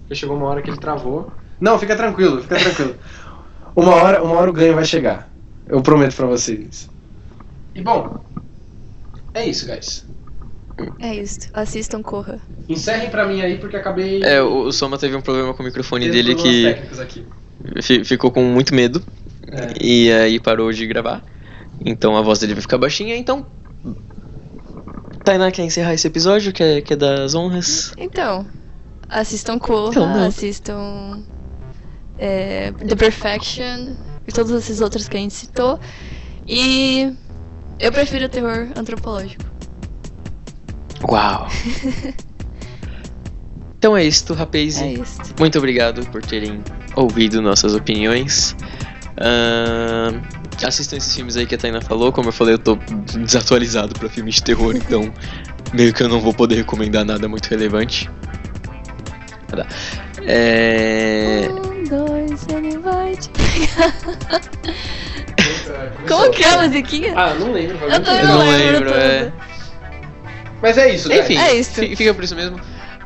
Porque 0.00 0.14
chegou 0.14 0.36
uma 0.36 0.46
hora 0.46 0.62
que 0.62 0.70
ele 0.70 0.78
travou. 0.78 1.32
Não, 1.60 1.78
fica 1.78 1.96
tranquilo, 1.96 2.42
fica 2.42 2.56
tranquilo. 2.56 2.94
Uma 3.76 3.94
hora, 3.94 4.24
uma 4.24 4.34
hora 4.34 4.50
o 4.50 4.52
ganho 4.52 4.74
vai 4.74 4.84
chegar. 4.84 5.30
Eu 5.68 5.80
prometo 5.80 6.16
pra 6.16 6.26
vocês. 6.26 6.90
E 7.76 7.80
bom, 7.80 8.18
é 9.32 9.46
isso, 9.46 9.68
guys. 9.68 10.04
É 10.98 11.14
isso. 11.14 11.48
Assistam, 11.52 12.02
corra. 12.02 12.40
Encerrem 12.68 13.08
pra 13.08 13.24
mim 13.24 13.40
aí 13.40 13.58
porque 13.58 13.76
acabei. 13.76 14.20
É, 14.24 14.42
o, 14.42 14.72
Soma 14.72 14.98
teve 14.98 15.14
um 15.14 15.20
problema 15.20 15.54
com 15.54 15.62
o 15.62 15.66
microfone 15.66 16.10
dele 16.10 16.34
que 16.34 16.64
técnicos 16.64 16.98
aqui. 16.98 17.24
Fi- 17.82 18.04
ficou 18.04 18.30
com 18.30 18.42
muito 18.44 18.74
medo. 18.74 19.02
É. 19.50 19.72
E 19.80 20.12
aí 20.12 20.40
parou 20.40 20.72
de 20.72 20.86
gravar. 20.86 21.22
Então 21.84 22.16
a 22.16 22.22
voz 22.22 22.38
dele 22.38 22.54
vai 22.54 22.62
ficar 22.62 22.78
baixinha, 22.78 23.16
então. 23.16 23.46
Tainá 25.24 25.50
quer 25.50 25.64
encerrar 25.64 25.94
esse 25.94 26.06
episódio? 26.06 26.52
Quer, 26.52 26.82
quer 26.82 26.96
dar 26.96 27.20
as 27.20 27.34
honras? 27.34 27.92
Então, 27.96 28.46
assistam 29.08 29.58
Corra, 29.58 29.90
Então, 29.90 30.06
não. 30.06 30.26
assistam 30.26 31.22
é, 32.18 32.72
The 32.72 32.96
Perfection 32.96 33.94
e 34.26 34.32
todos 34.32 34.50
esses 34.52 34.80
outros 34.80 35.08
que 35.08 35.16
a 35.16 35.20
gente 35.20 35.34
citou. 35.34 35.78
E 36.46 37.12
eu 37.78 37.92
prefiro 37.92 38.26
o 38.26 38.28
terror 38.28 38.68
antropológico. 38.76 39.44
Uau! 41.08 41.46
então 43.78 43.96
é 43.96 44.04
isto, 44.04 44.34
rapaz. 44.34 44.80
É 44.80 44.92
isso. 44.94 45.18
Muito 45.38 45.58
obrigado 45.58 46.04
por 46.10 46.22
terem 46.22 46.62
ouvido 47.02 47.40
nossas 47.42 47.74
opiniões. 47.74 48.54
Ahn, 49.20 50.20
assistam 50.64 50.96
esses 50.96 51.14
filmes 51.14 51.36
aí 51.36 51.46
que 51.46 51.54
a 51.54 51.58
Taina 51.58 51.80
falou. 51.80 52.12
Como 52.12 52.28
eu 52.28 52.32
falei, 52.32 52.54
eu 52.54 52.58
tô 52.58 52.76
desatualizado 53.16 53.94
pra 53.98 54.08
filmes 54.08 54.36
de 54.36 54.42
terror, 54.44 54.74
então 54.76 55.12
meio 55.72 55.92
que 55.92 56.02
eu 56.02 56.08
não 56.08 56.20
vou 56.20 56.32
poder 56.32 56.56
recomendar 56.56 57.04
nada 57.04 57.28
muito 57.28 57.46
relevante. 57.48 58.08
Tá. 59.48 59.66
É... 60.26 61.48
Um, 61.50 61.84
dois, 61.84 62.46
ele 62.48 62.78
vai 62.78 63.16
te 63.16 63.30
Como 66.08 66.30
que 66.30 66.42
é 66.44 66.48
a 66.54 66.62
musiquinha? 66.62 67.12
Ah, 67.16 67.34
não 67.34 67.52
lembro. 67.52 67.76
Eu. 67.78 67.88
Eu 67.90 68.00
não 68.00 68.38
não 68.38 68.38
lembro 68.50 68.72
lembro, 68.72 68.94
é. 68.94 69.32
Mas 70.62 70.76
é 70.78 70.94
isso. 70.94 71.12
Enfim, 71.12 71.36
É 71.38 71.54
isso. 71.54 71.72
fi- 71.74 71.94
fica 71.96 72.12
por 72.14 72.24
isso 72.24 72.34
mesmo. 72.34 72.58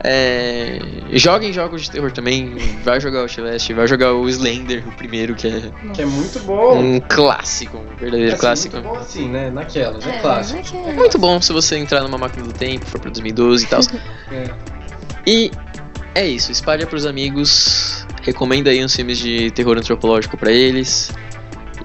É, 0.05 0.81
joguem 1.13 1.53
jogos 1.53 1.83
de 1.83 1.91
terror 1.91 2.11
também. 2.11 2.57
Vai 2.85 3.01
jogar 3.01 3.19
o 3.21 3.23
Outlast, 3.23 3.73
vai 3.73 3.87
jogar 3.87 4.13
o 4.15 4.29
Slender, 4.29 4.87
o 4.89 4.93
primeiro, 4.93 5.35
que 5.35 5.47
é 5.47 5.63
Que 5.95 6.03
é 6.03 6.07
muito 6.07 6.41
bom. 6.41 6.77
um 6.79 7.01
clássico, 7.01 7.77
um 7.79 7.97
verdadeiro 7.97 8.33
Assim, 8.33 8.41
clássico. 8.41 8.77
Muito 8.77 8.89
bom 8.89 8.99
assim, 8.99 9.29
né? 9.29 9.51
Naquelas, 9.51 10.05
é, 10.07 10.17
É, 10.17 10.19
clássico. 10.19 10.77
não 10.77 10.85
é 10.87 10.89
É 10.89 10.91
é. 10.91 10.97
muito 10.97 11.19
bom 11.19 11.41
se 11.41 11.53
você 11.53 11.77
entrar 11.77 12.03
numa 12.03 12.19
máquina 12.19 12.45
do 12.45 12.53
tempo, 12.53 12.85
for 12.87 13.01
pra 13.01 13.11
2012 13.11 13.65
e 13.65 13.69
tal. 13.69 13.81
É. 14.33 14.45
e 15.27 15.51
é 16.15 16.27
isso, 16.27 16.51
espalha 16.51 16.87
pros 16.87 17.05
amigos, 17.07 18.07
recomenda 18.23 18.71
aí 18.71 18.83
uns 18.85 18.95
filmes 18.97 19.19
de 19.19 19.51
terror 19.53 19.77
antropológico 19.79 20.37
pra 20.37 20.51
eles. 20.51 21.13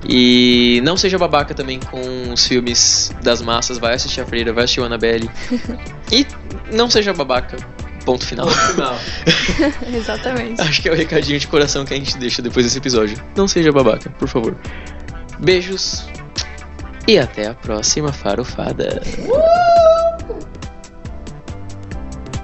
E 0.08 0.80
não 0.84 0.96
seja 0.96 1.18
babaca 1.18 1.54
também 1.54 1.80
com 1.80 2.32
os 2.32 2.48
filmes 2.48 3.12
das 3.22 3.42
massas, 3.42 3.78
vai 3.78 3.94
assistir 3.96 4.22
a 4.22 4.26
Freira, 4.26 4.54
vai 4.54 4.64
assistir 4.64 4.80
o 4.80 4.86
Annabelle. 4.86 5.30
e 6.12 6.26
não 6.72 6.90
seja 6.90 7.14
babaca, 7.14 7.58
ponto 8.08 8.26
final. 8.26 8.46
No 8.46 8.52
final. 8.54 8.96
Exatamente. 9.94 10.62
Acho 10.62 10.82
que 10.82 10.88
é 10.88 10.92
o 10.94 10.96
recadinho 10.96 11.38
de 11.38 11.46
coração 11.46 11.84
que 11.84 11.94
a 11.94 11.98
gente 11.98 12.18
deixa 12.18 12.42
depois 12.42 12.66
desse 12.66 12.78
episódio. 12.78 13.22
Não 13.36 13.50
seja 13.50 13.70
babaca, 13.70 14.10
por 14.12 14.30
favor. 14.30 14.56
Beijos 15.40 16.08
e 17.06 17.20
até 17.20 17.48
a 17.48 17.54
próxima 17.54 18.14
farofada. 18.14 19.02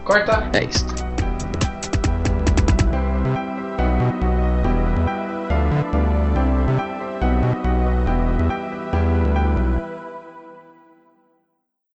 Corta. 0.03 0.49
É 0.53 0.65
isso. 0.65 1.12